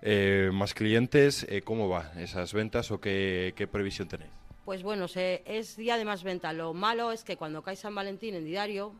eh, 0.00 0.50
más 0.52 0.74
clientes. 0.74 1.44
Eh, 1.48 1.62
¿Cómo 1.62 1.88
va 1.88 2.12
esas 2.18 2.52
ventas 2.52 2.92
o 2.92 3.00
qué, 3.00 3.52
qué 3.56 3.66
previsión 3.66 4.06
tenéis? 4.06 4.30
Pues 4.64 4.84
bueno, 4.84 5.08
se, 5.08 5.42
es 5.44 5.76
día 5.76 5.96
de 5.96 6.04
más 6.04 6.22
venta. 6.22 6.52
Lo 6.52 6.72
malo 6.72 7.10
es 7.10 7.24
que 7.24 7.36
cuando 7.36 7.62
cae 7.62 7.74
San 7.74 7.96
Valentín 7.96 8.36
en 8.36 8.44
diario 8.44 8.94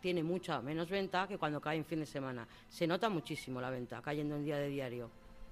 tiene 0.00 0.22
mucha 0.22 0.60
menos 0.60 0.90
venta 0.90 1.26
que 1.26 1.38
cuando 1.38 1.60
cae 1.60 1.76
en 1.76 1.84
fin 1.84 2.00
de 2.00 2.06
semana. 2.06 2.46
Se 2.68 2.86
nota 2.86 3.08
muchísimo 3.08 3.60
la 3.60 3.70
venta 3.70 4.00
cayendo 4.02 4.36
en 4.36 4.44
día 4.44 4.58
de 4.58 4.68
diario. 4.68 5.10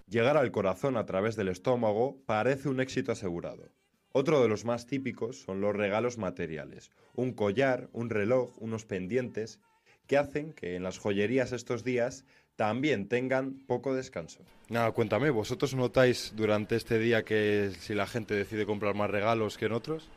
Llegar 0.08 0.36
al 0.36 0.52
corazón 0.52 0.96
a 0.96 1.04
través 1.04 1.34
del 1.36 1.48
estómago 1.48 2.18
parece 2.26 2.68
un 2.68 2.80
éxito 2.80 3.12
asegurado. 3.12 3.68
Otro 4.12 4.40
de 4.40 4.48
los 4.48 4.64
más 4.64 4.86
típicos 4.86 5.42
son 5.42 5.60
los 5.60 5.74
regalos 5.76 6.16
materiales, 6.16 6.90
un 7.14 7.32
collar, 7.32 7.90
un 7.92 8.08
reloj, 8.08 8.56
unos 8.62 8.86
pendientes, 8.86 9.60
que 10.06 10.16
hacen 10.16 10.52
que 10.52 10.76
en 10.76 10.84
las 10.84 10.98
joyerías 10.98 11.52
estos 11.52 11.84
días 11.84 12.24
también 12.54 13.08
tengan 13.08 13.58
poco 13.66 13.94
descanso. 13.94 14.44
Nada, 14.68 14.92
cuéntame, 14.92 15.30
¿vosotros 15.30 15.74
notáis 15.74 16.32
durante 16.34 16.76
este 16.76 16.98
día 16.98 17.24
que 17.24 17.72
si 17.78 17.94
la 17.94 18.06
gente 18.06 18.34
decide 18.34 18.64
comprar 18.64 18.94
más 18.94 19.10
regalos 19.10 19.58
que 19.58 19.66
en 19.66 19.72
otros? 19.72 20.08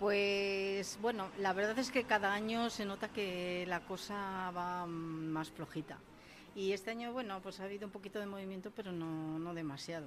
Pues 0.00 0.96
bueno, 1.02 1.28
la 1.40 1.52
verdad 1.52 1.78
es 1.78 1.90
que 1.90 2.04
cada 2.04 2.32
año 2.32 2.70
se 2.70 2.86
nota 2.86 3.08
que 3.08 3.66
la 3.68 3.80
cosa 3.80 4.50
va 4.56 4.86
más 4.86 5.50
flojita. 5.50 5.98
Y 6.56 6.72
este 6.72 6.90
año, 6.90 7.12
bueno, 7.12 7.38
pues 7.42 7.60
ha 7.60 7.64
habido 7.64 7.84
un 7.84 7.92
poquito 7.92 8.18
de 8.18 8.24
movimiento, 8.24 8.72
pero 8.74 8.92
no, 8.92 9.38
no 9.38 9.52
demasiado. 9.52 10.06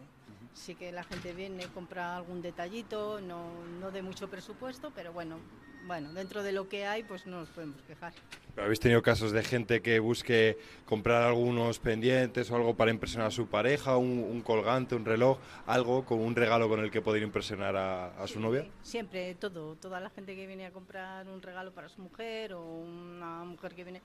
Sí 0.56 0.74
que 0.74 0.91
la 0.91 1.04
gente 1.04 1.32
viene, 1.34 1.66
compra 1.76 2.18
algún 2.18 2.41
detallito, 2.41 3.22
no, 3.22 3.52
no 3.80 3.91
de 3.91 4.02
mucho 4.02 4.28
presupuesto, 4.28 4.91
pero 4.96 5.14
bueno, 5.14 5.38
bueno, 5.86 6.13
dentro 6.13 6.43
de 6.43 6.51
lo 6.51 6.69
que 6.69 6.86
hay, 6.86 7.03
pues 7.03 7.25
no 7.25 7.39
nos 7.39 7.49
podemos 7.49 7.81
quejar. 7.84 8.13
¿Pero 8.55 8.65
¿Habéis 8.65 8.79
tenido 8.79 9.01
casos 9.01 9.31
de 9.31 9.43
gente 9.43 9.81
que 9.81 9.99
busque 9.99 10.57
comprar 10.86 11.23
algunos 11.23 11.79
pendientes 11.79 12.49
o 12.51 12.55
algo 12.55 12.75
para 12.75 12.91
impresionar 12.91 13.27
a 13.27 13.31
su 13.31 13.47
pareja, 13.47 13.97
un, 13.97 14.19
un 14.19 14.41
colgante, 14.41 14.95
un 14.95 15.05
reloj, 15.05 15.39
algo 15.65 16.05
con 16.05 16.19
un 16.19 16.36
regalo 16.36 16.69
con 16.69 16.79
el 16.79 16.91
que 16.91 17.01
poder 17.01 17.23
impresionar 17.23 17.75
a, 17.75 18.07
a 18.21 18.27
su 18.27 18.39
novia? 18.39 18.65
Siempre, 18.84 19.36
todo, 19.36 19.75
toda 19.75 19.99
la 19.99 20.09
gente 20.09 20.36
que 20.36 20.47
viene 20.47 20.65
a 20.65 20.71
comprar 20.71 21.27
un 21.27 21.41
regalo 21.41 21.71
para 21.71 21.89
su 21.89 22.01
mujer 22.01 22.53
o 22.53 22.63
una 22.63 23.43
mujer 23.43 23.73
que 23.73 23.84
viene, 23.84 24.01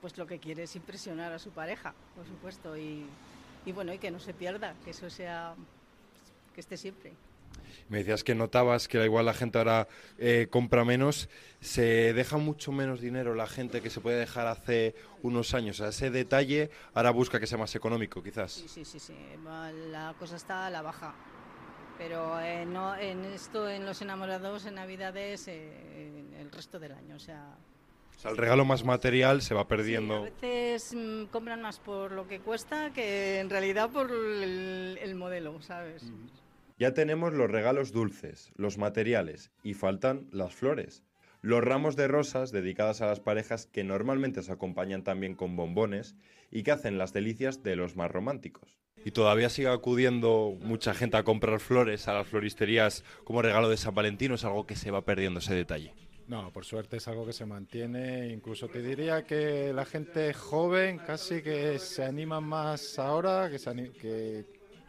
pues 0.00 0.16
lo 0.16 0.26
que 0.26 0.38
quiere 0.38 0.62
es 0.62 0.74
impresionar 0.76 1.32
a 1.32 1.38
su 1.38 1.50
pareja, 1.50 1.94
por 2.16 2.26
supuesto, 2.26 2.76
y, 2.76 3.04
y 3.66 3.72
bueno, 3.72 3.92
y 3.92 3.98
que 3.98 4.10
no 4.10 4.18
se 4.18 4.32
pierda, 4.32 4.74
que 4.84 4.90
eso 4.90 5.10
sea, 5.10 5.54
que 6.54 6.60
esté 6.60 6.76
siempre. 6.76 7.12
Me 7.88 7.98
decías 7.98 8.22
que 8.22 8.36
notabas 8.36 8.86
que 8.86 9.04
igual 9.04 9.26
la 9.26 9.34
gente 9.34 9.58
ahora 9.58 9.88
eh, 10.18 10.46
compra 10.48 10.84
menos, 10.84 11.28
se 11.60 12.12
deja 12.12 12.36
mucho 12.36 12.70
menos 12.70 13.00
dinero 13.00 13.34
la 13.34 13.48
gente 13.48 13.80
que 13.80 13.90
se 13.90 14.00
puede 14.00 14.16
dejar 14.18 14.46
hace 14.46 14.94
unos 15.22 15.54
años. 15.54 15.80
O 15.80 15.82
sea, 15.82 15.88
ese 15.88 16.10
detalle 16.10 16.70
ahora 16.94 17.10
busca 17.10 17.40
que 17.40 17.48
sea 17.48 17.58
más 17.58 17.74
económico, 17.74 18.22
quizás. 18.22 18.52
Sí, 18.52 18.84
sí, 18.84 18.98
sí, 19.00 19.14
la 19.90 20.14
cosa 20.18 20.36
está 20.36 20.66
a 20.66 20.70
la 20.70 20.82
baja. 20.82 21.14
Pero 21.98 22.40
eh, 22.40 22.64
no, 22.64 22.96
en 22.96 23.24
esto, 23.26 23.68
en 23.68 23.84
los 23.84 24.00
enamorados, 24.00 24.66
en 24.66 24.76
Navidades, 24.76 25.48
eh, 25.48 26.30
en 26.32 26.34
el 26.40 26.50
resto 26.50 26.78
del 26.78 26.92
año, 26.92 27.16
o 27.16 27.18
sea, 27.18 27.56
O 28.16 28.18
sea, 28.20 28.30
el 28.30 28.36
regalo 28.38 28.64
más 28.64 28.84
material 28.84 29.42
se 29.42 29.52
va 29.52 29.62
a 29.62 29.68
perdiendo. 29.68 30.22
veces 30.22 30.94
mm, 30.96 31.24
compran 31.24 31.60
más 31.60 31.78
por 31.80 32.12
lo 32.12 32.26
que 32.26 32.40
cuesta 32.40 32.90
que 32.92 33.40
en 33.40 33.50
realidad 33.50 33.90
por 33.90 34.10
el, 34.10 34.98
el 35.02 35.14
modelo, 35.14 35.60
¿sabes? 35.60 36.04
Ya 36.80 36.94
tenemos 36.94 37.34
los 37.34 37.50
regalos 37.50 37.92
dulces, 37.92 38.52
los 38.56 38.78
materiales 38.78 39.50
y 39.62 39.74
faltan 39.74 40.28
las 40.32 40.54
flores. 40.54 41.04
Los 41.42 41.62
ramos 41.62 41.94
de 41.94 42.08
rosas 42.08 42.52
dedicadas 42.52 43.02
a 43.02 43.06
las 43.06 43.20
parejas 43.20 43.66
que 43.66 43.84
normalmente 43.84 44.42
se 44.42 44.50
acompañan 44.50 45.04
también 45.04 45.34
con 45.34 45.56
bombones 45.56 46.16
y 46.50 46.62
que 46.62 46.70
hacen 46.70 46.96
las 46.96 47.12
delicias 47.12 47.62
de 47.62 47.76
los 47.76 47.96
más 47.96 48.10
románticos. 48.10 48.78
Y 49.04 49.10
todavía 49.10 49.50
sigue 49.50 49.68
acudiendo 49.68 50.56
mucha 50.62 50.94
gente 50.94 51.18
a 51.18 51.22
comprar 51.22 51.60
flores 51.60 52.08
a 52.08 52.14
las 52.14 52.26
floristerías 52.26 53.04
como 53.24 53.42
regalo 53.42 53.68
de 53.68 53.76
San 53.76 53.94
Valentín, 53.94 54.32
¿o 54.32 54.36
es 54.36 54.46
algo 54.46 54.66
que 54.66 54.74
se 54.74 54.90
va 54.90 55.04
perdiendo 55.04 55.40
ese 55.40 55.54
detalle. 55.54 55.92
No, 56.28 56.50
por 56.50 56.64
suerte 56.64 56.96
es 56.96 57.06
algo 57.08 57.26
que 57.26 57.34
se 57.34 57.44
mantiene. 57.44 58.28
Incluso 58.28 58.68
te 58.68 58.80
diría 58.80 59.24
que 59.24 59.74
la 59.74 59.84
gente 59.84 60.32
joven 60.32 60.96
casi 60.96 61.42
que 61.42 61.78
se 61.78 62.04
anima 62.04 62.40
más 62.40 62.98
ahora, 62.98 63.50
que, 63.50 63.58
se 63.58 63.92
que 64.00 64.46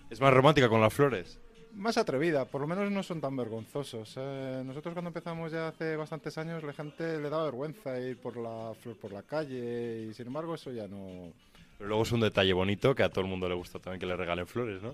Es 0.09 0.21
más 0.21 0.33
romántica 0.33 0.69
con 0.69 0.79
las 0.79 0.93
flores. 0.93 1.41
Más 1.75 1.97
atrevida. 1.97 2.45
Por 2.45 2.61
lo 2.61 2.67
menos 2.67 2.91
no 2.91 3.03
son 3.03 3.21
tan 3.21 3.35
vergonzosos. 3.35 4.15
Eh, 4.17 4.63
nosotros 4.65 4.93
cuando 4.93 5.09
empezamos 5.09 5.51
ya 5.51 5.69
hace 5.69 5.95
bastantes 5.95 6.37
años, 6.37 6.63
la 6.63 6.73
gente 6.73 7.19
le 7.19 7.29
daba 7.29 7.45
vergüenza 7.45 7.99
ir 7.99 8.17
por 8.17 8.37
la 8.37 8.73
flor 8.81 8.97
por 8.97 9.11
la 9.11 9.23
calle 9.23 10.07
y 10.09 10.13
sin 10.13 10.27
embargo 10.27 10.55
eso 10.55 10.71
ya 10.71 10.87
no. 10.87 11.31
Pero 11.77 11.87
luego 11.87 12.03
es 12.03 12.11
un 12.11 12.21
detalle 12.21 12.53
bonito 12.53 12.93
que 12.93 13.03
a 13.03 13.09
todo 13.09 13.21
el 13.21 13.29
mundo 13.29 13.49
le 13.49 13.55
gusta 13.55 13.79
también 13.79 13.99
que 13.99 14.05
le 14.05 14.15
regalen 14.15 14.47
flores, 14.47 14.81
¿no? 14.81 14.91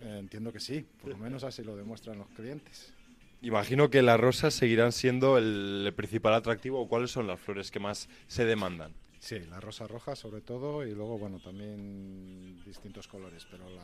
Eh, 0.00 0.18
entiendo 0.18 0.52
que 0.52 0.60
sí, 0.60 0.86
por 1.00 1.10
lo 1.10 1.18
menos 1.18 1.44
así 1.44 1.62
lo 1.62 1.76
demuestran 1.76 2.18
los 2.18 2.28
clientes. 2.28 2.92
Imagino 3.40 3.88
que 3.88 4.02
las 4.02 4.18
rosas 4.18 4.52
seguirán 4.54 4.92
siendo 4.92 5.38
el, 5.38 5.92
principal 5.96 6.34
atractivo. 6.34 6.80
¿O 6.80 6.88
¿Cuáles 6.88 7.12
son 7.12 7.26
las 7.26 7.40
flores 7.40 7.70
que 7.70 7.78
más 7.78 8.08
se 8.26 8.44
demandan? 8.44 8.92
Sí, 9.20 9.38
la 9.50 9.60
rosa 9.60 9.86
roja 9.86 10.16
sobre 10.16 10.40
todo 10.40 10.84
y 10.86 10.94
luego, 10.94 11.18
bueno, 11.18 11.38
también 11.38 12.62
distintos 12.64 13.06
colores, 13.06 13.46
pero 13.50 13.68
la, 13.70 13.82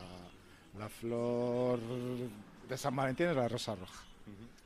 la 0.79 0.89
flor 0.89 1.79
de 2.67 2.77
San 2.77 2.95
Valentín 2.95 3.27
es 3.27 3.35
la 3.35 3.47
rosa 3.47 3.75
roja. 3.75 4.03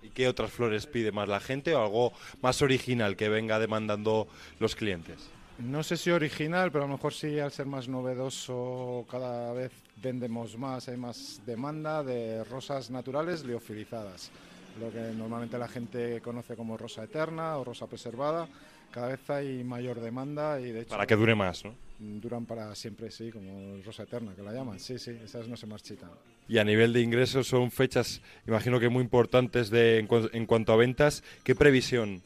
¿Y 0.01 0.09
qué 0.09 0.27
otras 0.27 0.51
flores 0.51 0.87
pide 0.87 1.11
más 1.11 1.27
la 1.27 1.39
gente 1.39 1.75
o 1.75 1.81
algo 1.81 2.13
más 2.41 2.61
original 2.61 3.15
que 3.17 3.27
venga 3.27 3.59
demandando 3.59 4.27
los 4.59 4.75
clientes? 4.75 5.29
No 5.59 5.83
sé 5.83 5.97
si 5.97 6.09
original, 6.09 6.71
pero 6.71 6.85
a 6.85 6.87
lo 6.87 6.93
mejor 6.93 7.13
sí, 7.13 7.37
al 7.37 7.51
ser 7.51 7.65
más 7.65 7.89
novedoso, 7.89 9.05
cada 9.11 9.51
vez 9.51 9.73
vendemos 9.97 10.57
más, 10.57 10.87
hay 10.87 10.95
más 10.95 11.41
demanda 11.45 12.01
de 12.01 12.45
rosas 12.45 12.89
naturales 12.89 13.43
liofilizadas. 13.43 14.31
Lo 14.79 14.89
que 14.89 15.11
normalmente 15.13 15.57
la 15.57 15.67
gente 15.67 16.21
conoce 16.21 16.55
como 16.55 16.77
rosa 16.77 17.03
eterna 17.03 17.57
o 17.57 17.65
rosa 17.65 17.87
preservada, 17.87 18.47
cada 18.91 19.09
vez 19.09 19.29
hay 19.29 19.63
mayor 19.63 19.99
demanda 19.99 20.59
y 20.59 20.71
de 20.71 20.81
hecho... 20.81 20.89
Para 20.89 21.05
que 21.07 21.15
dure 21.15 21.35
más, 21.35 21.63
¿no? 21.65 21.75
Duran 21.99 22.45
para 22.45 22.73
siempre, 22.75 23.11
sí, 23.11 23.29
como 23.29 23.81
rosa 23.83 24.03
eterna, 24.03 24.33
que 24.33 24.41
la 24.41 24.53
llaman. 24.53 24.79
Sí, 24.79 24.97
sí, 24.97 25.11
esas 25.23 25.47
no 25.47 25.57
se 25.57 25.67
marchitan. 25.67 26.09
Y 26.47 26.57
a 26.57 26.63
nivel 26.63 26.93
de 26.93 27.01
ingresos 27.01 27.47
son 27.47 27.71
fechas, 27.71 28.21
imagino 28.47 28.79
que 28.79 28.89
muy 28.89 29.03
importantes 29.03 29.69
de, 29.69 29.99
en, 29.99 30.07
cu- 30.07 30.29
en 30.31 30.45
cuanto 30.45 30.71
a 30.73 30.77
ventas. 30.77 31.23
¿Qué 31.43 31.55
previsión 31.55 32.21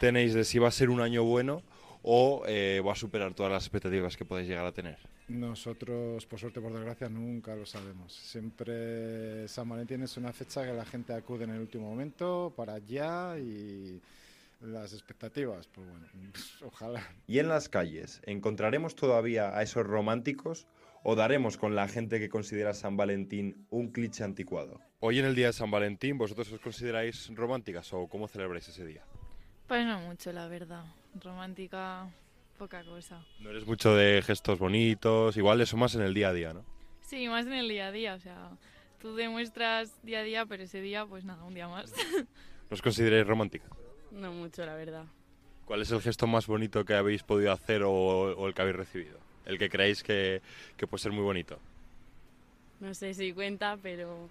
tenéis 0.00 0.34
de 0.34 0.44
si 0.44 0.58
va 0.58 0.68
a 0.68 0.72
ser 0.72 0.90
un 0.90 1.00
año 1.00 1.22
bueno 1.22 1.62
o 2.02 2.42
eh, 2.46 2.82
va 2.86 2.92
a 2.92 2.96
superar 2.96 3.32
todas 3.34 3.52
las 3.52 3.62
expectativas 3.64 4.16
que 4.16 4.24
podéis 4.24 4.48
llegar 4.48 4.66
a 4.66 4.72
tener? 4.72 4.98
Nosotros, 5.28 6.26
por 6.26 6.38
suerte, 6.38 6.60
por 6.60 6.72
desgracia, 6.74 7.08
nunca 7.08 7.54
lo 7.56 7.64
sabemos. 7.64 8.12
Siempre 8.12 9.48
San 9.48 9.68
Valentín 9.68 10.02
es 10.02 10.16
una 10.18 10.32
fecha 10.32 10.66
que 10.66 10.72
la 10.74 10.84
gente 10.84 11.14
acude 11.14 11.44
en 11.44 11.50
el 11.50 11.60
último 11.60 11.88
momento 11.88 12.52
para 12.54 12.74
allá 12.74 13.38
y 13.38 14.00
las 14.64 14.92
expectativas, 14.92 15.68
pues 15.68 15.86
bueno, 15.88 16.06
ojalá. 16.62 17.02
¿Y 17.26 17.38
en 17.38 17.48
las 17.48 17.68
calles 17.68 18.20
encontraremos 18.24 18.94
todavía 18.94 19.56
a 19.56 19.62
esos 19.62 19.86
románticos 19.86 20.66
o 21.02 21.14
daremos 21.14 21.56
con 21.56 21.74
la 21.74 21.86
gente 21.86 22.18
que 22.18 22.28
considera 22.28 22.72
San 22.74 22.96
Valentín 22.96 23.66
un 23.70 23.92
cliché 23.92 24.24
anticuado? 24.24 24.80
Hoy 25.00 25.18
en 25.18 25.26
el 25.26 25.34
día 25.34 25.48
de 25.48 25.52
San 25.52 25.70
Valentín, 25.70 26.16
¿vosotros 26.16 26.50
os 26.50 26.60
consideráis 26.60 27.30
románticas 27.34 27.92
o 27.92 28.08
cómo 28.08 28.26
celebráis 28.26 28.68
ese 28.68 28.86
día? 28.86 29.04
Pues 29.68 29.84
no 29.84 30.00
mucho, 30.00 30.32
la 30.32 30.48
verdad. 30.48 30.84
Romántica, 31.20 32.08
poca 32.58 32.82
cosa. 32.84 33.24
No 33.40 33.50
eres 33.50 33.66
mucho 33.66 33.94
de 33.94 34.22
gestos 34.22 34.58
bonitos, 34.58 35.36
igual 35.36 35.60
eso 35.60 35.76
más 35.76 35.94
en 35.94 36.02
el 36.02 36.14
día 36.14 36.28
a 36.28 36.32
día, 36.32 36.54
¿no? 36.54 36.64
Sí, 37.02 37.28
más 37.28 37.46
en 37.46 37.52
el 37.52 37.68
día 37.68 37.88
a 37.88 37.92
día, 37.92 38.14
o 38.14 38.18
sea, 38.18 38.50
tú 38.98 39.14
demuestras 39.14 40.02
día 40.02 40.20
a 40.20 40.22
día, 40.22 40.46
pero 40.46 40.62
ese 40.62 40.80
día, 40.80 41.04
pues 41.04 41.24
nada, 41.24 41.44
un 41.44 41.54
día 41.54 41.68
más. 41.68 41.92
¿No 42.14 42.74
os 42.74 42.82
consideráis 42.82 43.26
románticas? 43.26 43.70
No 44.14 44.32
mucho, 44.32 44.64
la 44.64 44.74
verdad. 44.74 45.04
¿Cuál 45.66 45.82
es 45.82 45.90
el 45.90 46.00
gesto 46.00 46.26
más 46.26 46.46
bonito 46.46 46.84
que 46.84 46.94
habéis 46.94 47.22
podido 47.22 47.52
hacer 47.52 47.82
o, 47.82 47.92
o 47.92 48.46
el 48.46 48.54
que 48.54 48.62
habéis 48.62 48.76
recibido? 48.76 49.18
El 49.46 49.58
que 49.58 49.68
creéis 49.68 50.02
que, 50.02 50.40
que 50.76 50.86
puede 50.86 51.02
ser 51.02 51.12
muy 51.12 51.22
bonito. 51.22 51.58
No 52.80 52.94
sé 52.94 53.14
si 53.14 53.32
cuenta, 53.32 53.78
pero 53.82 54.28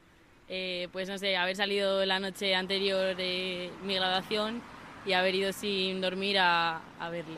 eh, 0.50 0.88
pues 0.92 1.10
no 1.10 1.18
sé, 1.18 1.36
haber 1.38 1.56
salido 1.56 2.06
la 2.06 2.20
noche 2.20 2.54
anterior 2.56 3.16
de 3.16 3.72
mi 3.84 3.96
graduación 3.96 4.62
y 5.06 5.14
haber 5.14 5.36
ido 5.36 5.54
sin 5.54 6.02
dormir 6.02 6.38
a, 6.40 6.82
a 7.00 7.10
verle. 7.10 7.38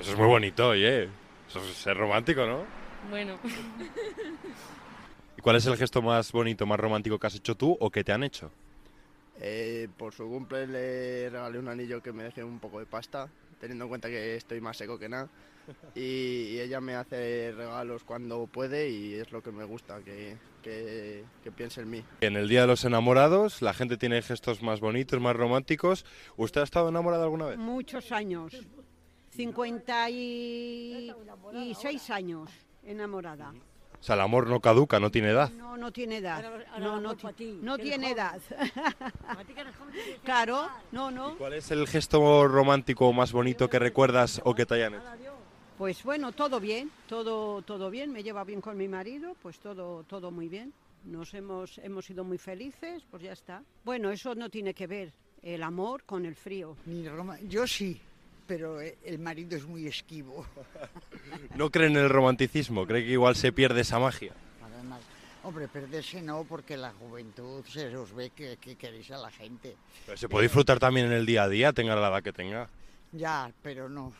Eso 0.00 0.12
es 0.12 0.18
muy 0.18 0.26
bonito, 0.26 0.68
oye. 0.68 1.08
Eso 1.48 1.60
es 1.60 1.74
ser 1.76 1.96
romántico, 1.96 2.46
¿no? 2.46 2.64
Bueno, 3.10 3.36
¿Y 5.36 5.40
cuál 5.42 5.56
es 5.56 5.66
el 5.66 5.76
gesto 5.76 6.00
más 6.00 6.30
bonito, 6.32 6.64
más 6.66 6.78
romántico 6.78 7.18
que 7.18 7.26
has 7.26 7.34
hecho 7.34 7.54
tú 7.56 7.76
o 7.80 7.90
que 7.90 8.04
te 8.04 8.12
han 8.12 8.22
hecho? 8.22 8.50
Eh, 9.40 9.88
por 9.96 10.12
su 10.14 10.28
cumple 10.28 10.66
le 10.66 11.30
regalé 11.30 11.58
un 11.58 11.68
anillo 11.68 12.02
que 12.02 12.12
me 12.12 12.24
deje 12.24 12.44
un 12.44 12.58
poco 12.58 12.78
de 12.78 12.84
pasta, 12.86 13.28
teniendo 13.60 13.84
en 13.84 13.88
cuenta 13.88 14.08
que 14.08 14.36
estoy 14.36 14.60
más 14.60 14.76
seco 14.76 14.98
que 14.98 15.08
nada. 15.08 15.28
Y, 15.94 16.00
y 16.00 16.60
ella 16.60 16.80
me 16.80 16.96
hace 16.96 17.52
regalos 17.56 18.02
cuando 18.02 18.48
puede 18.48 18.90
y 18.90 19.14
es 19.14 19.30
lo 19.30 19.44
que 19.44 19.52
me 19.52 19.62
gusta, 19.62 20.00
que, 20.00 20.36
que, 20.60 21.22
que 21.44 21.52
piense 21.52 21.82
en 21.82 21.90
mí. 21.90 22.02
En 22.20 22.34
el 22.34 22.48
Día 22.48 22.62
de 22.62 22.66
los 22.66 22.84
Enamorados, 22.84 23.62
la 23.62 23.72
gente 23.72 23.96
tiene 23.96 24.20
gestos 24.22 24.60
más 24.60 24.80
bonitos, 24.80 25.20
más 25.20 25.36
románticos. 25.36 26.04
¿Usted 26.36 26.62
ha 26.62 26.64
estado 26.64 26.88
enamorado 26.88 27.22
alguna 27.22 27.46
vez? 27.46 27.58
Muchos 27.58 28.10
años. 28.10 28.66
56 29.30 32.10
años 32.10 32.50
enamorada. 32.84 33.52
O 34.02 34.04
sea, 34.04 34.16
el 34.16 34.20
amor 34.22 34.48
no 34.48 34.58
caduca, 34.58 34.98
no 34.98 35.12
tiene 35.12 35.30
edad. 35.30 35.48
No, 35.50 35.76
no 35.76 35.92
tiene 35.92 36.16
edad. 36.16 36.42
No, 36.80 37.00
no, 37.00 37.14
ti- 37.14 37.56
no 37.62 37.78
tiene 37.78 38.10
edad. 38.10 38.40
claro, 40.24 40.68
no, 40.90 41.12
no. 41.12 41.36
¿Cuál 41.38 41.52
es 41.52 41.70
el 41.70 41.86
gesto 41.86 42.48
romántico 42.48 43.12
más 43.12 43.30
bonito 43.30 43.70
que 43.70 43.78
recuerdas 43.78 44.40
o 44.44 44.56
que 44.56 44.66
te 44.66 44.74
hayan 44.74 44.94
hecho? 44.94 45.04
Pues 45.78 46.02
bueno, 46.02 46.32
todo 46.32 46.58
bien, 46.58 46.90
todo, 47.08 47.62
todo 47.62 47.90
bien. 47.90 48.12
Me 48.12 48.24
lleva 48.24 48.42
bien 48.42 48.60
con 48.60 48.76
mi 48.76 48.88
marido, 48.88 49.36
pues 49.40 49.60
todo, 49.60 50.02
todo 50.04 50.32
muy 50.32 50.48
bien. 50.48 50.72
Nos 51.04 51.32
hemos, 51.34 51.78
hemos 51.78 52.04
sido 52.04 52.24
muy 52.24 52.38
felices, 52.38 53.04
pues 53.08 53.22
ya 53.22 53.32
está. 53.32 53.62
Bueno, 53.84 54.10
eso 54.10 54.34
no 54.34 54.48
tiene 54.50 54.74
que 54.74 54.88
ver 54.88 55.12
el 55.42 55.62
amor 55.62 56.02
con 56.02 56.26
el 56.26 56.34
frío. 56.34 56.76
Yo 57.48 57.68
sí, 57.68 58.00
pero 58.46 58.80
eh, 58.80 58.98
el 59.04 59.18
marido 59.18 59.56
es 59.56 59.64
muy 59.66 59.86
esquivo. 59.86 60.46
¿No 61.56 61.70
cree 61.70 61.88
en 61.88 61.96
el 61.96 62.08
romanticismo? 62.08 62.86
¿Cree 62.86 63.04
que 63.04 63.12
igual 63.12 63.36
se 63.36 63.52
pierde 63.52 63.82
esa 63.82 63.98
magia? 63.98 64.32
Nada. 64.60 65.00
Hombre, 65.44 65.66
perderse 65.66 66.22
no, 66.22 66.44
porque 66.44 66.76
la 66.76 66.92
juventud 66.92 67.64
se 67.64 67.96
os 67.96 68.14
ve 68.14 68.30
que, 68.30 68.58
que 68.58 68.76
queréis 68.76 69.10
a 69.10 69.18
la 69.18 69.30
gente. 69.30 69.76
Pero 70.06 70.16
se 70.16 70.28
puede 70.28 70.44
disfrutar 70.44 70.78
también 70.78 71.06
en 71.06 71.12
el 71.12 71.26
día 71.26 71.44
a 71.44 71.48
día, 71.48 71.72
tenga 71.72 71.96
la 71.96 72.08
edad 72.08 72.22
que 72.22 72.32
tenga. 72.32 72.68
Ya, 73.12 73.52
pero 73.62 73.88
no. 73.88 74.12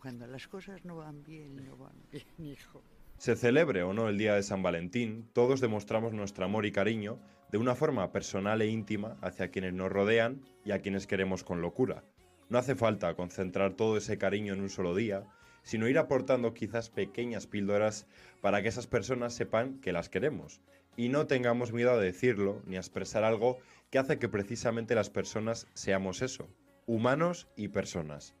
Cuando 0.00 0.26
las 0.26 0.46
cosas 0.46 0.84
no 0.84 0.96
van 0.96 1.24
bien, 1.24 1.56
no 1.66 1.76
van 1.78 1.94
bien, 2.12 2.26
hijo. 2.38 2.82
Se 3.16 3.36
celebre 3.36 3.82
o 3.82 3.94
no 3.94 4.08
el 4.08 4.18
Día 4.18 4.34
de 4.34 4.42
San 4.42 4.62
Valentín, 4.62 5.26
todos 5.32 5.60
demostramos 5.60 6.12
nuestro 6.12 6.44
amor 6.44 6.66
y 6.66 6.72
cariño 6.72 7.18
de 7.50 7.58
una 7.58 7.74
forma 7.74 8.12
personal 8.12 8.60
e 8.60 8.66
íntima 8.66 9.16
hacia 9.22 9.48
quienes 9.48 9.72
nos 9.72 9.90
rodean 9.90 10.42
y 10.64 10.72
a 10.72 10.80
quienes 10.80 11.06
queremos 11.06 11.42
con 11.42 11.62
locura. 11.62 12.04
No 12.48 12.58
hace 12.58 12.74
falta 12.74 13.14
concentrar 13.14 13.74
todo 13.74 13.96
ese 13.96 14.18
cariño 14.18 14.52
en 14.52 14.60
un 14.60 14.70
solo 14.70 14.94
día, 14.94 15.24
sino 15.62 15.88
ir 15.88 15.98
aportando 15.98 16.54
quizás 16.54 16.90
pequeñas 16.90 17.46
píldoras 17.46 18.06
para 18.40 18.62
que 18.62 18.68
esas 18.68 18.86
personas 18.86 19.34
sepan 19.34 19.80
que 19.80 19.92
las 19.92 20.08
queremos 20.08 20.60
y 20.96 21.08
no 21.08 21.26
tengamos 21.26 21.72
miedo 21.72 21.92
a 21.92 21.98
decirlo 21.98 22.62
ni 22.66 22.76
a 22.76 22.80
expresar 22.80 23.24
algo 23.24 23.58
que 23.90 23.98
hace 23.98 24.18
que 24.18 24.28
precisamente 24.28 24.94
las 24.94 25.10
personas 25.10 25.66
seamos 25.74 26.22
eso, 26.22 26.48
humanos 26.86 27.48
y 27.56 27.68
personas. 27.68 28.34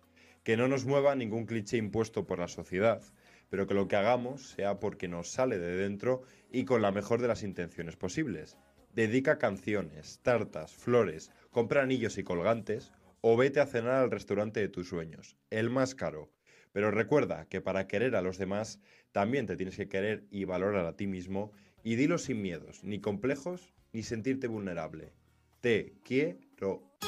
Que 0.44 0.56
no 0.56 0.68
nos 0.68 0.84
mueva 0.84 1.14
ningún 1.14 1.46
cliché 1.46 1.78
impuesto 1.78 2.26
por 2.26 2.38
la 2.38 2.48
sociedad, 2.48 3.02
pero 3.48 3.66
que 3.66 3.74
lo 3.74 3.88
que 3.88 3.96
hagamos 3.96 4.50
sea 4.50 4.78
porque 4.78 5.08
nos 5.08 5.30
sale 5.30 5.58
de 5.58 5.76
dentro 5.76 6.22
y 6.52 6.64
con 6.64 6.82
la 6.82 6.92
mejor 6.92 7.20
de 7.20 7.28
las 7.28 7.42
intenciones 7.42 7.96
posibles. 7.96 8.58
Dedica 8.94 9.38
canciones, 9.38 10.20
tartas, 10.22 10.72
flores, 10.72 11.32
compra 11.50 11.82
anillos 11.82 12.18
y 12.18 12.24
colgantes 12.24 12.92
o 13.26 13.38
vete 13.38 13.58
a 13.58 13.66
cenar 13.66 13.94
al 13.94 14.10
restaurante 14.10 14.60
de 14.60 14.68
tus 14.68 14.90
sueños, 14.90 15.38
el 15.48 15.70
más 15.70 15.94
caro. 15.94 16.30
Pero 16.72 16.90
recuerda 16.90 17.46
que 17.48 17.62
para 17.62 17.86
querer 17.86 18.16
a 18.16 18.20
los 18.20 18.36
demás 18.36 18.82
también 19.12 19.46
te 19.46 19.56
tienes 19.56 19.78
que 19.78 19.88
querer 19.88 20.26
y 20.30 20.44
valorar 20.44 20.84
a 20.84 20.94
ti 20.94 21.06
mismo 21.06 21.50
y 21.82 21.94
dilo 21.94 22.18
sin 22.18 22.42
miedos, 22.42 22.84
ni 22.84 23.00
complejos, 23.00 23.72
ni 23.94 24.02
sentirte 24.02 24.46
vulnerable. 24.46 25.14
Te 25.62 25.94
quiero. 26.04 26.98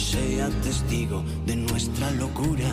Sea 0.00 0.48
testigo 0.62 1.22
de 1.46 1.56
nuestra 1.56 2.10
locura. 2.12 2.70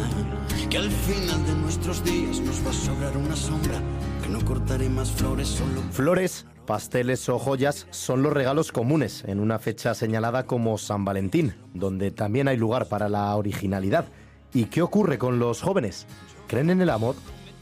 Que 0.70 0.78
al 0.78 0.90
final 0.90 1.46
de 1.46 1.56
nuestros 1.56 2.04
días 2.04 2.40
nos 2.40 2.66
va 2.66 2.72
a 2.72 2.74
sobrar 2.74 3.18
una 3.18 3.36
sombra. 3.36 3.80
Que 4.22 4.30
no 4.30 4.44
cortaré 4.44 4.90
más 4.90 5.12
flores 5.12 5.48
solo. 5.48 5.82
Flores, 5.92 6.46
pasteles 6.66 7.28
o 7.30 7.40
joyas 7.40 7.88
son 7.92 8.24
los 8.24 8.34
regalos 8.34 8.72
comunes 8.72 9.24
en 9.28 9.40
una 9.40 9.60
fecha 9.60 9.94
señalada 9.94 10.46
como 10.46 10.78
San 10.78 11.06
Valentín, 11.06 11.56
donde 11.74 12.12
también 12.12 12.48
hay 12.48 12.58
lugar 12.58 12.88
para 12.88 13.10
la 13.10 13.36
originalidad. 13.36 14.06
¿Y 14.54 14.66
qué 14.66 14.82
ocurre 14.82 15.18
con 15.18 15.40
los 15.40 15.62
jóvenes? 15.62 16.06
¿Creen 16.48 16.70
en 16.70 16.82
el 16.82 16.90
amor? 16.90 17.16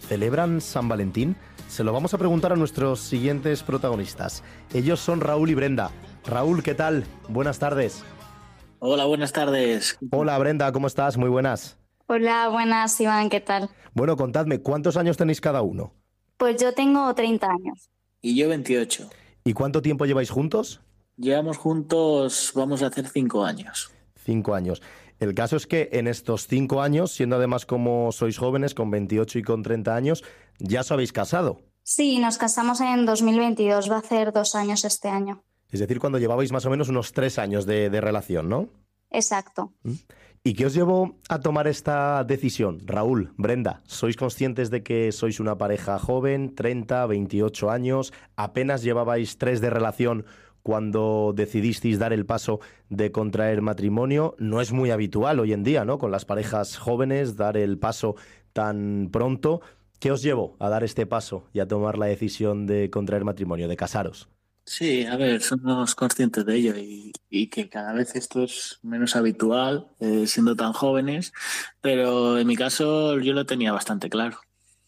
¿Celebran 0.08 0.62
San 0.62 0.90
Valentín? 0.90 1.36
Se 1.70 1.84
lo 1.84 1.94
vamos 1.94 2.14
a 2.14 2.18
preguntar 2.18 2.52
a 2.52 2.58
nuestros 2.58 3.00
siguientes 3.00 3.64
protagonistas. 3.64 4.44
Ellos 4.74 5.00
son 5.00 5.22
Raúl 5.22 5.50
y 5.50 5.56
Brenda. 5.56 5.92
Raúl, 6.26 6.64
¿qué 6.64 6.76
tal? 6.76 7.06
Buenas 7.30 7.60
tardes. 7.60 8.04
Hola, 8.84 9.06
buenas 9.06 9.32
tardes. 9.32 9.96
Hola 10.10 10.40
Brenda, 10.40 10.72
¿cómo 10.72 10.88
estás? 10.88 11.16
Muy 11.16 11.30
buenas. 11.30 11.78
Hola, 12.08 12.50
buenas, 12.50 13.00
Iván, 13.00 13.30
¿qué 13.30 13.40
tal? 13.40 13.70
Bueno, 13.94 14.18
contadme, 14.18 14.58
¿cuántos 14.58 14.98
años 14.98 15.18
tenéis 15.18 15.40
cada 15.40 15.62
uno? 15.62 15.94
Pues 16.38 16.60
yo 16.60 16.74
tengo 16.74 17.14
30 17.14 17.46
años. 17.46 17.92
Y 18.24 18.36
yo 18.36 18.50
28. 18.50 19.08
¿Y 19.44 19.54
cuánto 19.54 19.84
tiempo 19.84 20.08
lleváis 20.08 20.32
juntos? 20.32 20.82
Llevamos 21.16 21.58
juntos, 21.58 22.54
vamos 22.56 22.82
a 22.82 22.88
hacer 22.88 23.08
cinco 23.08 23.46
años. 23.46 23.92
Cinco 24.16 24.56
años. 24.56 24.82
El 25.20 25.36
caso 25.36 25.58
es 25.58 25.68
que 25.68 25.90
en 25.92 26.08
estos 26.08 26.48
cinco 26.48 26.82
años, 26.82 27.12
siendo 27.12 27.36
además 27.36 27.68
como 27.68 28.12
sois 28.12 28.40
jóvenes, 28.40 28.74
con 28.74 28.90
28 28.90 29.38
y 29.38 29.44
con 29.44 29.62
30 29.62 29.96
años, 29.96 30.24
ya 30.58 30.82
os 30.82 30.92
habéis 30.92 31.14
casado. 31.14 31.62
Sí, 31.84 32.18
nos 32.18 32.40
casamos 32.40 32.82
en 32.82 33.06
2022, 33.06 33.92
va 33.92 33.98
a 33.98 34.00
hacer 34.00 34.34
dos 34.34 34.56
años 34.56 34.86
este 34.86 35.08
año. 35.08 35.44
Es 35.72 35.80
decir, 35.80 36.00
cuando 36.00 36.20
llevabais 36.20 36.52
más 36.52 36.66
o 36.66 36.70
menos 36.70 36.90
unos 36.90 37.14
tres 37.14 37.40
años 37.40 37.66
de, 37.66 37.90
de 37.90 38.02
relación, 38.02 38.50
¿no? 38.50 38.70
Exacto. 39.10 39.74
¿Y 40.44 40.54
qué 40.54 40.66
os 40.66 40.74
llevó 40.74 41.20
a 41.30 41.40
tomar 41.40 41.68
esta 41.68 42.24
decisión? 42.24 42.80
Raúl, 42.86 43.34
Brenda, 43.38 43.82
¿sois 43.86 44.16
conscientes 44.16 44.72
de 44.72 44.82
que 44.82 45.12
sois 45.12 45.40
una 45.40 45.58
pareja 45.58 46.00
joven, 46.00 46.56
30, 46.56 47.06
28 47.06 47.70
años? 47.70 48.14
¿Apenas 48.36 48.82
llevabais 48.82 49.38
tres 49.38 49.62
de 49.62 49.70
relación 49.70 50.26
cuando 50.64 51.34
decidisteis 51.36 52.00
dar 52.00 52.14
el 52.14 52.26
paso 52.26 52.60
de 52.90 53.12
contraer 53.12 53.62
matrimonio? 53.62 54.36
No 54.40 54.62
es 54.62 54.72
muy 54.72 54.90
habitual 54.90 55.40
hoy 55.40 55.54
en 55.54 55.64
día, 55.64 55.86
¿no? 55.86 56.00
Con 56.00 56.10
las 56.12 56.26
parejas 56.26 56.78
jóvenes 56.78 57.36
dar 57.36 57.58
el 57.58 57.78
paso 57.78 58.16
tan 58.54 59.10
pronto. 59.12 59.62
¿Qué 60.00 60.12
os 60.12 60.24
llevó 60.24 60.56
a 60.60 60.70
dar 60.70 60.84
este 60.84 61.06
paso 61.06 61.46
y 61.54 61.60
a 61.60 61.68
tomar 61.68 62.00
la 62.00 62.08
decisión 62.08 62.66
de 62.66 62.90
contraer 62.90 63.26
matrimonio, 63.26 63.68
de 63.68 63.76
casaros? 63.76 64.28
Sí, 64.74 65.06
a 65.06 65.18
ver, 65.18 65.42
somos 65.42 65.96
conscientes 65.96 66.46
de 66.46 66.56
ello 66.56 66.78
y, 66.78 67.12
y 67.30 67.48
que 67.48 67.68
cada 67.68 67.92
vez 67.92 68.16
esto 68.16 68.44
es 68.44 68.80
menos 68.82 69.18
habitual, 69.18 69.90
eh, 70.00 70.26
siendo 70.28 70.56
tan 70.56 70.72
jóvenes, 70.72 71.34
pero 71.82 72.38
en 72.38 72.48
mi 72.48 72.56
caso 72.56 73.20
yo 73.20 73.34
lo 73.34 73.46
tenía 73.46 73.74
bastante 73.74 74.10
claro. 74.10 74.40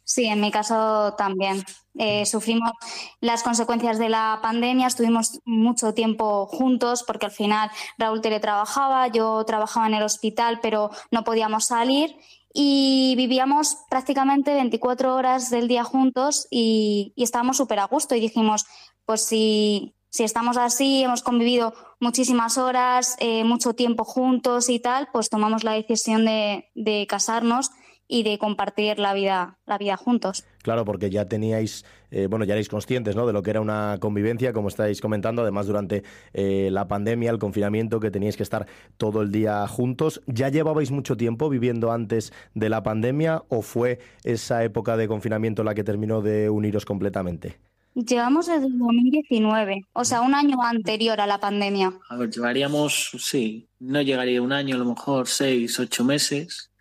Sí, 0.05 0.23
en 0.27 0.39
mi 0.39 0.51
caso 0.51 1.15
también. 1.17 1.65
Eh, 1.95 2.25
sufrimos 2.25 2.71
las 3.19 3.43
consecuencias 3.43 3.99
de 3.99 4.07
la 4.07 4.39
pandemia, 4.41 4.88
estuvimos 4.88 5.41
mucho 5.43 5.93
tiempo 5.93 6.45
juntos 6.45 7.03
porque 7.05 7.25
al 7.25 7.34
final 7.34 7.69
Raúl 7.97 8.21
teletrabajaba, 8.21 9.09
yo 9.09 9.43
trabajaba 9.43 9.88
en 9.88 9.95
el 9.95 10.03
hospital, 10.03 10.59
pero 10.61 10.91
no 11.11 11.25
podíamos 11.25 11.65
salir 11.65 12.15
y 12.53 13.15
vivíamos 13.17 13.79
prácticamente 13.89 14.53
24 14.53 15.15
horas 15.15 15.49
del 15.49 15.67
día 15.67 15.84
juntos 15.84 16.47
y, 16.51 17.11
y 17.15 17.23
estábamos 17.23 17.57
súper 17.57 17.79
a 17.79 17.86
gusto 17.86 18.15
y 18.15 18.19
dijimos, 18.19 18.65
pues 19.06 19.26
si, 19.26 19.95
si 20.10 20.24
estamos 20.24 20.58
así, 20.58 21.04
hemos 21.04 21.24
convivido 21.24 21.74
muchísimas 21.99 22.60
horas, 22.60 23.16
eh, 23.20 23.43
mucho 23.43 23.74
tiempo 23.74 24.04
juntos 24.04 24.70
y 24.70 24.80
tal, 24.80 25.08
pues 25.12 25.30
tomamos 25.30 25.64
la 25.64 25.72
decisión 25.72 26.26
de, 26.26 27.08
casarnos 27.10 27.72
y 28.08 28.22
de 28.22 28.38
compartir 28.38 28.99
la 28.99 29.16
vida, 29.16 29.58
la 29.66 29.80
vida 29.80 29.97
juntos. 29.97 30.45
Claro, 30.62 30.86
porque 30.86 31.10
ya 31.10 31.26
teníais, 31.26 31.84
eh, 32.12 32.28
bueno, 32.28 32.45
ya 32.45 32.54
erais 32.54 32.70
conscientes, 32.70 33.16
¿no? 33.16 33.26
De 33.26 33.34
lo 33.34 33.41
que 33.41 33.49
era 33.49 33.62
una 33.62 33.97
convivencia, 33.99 34.54
como 34.54 34.68
estáis 34.68 35.01
comentando, 35.01 35.41
además 35.41 35.66
durante 35.66 36.04
eh, 36.34 36.70
la 36.72 36.88
pandemia, 36.88 37.32
el 37.32 37.39
confinamiento, 37.39 37.99
que 37.99 38.12
teníais 38.12 38.38
que 38.38 38.43
estar 38.43 38.68
todo 38.97 39.24
el 39.24 39.32
día 39.32 39.66
juntos. 39.68 40.22
¿Ya 40.28 40.49
llevabais 40.49 40.91
mucho 40.91 41.18
tiempo 41.18 41.49
viviendo 41.49 41.91
antes 41.91 42.34
de 42.54 42.70
la 42.70 42.84
pandemia 42.84 43.41
o 43.47 43.64
fue 43.64 43.97
esa 44.24 44.64
época 44.64 44.95
de 44.95 45.08
confinamiento 45.08 45.64
la 45.64 45.74
que 45.74 45.84
terminó 45.84 46.22
de 46.22 46.51
uniros 46.51 46.86
completamente? 46.86 47.72
Llevamos 47.96 48.48
desde 48.48 48.66
el 48.68 48.78
2019, 48.80 49.86
o 49.94 50.04
sea, 50.04 50.22
un 50.22 50.34
año 50.34 50.64
anterior 50.64 51.22
a 51.22 51.28
la 51.28 51.39
pandemia. 51.39 51.94
A 52.10 52.18
ver, 52.18 52.32
llevaríamos, 52.32 53.12
sí, 53.20 53.68
no 53.80 54.02
llegaría 54.02 54.41
un 54.41 54.52
año, 54.52 54.76
a 54.76 54.80
lo 54.80 54.86
mejor 54.86 55.28
seis, 55.28 55.80
ocho 55.80 56.04
meses, 56.04 56.72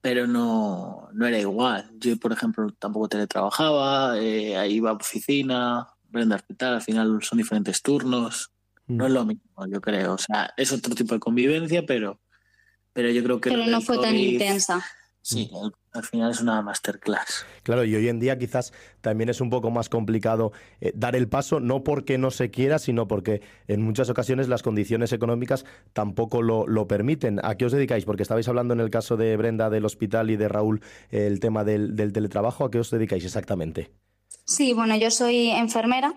pero 0.00 0.26
no, 0.26 1.08
no 1.12 1.26
era 1.26 1.38
igual. 1.38 1.90
Yo, 1.98 2.16
por 2.16 2.32
ejemplo, 2.32 2.70
tampoco 2.78 3.08
teletrabajaba, 3.08 4.18
eh, 4.18 4.56
ahí 4.56 4.74
iba 4.74 4.90
a 4.90 4.94
oficina, 4.94 5.88
Brenda 6.08 6.36
hospital, 6.36 6.74
al 6.74 6.82
final 6.82 7.18
son 7.22 7.38
diferentes 7.38 7.82
turnos. 7.82 8.50
No 8.86 9.06
es 9.06 9.12
lo 9.12 9.24
mismo, 9.26 9.66
yo 9.68 9.80
creo. 9.80 10.14
O 10.14 10.18
sea, 10.18 10.54
es 10.56 10.72
otro 10.72 10.94
tipo 10.94 11.12
de 11.12 11.20
convivencia, 11.20 11.84
pero, 11.84 12.20
pero 12.92 13.10
yo 13.10 13.22
creo 13.24 13.40
que... 13.40 13.50
Pero 13.50 13.66
no 13.66 13.80
fue 13.80 13.98
tan 13.98 14.16
intensa. 14.16 14.82
Sí, 15.20 15.50
al- 15.60 15.72
al 15.96 16.04
final 16.04 16.30
es 16.30 16.40
una 16.40 16.62
masterclass. 16.62 17.44
Claro, 17.62 17.84
y 17.84 17.94
hoy 17.94 18.08
en 18.08 18.20
día 18.20 18.38
quizás 18.38 18.72
también 19.00 19.28
es 19.28 19.40
un 19.40 19.50
poco 19.50 19.70
más 19.70 19.88
complicado 19.88 20.52
eh, 20.80 20.92
dar 20.94 21.16
el 21.16 21.28
paso, 21.28 21.60
no 21.60 21.82
porque 21.82 22.18
no 22.18 22.30
se 22.30 22.50
quiera, 22.50 22.78
sino 22.78 23.08
porque 23.08 23.42
en 23.66 23.82
muchas 23.82 24.08
ocasiones 24.10 24.48
las 24.48 24.62
condiciones 24.62 25.12
económicas 25.12 25.64
tampoco 25.92 26.42
lo, 26.42 26.66
lo 26.66 26.86
permiten. 26.86 27.40
¿A 27.42 27.56
qué 27.56 27.64
os 27.64 27.72
dedicáis? 27.72 28.04
Porque 28.04 28.22
estabais 28.22 28.48
hablando 28.48 28.74
en 28.74 28.80
el 28.80 28.90
caso 28.90 29.16
de 29.16 29.36
Brenda 29.36 29.70
del 29.70 29.84
hospital 29.84 30.30
y 30.30 30.36
de 30.36 30.48
Raúl 30.48 30.82
eh, 31.10 31.26
el 31.26 31.40
tema 31.40 31.64
del, 31.64 31.96
del 31.96 32.12
teletrabajo. 32.12 32.64
¿A 32.64 32.70
qué 32.70 32.78
os 32.78 32.90
dedicáis 32.90 33.24
exactamente? 33.24 33.90
Sí, 34.44 34.72
bueno, 34.72 34.96
yo 34.96 35.10
soy 35.10 35.50
enfermera 35.50 36.14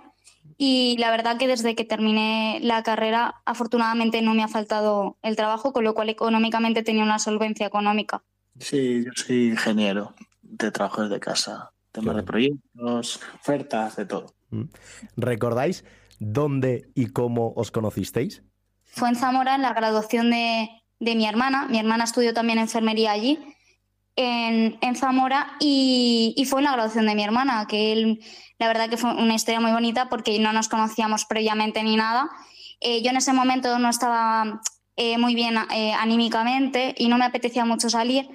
y 0.58 0.98
la 0.98 1.10
verdad 1.10 1.38
que 1.38 1.48
desde 1.48 1.74
que 1.74 1.86
terminé 1.86 2.60
la 2.62 2.84
carrera, 2.84 3.42
afortunadamente 3.46 4.22
no 4.22 4.34
me 4.34 4.44
ha 4.44 4.48
faltado 4.48 5.18
el 5.22 5.36
trabajo, 5.36 5.74
con 5.74 5.84
lo 5.84 5.94
cual 5.94 6.10
económicamente 6.10 6.84
tenía 6.84 7.04
una 7.04 7.18
solvencia 7.18 7.66
económica. 7.66 8.24
Sí, 8.60 9.04
yo 9.06 9.12
soy 9.16 9.50
ingeniero 9.50 10.14
de 10.42 10.72
trabajo 10.72 11.04
desde 11.04 11.20
casa, 11.20 11.72
temas 11.92 12.16
de 12.16 12.24
proyectos, 12.24 13.20
ofertas, 13.36 13.96
de 13.96 14.06
todo. 14.06 14.34
¿Mm? 14.50 14.64
¿Recordáis 15.16 15.86
dónde 16.20 16.90
y 16.96 17.08
cómo 17.08 17.54
os 17.56 17.72
conocisteis? 17.72 18.44
Fue 18.86 19.10
en 19.10 19.16
Zamora 19.16 19.56
en 19.56 19.62
la 19.62 19.74
graduación 19.74 20.32
de, 20.32 20.70
de 21.00 21.16
mi 21.16 21.26
hermana. 21.26 21.68
Mi 21.70 21.80
hermana 21.80 22.04
estudió 22.04 22.34
también 22.34 22.60
enfermería 22.60 23.12
allí, 23.12 23.40
en, 24.16 24.78
en 24.82 24.96
Zamora, 24.96 25.56
y, 25.60 26.34
y 26.36 26.46
fue 26.46 26.60
en 26.60 26.66
la 26.66 26.74
graduación 26.74 27.06
de 27.06 27.16
mi 27.16 27.24
hermana, 27.24 27.66
que 27.68 27.94
él, 27.94 28.20
la 28.58 28.68
verdad 28.68 28.90
que 28.90 28.98
fue 28.98 29.14
una 29.14 29.36
historia 29.36 29.62
muy 29.62 29.72
bonita 29.72 30.10
porque 30.10 30.38
no 30.40 30.52
nos 30.52 30.68
conocíamos 30.68 31.26
previamente 31.26 31.84
ni 31.84 31.96
nada. 31.96 32.30
Eh, 32.82 33.02
yo 33.02 33.12
en 33.12 33.18
ese 33.18 33.32
momento 33.32 33.80
no 33.80 33.90
estaba 33.90 34.62
eh, 35.04 35.18
muy 35.18 35.34
bien 35.34 35.56
eh, 35.74 35.94
anímicamente 35.94 36.94
y 36.98 37.08
no 37.08 37.18
me 37.18 37.26
apetecía 37.26 37.64
mucho 37.66 37.90
salir. 37.90 38.30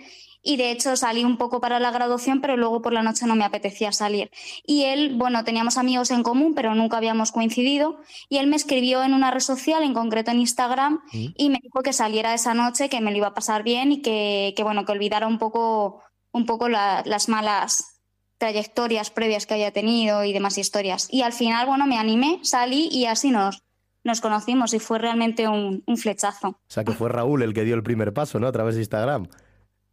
Y 0.47 0.57
de 0.59 0.71
hecho 0.73 0.95
salí 0.95 1.25
un 1.25 1.39
poco 1.39 1.59
para 1.59 1.81
la 1.81 1.91
graduación, 1.91 2.43
pero 2.43 2.55
luego 2.59 2.83
por 2.83 2.93
la 2.93 3.03
noche 3.03 3.25
no 3.27 3.35
me 3.35 3.45
apetecía 3.47 3.93
salir. 3.93 4.31
Y 4.67 4.83
él, 4.85 5.15
bueno, 5.17 5.43
teníamos 5.43 5.79
amigos 5.79 6.11
en 6.11 6.23
común, 6.23 6.53
pero 6.55 6.75
nunca 6.75 6.99
habíamos 6.99 7.33
coincidido. 7.33 7.97
Y 8.29 8.37
él 8.37 8.47
me 8.49 8.57
escribió 8.57 9.03
en 9.03 9.15
una 9.15 9.31
red 9.31 9.41
social, 9.41 9.83
en 9.83 9.95
concreto 9.95 10.31
en 10.33 10.41
Instagram, 10.41 11.01
y 11.39 11.49
me 11.49 11.59
dijo 11.63 11.81
que 11.83 11.95
saliera 11.95 12.35
esa 12.35 12.53
noche, 12.53 12.91
que 12.91 13.01
me 13.01 13.11
lo 13.11 13.17
iba 13.17 13.29
a 13.29 13.35
pasar 13.35 13.63
bien 13.63 13.91
y 13.93 14.03
que, 14.03 14.53
que 14.55 14.63
bueno, 14.63 14.85
que 14.85 14.93
olvidara 14.93 15.27
un 15.27 15.39
poco, 15.39 16.03
un 16.33 16.45
poco 16.45 16.69
la- 16.69 17.03
las 17.07 17.29
malas 17.31 18.03
trayectorias 18.39 19.09
previas 19.11 19.47
que 19.47 19.55
haya 19.55 19.71
tenido 19.71 20.25
y 20.25 20.33
demás 20.35 20.59
historias. 20.59 21.09
Y 21.11 21.23
al 21.23 21.33
final, 21.33 21.67
bueno, 21.67 21.87
me 21.87 21.97
animé, 21.97 22.41
salí 22.43 22.89
y 22.93 23.07
así 23.07 23.31
nos, 23.31 23.63
nos 24.05 24.21
conocimos 24.21 24.75
y 24.75 24.79
fue 24.79 24.99
realmente 24.99 25.49
un, 25.49 25.83
un 25.87 25.97
flechazo. 25.97 26.49
O 26.49 26.59
sea, 26.69 26.85
que 26.85 26.93
fue 26.93 27.09
Raúl 27.09 27.43
el 27.43 27.55
que 27.55 27.65
dio 27.65 27.75
el 27.75 27.83
primer 27.83 28.13
paso, 28.13 28.39
¿no? 28.39 28.47
A 28.47 28.53
través 28.53 28.77
de 28.77 28.83
Instagram. 28.83 29.27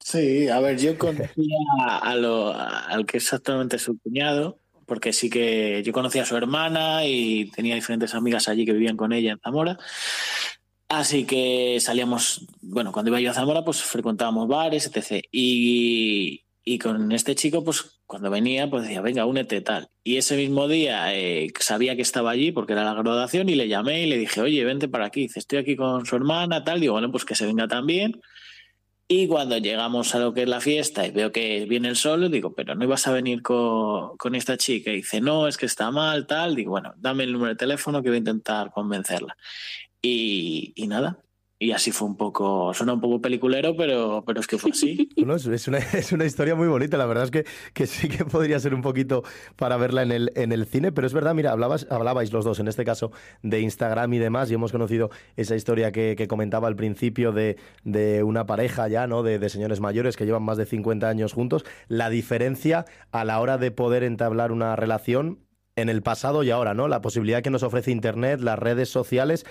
Sí, 0.04 0.48
a 0.50 0.60
ver, 0.60 0.78
yo 0.80 0.98
conocía 0.98 1.58
a 2.02 2.16
lo, 2.16 2.54
al 2.54 3.06
que 3.06 3.18
es 3.18 3.34
actualmente 3.34 3.78
su 3.78 3.98
cuñado, 4.00 4.58
porque 4.86 5.14
sí 5.14 5.30
que 5.30 5.84
yo 5.86 5.94
conocía 5.94 6.24
a 6.24 6.26
su 6.26 6.36
hermana 6.36 7.06
y 7.06 7.52
tenía 7.52 7.76
diferentes 7.76 8.16
amigas 8.16 8.48
allí 8.48 8.66
que 8.66 8.74
vivían 8.74 8.98
con 8.98 9.14
ella 9.14 9.32
en 9.32 9.40
Zamora. 9.40 9.78
Así 10.90 11.26
que 11.26 11.78
salíamos, 11.80 12.48
bueno, 12.62 12.92
cuando 12.92 13.12
iba 13.12 13.22
yo 13.22 13.32
a 13.32 13.34
Zamora, 13.34 13.64
pues 13.64 13.82
frecuentábamos 13.82 14.48
bares, 14.48 14.88
etc. 14.88 15.24
Y, 15.32 16.44
y 16.64 16.78
con 16.78 17.12
este 17.12 17.34
chico, 17.36 17.64
pues 17.64 18.02
cuando 18.06 18.30
venía, 18.30 18.70
pues 18.70 18.84
decía, 18.84 19.02
venga, 19.02 19.26
únete 19.26 19.62
tal. 19.62 19.90
Y 20.04 20.18
ese 20.18 20.38
mismo 20.38 20.68
día 20.68 21.16
eh, 21.16 21.52
sabía 21.60 21.96
que 21.96 22.04
estaba 22.04 22.32
allí 22.32 22.52
porque 22.52 22.74
era 22.74 22.84
la 22.84 22.94
graduación 22.94 23.50
y 23.50 23.56
le 23.56 23.68
llamé 23.68 24.04
y 24.04 24.06
le 24.08 24.18
dije, 24.18 24.42
oye, 24.42 24.64
vente 24.64 24.88
para 24.88 25.06
aquí. 25.06 25.22
Dice, 25.22 25.40
estoy 25.40 25.60
aquí 25.60 25.76
con 25.76 26.06
su 26.06 26.16
hermana, 26.16 26.64
tal. 26.64 26.80
Digo, 26.80 26.94
bueno, 26.94 27.12
pues 27.12 27.26
que 27.26 27.34
se 27.34 27.48
venga 27.48 27.68
también. 27.68 28.22
Y 29.08 29.28
cuando 29.28 29.58
llegamos 29.58 30.14
a 30.16 30.20
lo 30.20 30.34
que 30.34 30.44
es 30.44 30.48
la 30.48 30.62
fiesta 30.62 31.06
y 31.06 31.12
veo 31.12 31.32
que 31.32 31.66
viene 31.66 31.90
el 31.90 31.96
sol, 31.96 32.32
digo, 32.32 32.54
pero 32.54 32.76
no 32.76 32.86
ibas 32.86 33.08
a 33.08 33.12
venir 33.12 33.42
con, 33.42 34.16
con 34.18 34.36
esta 34.36 34.56
chica. 34.56 34.92
Y 34.92 34.98
dice, 34.98 35.20
no, 35.20 35.48
es 35.48 35.58
que 35.58 35.66
está 35.66 35.90
mal, 35.92 36.28
tal. 36.28 36.56
Digo, 36.56 36.72
bueno, 36.72 36.94
dame 36.98 37.24
el 37.24 37.34
número 37.34 37.50
de 37.50 37.58
teléfono 37.58 38.04
que 38.04 38.10
voy 38.10 38.18
a 38.18 38.20
intentar 38.20 38.72
convencerla. 38.72 39.36
Y, 40.02 40.74
y 40.76 40.88
nada. 40.88 41.24
Y 41.62 41.74
así 41.74 41.92
fue 41.92 42.08
un 42.08 42.18
poco, 42.18 42.74
suena 42.74 42.94
un 42.94 43.00
poco 43.00 43.22
peliculero, 43.22 43.76
pero, 43.78 44.24
pero 44.26 44.40
es 44.40 44.48
que 44.48 44.58
fue 44.58 44.72
así. 44.72 45.10
No, 45.22 45.36
es, 45.36 45.46
es 45.46 45.68
una, 45.68 45.78
es 45.78 46.12
una 46.12 46.26
historia 46.26 46.56
muy 46.56 46.68
bonita, 46.68 46.98
la 46.98 47.06
verdad 47.06 47.26
es 47.26 47.32
que, 47.32 47.46
que 47.74 47.86
sí 47.86 48.10
que 48.10 48.26
podría 48.26 48.60
ser 48.60 48.74
un 48.74 48.82
poquito 48.82 49.24
para 49.58 49.78
verla 49.78 50.02
en 50.02 50.12
el, 50.12 50.32
en 50.36 50.52
el 50.54 50.66
cine, 50.66 50.92
pero 50.92 51.06
es 51.06 51.14
verdad, 51.14 51.36
mira, 51.36 51.52
hablabas, 51.52 51.86
hablabais 51.92 52.34
los 52.34 52.46
dos, 52.46 52.60
en 52.60 52.68
este 52.68 52.84
caso, 52.84 53.12
de 53.44 53.60
Instagram 53.60 54.12
y 54.12 54.18
demás, 54.18 54.50
y 54.50 54.56
hemos 54.56 54.72
conocido 54.72 55.12
esa 55.38 55.56
historia 55.56 55.92
que, 55.92 56.16
que 56.18 56.28
comentaba 56.28 56.68
al 56.68 56.76
principio 56.76 57.32
de, 57.32 57.58
de 57.84 58.24
una 58.24 58.48
pareja 58.48 58.88
ya, 58.88 59.06
¿no? 59.06 59.22
De, 59.22 59.38
de 59.38 59.50
señores 59.50 59.82
mayores 59.82 60.18
que 60.18 60.26
llevan 60.26 60.42
más 60.42 60.58
de 60.58 60.66
50 60.66 61.08
años 61.08 61.32
juntos. 61.32 61.64
La 61.88 62.10
diferencia 62.10 62.86
a 63.12 63.24
la 63.24 63.40
hora 63.40 63.60
de 63.60 63.70
poder 63.70 64.02
entablar 64.02 64.52
una 64.52 64.76
relación 64.76 65.38
en 65.76 65.90
el 65.90 66.02
pasado 66.02 66.42
y 66.42 66.50
ahora, 66.50 66.74
¿no? 66.74 66.88
La 66.88 67.02
posibilidad 67.02 67.44
que 67.44 67.52
nos 67.52 67.62
ofrece 67.62 67.92
Internet, 67.92 68.42
las 68.42 68.58
redes 68.58 68.90
sociales. 68.90 69.46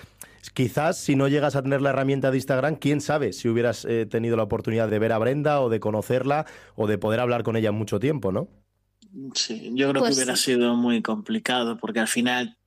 Quizás 0.53 0.97
si 0.97 1.15
no 1.15 1.27
llegas 1.27 1.55
a 1.55 1.61
tener 1.61 1.81
la 1.81 1.91
herramienta 1.91 2.31
de 2.31 2.37
Instagram, 2.37 2.75
quién 2.75 2.99
sabe 3.01 3.31
si 3.33 3.47
hubieras 3.47 3.85
eh, 3.85 4.05
tenido 4.05 4.35
la 4.37 4.43
oportunidad 4.43 4.89
de 4.89 4.99
ver 4.99 5.11
a 5.11 5.17
Brenda 5.17 5.61
o 5.61 5.69
de 5.69 5.79
conocerla 5.79 6.45
o 6.75 6.87
de 6.87 6.97
poder 6.97 7.19
hablar 7.19 7.43
con 7.43 7.55
ella 7.55 7.71
mucho 7.71 7.99
tiempo, 7.99 8.31
¿no? 8.31 8.47
Sí, 9.35 9.71
yo 9.73 9.89
creo 9.89 10.01
Pues 10.01 10.15
que 10.15 10.15
hubiera 10.17 10.35
sí. 10.35 10.53
sido 10.53 10.75
muy 10.75 11.01
complicado 11.01 11.77
porque 11.77 11.99
al 11.99 12.07
final 12.07 12.57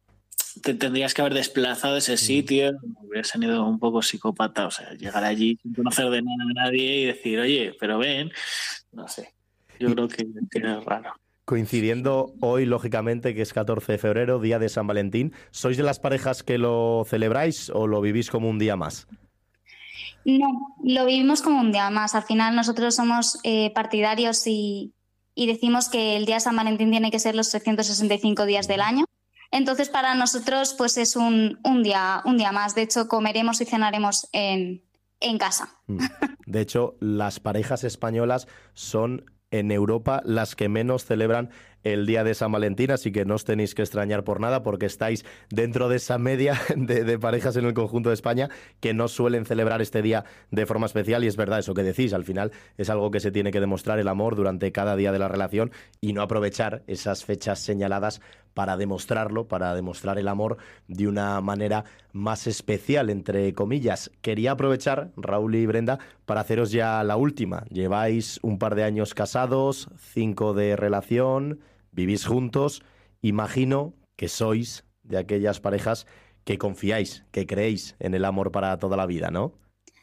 te 0.62 0.74
tendrías 0.74 1.14
que 1.14 1.22
haber 1.22 1.34
desplazado 1.34 1.94
de 1.94 1.98
ese 1.98 2.16
sitio, 2.16 2.72
hubieras 3.02 3.32
tenido 3.32 3.66
un 3.66 3.78
poco 3.78 4.02
psicópata, 4.02 4.66
o 4.66 4.70
sea, 4.70 4.92
llegar 4.92 5.24
allí 5.24 5.58
sin 5.62 5.74
conocer 5.74 6.08
de 6.10 6.22
nada 6.22 6.44
a 6.50 6.64
nadie 6.64 7.00
y 7.00 7.04
decir, 7.06 7.40
oye, 7.40 7.74
pero 7.80 7.98
ven, 7.98 8.30
no 8.92 9.08
sé, 9.08 9.34
yo 9.80 9.90
creo 9.92 10.06
que, 10.06 10.26
que 10.50 10.58
es 10.58 10.84
raro. 10.84 11.14
Coincidiendo 11.44 12.32
hoy, 12.40 12.64
lógicamente, 12.64 13.34
que 13.34 13.42
es 13.42 13.52
14 13.52 13.92
de 13.92 13.98
febrero, 13.98 14.40
día 14.40 14.58
de 14.58 14.68
San 14.68 14.86
Valentín, 14.86 15.32
¿sois 15.50 15.76
de 15.76 15.82
las 15.82 15.98
parejas 15.98 16.42
que 16.42 16.56
lo 16.58 17.04
celebráis 17.06 17.70
o 17.70 17.86
lo 17.86 18.00
vivís 18.00 18.30
como 18.30 18.48
un 18.48 18.58
día 18.58 18.76
más? 18.76 19.06
No, 20.24 20.74
lo 20.82 21.04
vivimos 21.04 21.42
como 21.42 21.60
un 21.60 21.70
día 21.70 21.90
más. 21.90 22.14
Al 22.14 22.22
final 22.22 22.56
nosotros 22.56 22.94
somos 22.94 23.38
eh, 23.42 23.70
partidarios 23.74 24.46
y, 24.46 24.94
y 25.34 25.46
decimos 25.46 25.88
que 25.88 26.16
el 26.16 26.24
día 26.24 26.36
de 26.36 26.40
San 26.40 26.56
Valentín 26.56 26.90
tiene 26.90 27.10
que 27.10 27.18
ser 27.18 27.34
los 27.34 27.50
365 27.50 28.46
días 28.46 28.66
del 28.66 28.80
año. 28.80 29.04
Entonces 29.50 29.90
para 29.90 30.14
nosotros 30.14 30.74
pues 30.76 30.96
es 30.96 31.14
un, 31.14 31.58
un 31.62 31.82
día, 31.82 32.22
un 32.24 32.38
día 32.38 32.52
más. 32.52 32.74
De 32.74 32.82
hecho 32.82 33.06
comeremos 33.06 33.60
y 33.60 33.66
cenaremos 33.66 34.28
en, 34.32 34.82
en 35.20 35.38
casa. 35.38 35.68
Mm. 35.86 35.98
De 36.46 36.60
hecho, 36.60 36.96
las 37.00 37.40
parejas 37.40 37.84
españolas 37.84 38.46
son 38.74 39.24
en 39.50 39.70
Europa 39.70 40.22
las 40.24 40.56
que 40.56 40.68
menos 40.68 41.04
celebran 41.04 41.50
el 41.84 42.06
día 42.06 42.24
de 42.24 42.34
San 42.34 42.50
Valentín, 42.50 42.90
así 42.90 43.12
que 43.12 43.24
no 43.24 43.34
os 43.34 43.44
tenéis 43.44 43.74
que 43.74 43.82
extrañar 43.82 44.24
por 44.24 44.40
nada 44.40 44.62
porque 44.62 44.86
estáis 44.86 45.24
dentro 45.50 45.88
de 45.88 45.96
esa 45.96 46.18
media 46.18 46.60
de, 46.76 47.18
parejas 47.18 47.56
en 47.56 47.66
el 47.66 47.74
conjunto 47.74 48.08
de 48.08 48.14
España 48.14 48.48
que 48.80 48.94
no 48.94 49.06
suelen 49.06 49.44
celebrar 49.44 49.82
este 49.82 50.02
día 50.02 50.24
de 50.50 50.66
forma 50.66 50.86
especial. 50.86 51.22
Y 51.24 51.26
es 51.26 51.36
verdad 51.36 51.58
eso 51.58 51.74
que 51.74 51.82
decís, 51.82 52.14
al 52.14 52.24
final 52.24 52.52
es 52.78 52.90
algo 52.90 53.10
que 53.10 53.20
se 53.20 53.30
tiene 53.30 53.50
que 53.50 53.60
demostrar 53.60 53.98
el 53.98 54.08
amor 54.08 54.34
durante 54.34 54.72
cada 54.72 54.96
día 54.96 55.12
de 55.12 55.18
la 55.18 55.28
relación 55.28 55.70
y 56.00 56.14
no 56.14 56.22
aprovechar 56.22 56.82
esas 56.86 57.24
fechas 57.24 57.58
señaladas 57.60 58.20
para 58.54 58.76
demostrarlo, 58.76 59.48
para 59.48 59.74
demostrar 59.74 60.18
el 60.18 60.28
amor 60.28 60.56
de 60.88 61.08
una 61.08 61.40
manera 61.40 61.84
más 62.12 62.46
especial, 62.46 63.10
entre 63.10 63.52
comillas. 63.52 64.10
Quería 64.22 64.52
aprovechar, 64.52 65.10
Raúl 65.16 65.56
y 65.56 65.66
Brenda, 65.66 65.98
para 66.24 66.40
haceros 66.40 66.70
ya 66.70 67.02
la 67.04 67.16
última. 67.16 67.64
Lleváis 67.68 68.38
un 68.42 68.58
par 68.58 68.74
de 68.76 68.84
años 68.84 69.14
casados, 69.14 69.88
cinco 69.98 70.54
de 70.54 70.76
relación, 70.76 71.60
vivís 71.90 72.24
juntos. 72.24 72.82
Imagino 73.20 73.94
que 74.16 74.28
sois 74.28 74.84
de 75.02 75.18
aquellas 75.18 75.60
parejas 75.60 76.06
que 76.44 76.58
confiáis, 76.58 77.24
que 77.32 77.46
creéis 77.46 77.96
en 77.98 78.14
el 78.14 78.24
amor 78.24 78.52
para 78.52 78.78
toda 78.78 78.96
la 78.96 79.06
vida, 79.06 79.30
¿no? 79.30 79.54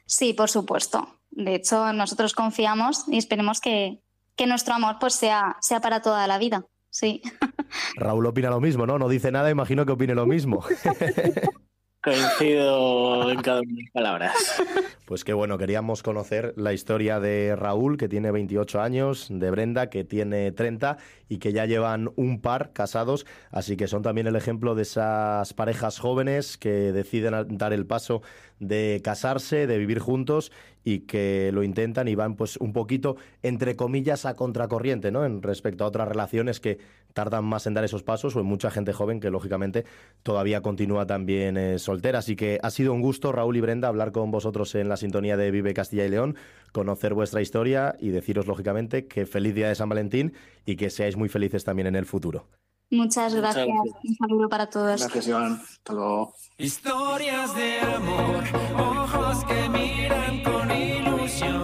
Sí, 0.06 0.34
por 0.34 0.49
supuesto. 0.49 1.08
De 1.30 1.56
hecho, 1.56 1.93
nosotros 1.93 2.34
confiamos 2.34 3.06
y 3.08 3.18
esperemos 3.18 3.62
que, 3.62 4.02
que 4.36 4.47
nuestro 4.47 4.74
amor 4.74 4.97
pues 4.99 5.14
sea, 5.14 5.58
sea 5.62 5.80
para 5.80 6.02
toda 6.02 6.28
la 6.28 6.38
vida. 6.38 6.66
Sí. 6.89 7.22
Raúl 7.95 8.26
opina 8.26 8.49
lo 8.49 8.59
mismo, 8.59 8.86
¿no? 8.86 8.97
No 8.97 9.09
dice 9.09 9.32
nada, 9.32 9.49
imagino 9.49 9.86
que 9.86 9.91
opine 9.91 10.15
lo 10.15 10.26
mismo. 10.26 10.63
Coincido 12.03 13.30
en 13.30 13.41
cada 13.41 13.61
una 13.61 13.76
de 13.76 13.82
las 13.84 13.91
palabras. 13.91 14.63
Pues 15.05 15.24
qué 15.24 15.34
bueno, 15.34 15.57
queríamos 15.57 16.01
conocer 16.01 16.53
la 16.55 16.74
historia 16.74 17.19
de 17.19 17.55
Raúl, 17.55 17.97
que 17.97 18.07
tiene 18.07 18.32
28 18.32 18.82
años, 18.82 19.28
de 19.30 19.51
Brenda, 19.51 19.89
que 19.89 20.03
tiene 20.03 20.51
30 20.51 20.97
y 21.28 21.38
que 21.38 21.53
ya 21.53 21.65
llevan 21.65 22.09
un 22.15 22.41
par 22.41 22.72
casados, 22.74 23.26
así 23.51 23.78
que 23.78 23.88
son 23.88 24.01
también 24.01 24.26
el 24.26 24.36
ejemplo 24.36 24.74
de 24.74 24.84
esas 24.84 25.53
parejas 25.53 25.99
jóvenes 25.99 26.57
que 26.57 26.91
deciden 26.91 27.57
dar 27.57 27.74
el 27.74 27.86
paso 27.86 28.22
de 28.62 29.01
casarse, 29.03 29.68
de 29.68 29.78
vivir 29.80 29.99
juntos 29.99 30.51
y 30.84 30.99
que 30.99 31.51
lo 31.51 31.64
intentan 31.64 32.07
y 32.07 32.16
van 32.16 32.36
pues 32.36 32.57
un 32.57 32.74
poquito, 32.74 33.18
entre 33.41 33.76
comillas, 33.76 34.26
a 34.26 34.36
contracorriente, 34.36 35.12
¿no? 35.12 35.26
En 35.26 35.41
respecto 35.41 35.84
a 35.84 35.88
otras 35.88 36.07
relaciones 36.07 36.59
que 36.59 36.78
tardan 37.14 37.43
más 37.43 37.68
en 37.68 37.74
dar 37.74 37.84
esos 37.84 38.03
pasos 38.03 38.36
o 38.36 38.39
en 38.39 38.45
mucha 38.45 38.72
gente 38.72 38.93
joven 38.93 39.20
que 39.20 39.32
lógicamente 39.32 39.86
todavía 40.24 40.62
continúa 40.62 41.05
también 41.05 41.57
eh, 41.57 41.80
soltera. 41.80 42.20
Así 42.20 42.36
que 42.36 42.59
ha 42.62 42.70
sido 42.70 42.93
un 42.93 43.01
gusto, 43.01 43.32
Raúl 43.32 43.57
y 43.57 43.62
Brenda, 43.62 43.88
hablar 43.88 44.12
con 44.12 44.32
vosotros 44.32 44.74
en 44.76 44.89
la 44.89 44.97
sintonía 44.97 45.38
de 45.38 45.51
Vive 45.51 45.74
Castilla 45.74 46.05
y 46.05 46.09
León, 46.09 46.36
conocer 46.72 47.14
vuestra 47.14 47.41
historia 47.41 47.95
y 47.99 48.09
deciros 48.09 48.45
lógicamente 48.45 49.07
que 49.07 49.26
feliz 49.26 49.55
día 49.55 49.70
de 49.70 49.76
San 49.76 49.89
Valentín 49.89 50.34
y 50.66 50.76
que 50.76 50.89
seáis 50.89 51.18
muy 51.18 51.30
felices 51.30 51.64
también 51.64 51.88
en 51.88 51.95
el 51.95 52.05
futuro. 52.05 52.47
Muchas 52.92 53.34
Muchas 53.34 53.56
gracias. 53.56 53.68
Un 54.04 54.16
saludo 54.18 54.50
para 54.50 54.70
todos. 54.70 55.00
Gracias, 55.00 55.28
Iván. 55.28 55.62
Hasta 55.64 55.94
luego. 55.94 56.34
Historias 56.58 57.56
de 57.56 57.80
amor, 57.80 58.44
ojos 58.78 59.46
que 59.46 59.70
miran 59.70 60.44
con 60.44 60.70
ilusión, 60.70 61.64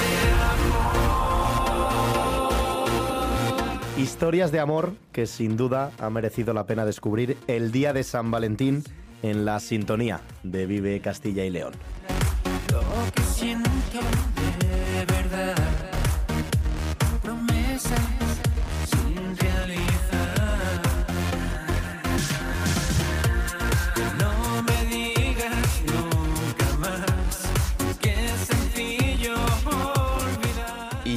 de 3.95 4.01
Historias 4.01 4.51
de 4.51 4.59
amor 4.59 4.93
que 5.11 5.25
sin 5.25 5.57
duda 5.57 5.91
ha 5.99 6.09
merecido 6.11 6.53
la 6.53 6.67
pena 6.67 6.85
descubrir 6.85 7.35
el 7.47 7.71
día 7.71 7.93
de 7.93 8.03
San 8.03 8.29
Valentín 8.29 8.83
en 9.21 9.45
la 9.45 9.59
sintonía 9.59 10.21
de 10.43 10.65
Vive 10.65 10.99
Castilla 11.01 11.43
y 11.45 11.49
León. 11.49 11.73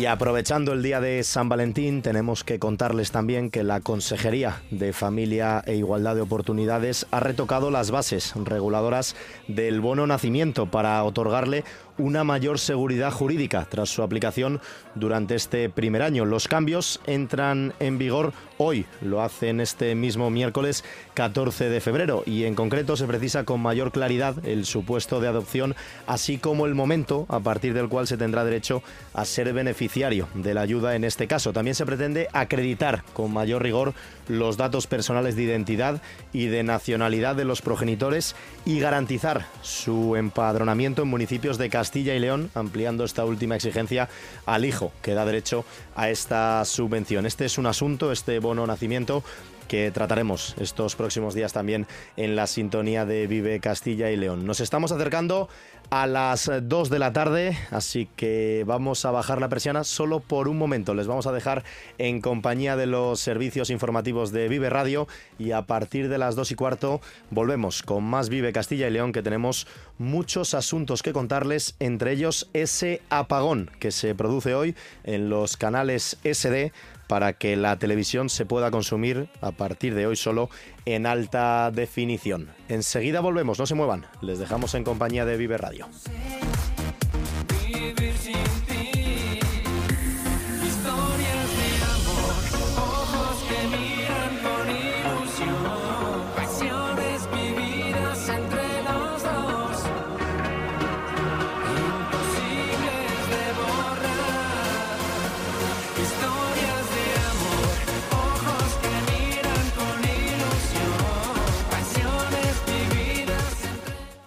Y 0.01 0.07
aprovechando 0.07 0.72
el 0.72 0.82
día 0.82 0.98
de 0.98 1.22
San 1.22 1.51
Valentín, 1.51 2.01
tenemos 2.01 2.42
que 2.42 2.59
contarles 2.59 3.11
también 3.11 3.51
que 3.51 3.62
la 3.62 3.80
Consejería 3.80 4.62
de 4.70 4.94
Familia 4.94 5.62
e 5.66 5.74
Igualdad 5.74 6.14
de 6.14 6.22
Oportunidades 6.22 7.07
ha 7.11 7.20
retocado 7.20 7.70
las 7.70 7.90
bases 7.90 8.32
reguladoras 8.34 9.14
del 9.46 9.82
bono 9.82 10.07
nacimiento 10.07 10.70
para 10.70 11.05
otorgarle 11.05 11.64
una 12.01 12.24
mayor 12.24 12.59
seguridad 12.59 13.12
jurídica 13.12 13.66
tras 13.68 13.90
su 13.90 14.03
aplicación 14.03 14.61
durante 14.94 15.34
este 15.34 15.68
primer 15.68 16.03
año. 16.03 16.24
Los 16.24 16.48
cambios 16.48 17.01
entran 17.07 17.74
en 17.78 17.98
vigor 17.98 18.32
hoy, 18.59 18.86
lo 19.03 19.22
hacen 19.22 19.61
este 19.61 19.94
mismo 19.94 20.30
miércoles 20.30 20.84
14 21.14 21.68
de 21.68 21.80
febrero 21.80 22.22
y 22.26 22.44
en 22.44 22.55
concreto 22.55 22.96
se 22.96 23.07
precisa 23.07 23.44
con 23.44 23.61
mayor 23.61 23.92
claridad 23.92 24.34
el 24.46 24.64
supuesto 24.64 25.20
de 25.20 25.28
adopción, 25.28 25.76
así 26.07 26.38
como 26.38 26.66
el 26.66 26.74
momento 26.74 27.26
a 27.28 27.40
partir 27.40 27.74
del 27.74 27.88
cual 27.88 28.07
se 28.07 28.16
tendrá 28.16 28.44
derecho 28.44 28.82
a 29.12 29.24
ser 29.24 29.53
beneficiario 29.53 30.28
de 30.34 30.55
la 30.55 30.62
ayuda 30.62 30.96
en 30.96 31.05
este 31.05 31.26
caso. 31.26 31.53
También 31.53 31.74
se 31.74 31.86
pretende 31.86 32.28
acreditar 32.32 33.05
con 33.12 33.32
mayor 33.32 33.62
rigor 33.62 33.92
los 34.28 34.57
datos 34.57 34.86
personales 34.86 35.36
de 35.36 35.42
identidad 35.42 36.01
y 36.32 36.46
de 36.46 36.62
nacionalidad 36.62 37.36
de 37.36 37.44
los 37.44 37.62
progenitores 37.62 38.34
y 38.64 38.80
garantizar 38.80 39.46
su 39.62 40.16
empadronamiento 40.16 41.03
en 41.03 41.09
municipios 41.09 41.59
de 41.59 41.68
Castilla 41.68 41.89
y 41.99 42.18
León, 42.18 42.51
ampliando 42.55 43.05
esta 43.05 43.24
última 43.24 43.57
exigencia 43.57 44.09
al 44.47 44.64
hijo 44.64 44.93
que 45.03 45.14
da 45.14 45.24
derecho 45.24 45.64
a 45.97 46.09
esta 46.09 46.64
subvención. 46.64 47.26
Este 47.26 47.45
es 47.45 47.59
un 47.59 47.66
asunto, 47.66 48.12
este 48.12 48.38
bono 48.38 48.66
nacimiento 48.66 49.24
que 49.66 49.91
trataremos 49.91 50.55
estos 50.59 50.97
próximos 50.97 51.34
días 51.34 51.53
también 51.53 51.86
en 52.16 52.36
la 52.36 52.47
sintonía 52.47 53.05
de 53.05 53.26
Vive 53.26 53.61
Castilla 53.61 54.11
y 54.11 54.16
León. 54.16 54.47
Nos 54.47 54.61
estamos 54.61 54.93
acercando 54.93 55.49
a 55.91 56.07
las 56.07 56.51
2 56.62 56.88
de 56.88 56.99
la 57.01 57.12
tarde, 57.12 57.59
así 57.72 58.09
que 58.14 58.64
vamos 58.66 59.05
a 59.05 59.11
bajar 59.11 59.41
la 59.41 59.49
persiana 59.49 59.82
solo 59.82 60.20
por 60.20 60.47
un 60.47 60.57
momento. 60.57 60.95
Les 60.95 61.09
vamos 61.09 61.26
a 61.26 61.32
dejar 61.32 61.64
en 61.99 62.20
compañía 62.20 62.76
de 62.76 62.86
los 62.86 63.18
servicios 63.18 63.70
informativos 63.70 64.30
de 64.30 64.49
Vive 64.49 64.70
Radio 64.70 65.09
y 65.38 65.51
a 65.51 65.62
partir 65.62 66.09
de 66.09 66.18
las 66.18 66.36
2 66.36 66.53
y 66.53 66.55
cuarto 66.55 67.01
volvemos 67.30 67.82
con 67.82 68.05
más 68.05 68.28
Vive 68.28 68.53
Castilla 68.53 68.86
y 68.86 68.93
León 68.93 69.12
que 69.12 69.22
tenemos 69.22 69.66
muchos 69.99 70.55
asuntos 70.55 71.03
que 71.03 71.12
contarles, 71.12 71.74
entre 71.80 72.12
ellos 72.12 72.49
ese 72.53 73.03
apagón 73.11 73.70
que 73.80 73.91
se 73.91 74.14
produce 74.14 74.55
hoy 74.55 74.76
en 75.03 75.28
los 75.28 75.57
canales 75.57 76.18
SD 76.22 76.72
para 77.11 77.32
que 77.32 77.56
la 77.56 77.76
televisión 77.76 78.28
se 78.28 78.46
pueda 78.46 78.70
consumir 78.70 79.28
a 79.40 79.50
partir 79.50 79.96
de 79.96 80.06
hoy 80.06 80.14
solo 80.14 80.48
en 80.84 81.06
alta 81.06 81.72
definición. 81.72 82.50
Enseguida 82.68 83.18
volvemos, 83.18 83.58
no 83.58 83.66
se 83.66 83.74
muevan, 83.74 84.06
les 84.22 84.38
dejamos 84.38 84.76
en 84.76 84.84
compañía 84.84 85.24
de 85.24 85.36
Vive 85.36 85.58
Radio. 85.58 85.88